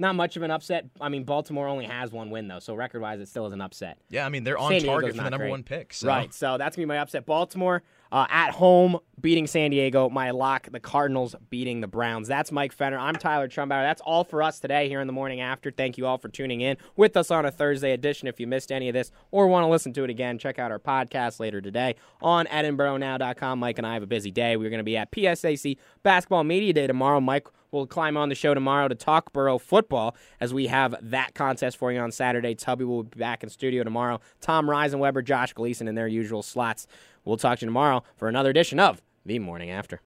Not 0.00 0.16
much 0.16 0.36
of 0.36 0.42
an 0.42 0.50
upset. 0.50 0.86
I 1.00 1.08
mean, 1.08 1.22
Baltimore 1.22 1.68
only 1.68 1.84
has 1.84 2.10
one 2.10 2.30
win 2.30 2.48
though, 2.48 2.58
so 2.58 2.74
record 2.74 3.00
wise, 3.00 3.20
it 3.20 3.28
still 3.28 3.46
is 3.46 3.52
an 3.52 3.60
upset. 3.60 3.98
Yeah, 4.08 4.26
I 4.26 4.28
mean 4.30 4.42
they're 4.42 4.58
on 4.58 4.72
San 4.72 4.80
Diego's 4.80 4.86
target 4.92 5.10
for 5.16 5.22
the 5.22 5.30
number 5.30 5.44
great. 5.44 5.50
one 5.50 5.62
pick. 5.62 5.92
So. 5.94 6.08
Right. 6.08 6.34
So 6.34 6.58
that's 6.58 6.74
gonna 6.74 6.86
be 6.86 6.88
my 6.88 6.98
upset. 6.98 7.24
Baltimore 7.26 7.84
uh, 8.12 8.26
at 8.28 8.50
home 8.50 8.98
beating 9.20 9.46
San 9.46 9.70
Diego. 9.70 10.10
My 10.10 10.30
lock, 10.30 10.68
the 10.70 10.78
Cardinals 10.78 11.34
beating 11.48 11.80
the 11.80 11.86
Browns. 11.86 12.28
That's 12.28 12.52
Mike 12.52 12.72
Fenner. 12.72 12.98
I'm 12.98 13.14
Tyler 13.14 13.48
Trumbauer. 13.48 13.82
That's 13.82 14.02
all 14.02 14.22
for 14.22 14.42
us 14.42 14.60
today 14.60 14.88
here 14.88 15.00
in 15.00 15.06
the 15.06 15.12
morning 15.12 15.40
after. 15.40 15.70
Thank 15.70 15.96
you 15.96 16.06
all 16.06 16.18
for 16.18 16.28
tuning 16.28 16.60
in 16.60 16.76
with 16.94 17.16
us 17.16 17.30
on 17.30 17.46
a 17.46 17.50
Thursday 17.50 17.92
edition. 17.92 18.28
If 18.28 18.38
you 18.38 18.46
missed 18.46 18.70
any 18.70 18.88
of 18.88 18.92
this 18.92 19.10
or 19.30 19.46
want 19.46 19.64
to 19.64 19.68
listen 19.68 19.94
to 19.94 20.04
it 20.04 20.10
again, 20.10 20.38
check 20.38 20.58
out 20.58 20.70
our 20.70 20.78
podcast 20.78 21.40
later 21.40 21.62
today 21.62 21.96
on 22.20 22.46
EdinboroNow.com. 22.46 23.58
Mike 23.58 23.78
and 23.78 23.86
I 23.86 23.94
have 23.94 24.02
a 24.02 24.06
busy 24.06 24.30
day. 24.30 24.56
We're 24.56 24.70
going 24.70 24.78
to 24.78 24.84
be 24.84 24.96
at 24.98 25.10
PSAC 25.10 25.78
Basketball 26.02 26.44
Media 26.44 26.74
Day 26.74 26.86
tomorrow. 26.86 27.20
Mike 27.20 27.48
will 27.72 27.86
climb 27.86 28.16
on 28.16 28.28
the 28.28 28.34
show 28.34 28.54
tomorrow 28.54 28.86
to 28.86 28.94
talk 28.94 29.32
Boro 29.32 29.58
football 29.58 30.14
as 30.40 30.54
we 30.54 30.66
have 30.66 30.94
that 31.00 31.34
contest 31.34 31.78
for 31.78 31.90
you 31.90 31.98
on 31.98 32.12
Saturday. 32.12 32.54
Tubby 32.54 32.84
will 32.84 33.02
be 33.02 33.18
back 33.18 33.42
in 33.42 33.48
studio 33.48 33.82
tomorrow. 33.82 34.20
Tom 34.40 34.66
Reisenweber, 34.66 35.24
Josh 35.24 35.52
Gleason 35.54 35.88
in 35.88 35.94
their 35.94 36.08
usual 36.08 36.42
slots. 36.42 36.86
We'll 37.24 37.38
talk 37.38 37.58
to 37.58 37.64
you 37.64 37.68
tomorrow 37.68 38.04
for 38.16 38.28
another 38.28 38.50
edition 38.50 38.78
of 38.78 39.02
The 39.24 39.38
Morning 39.38 39.70
After. 39.70 40.00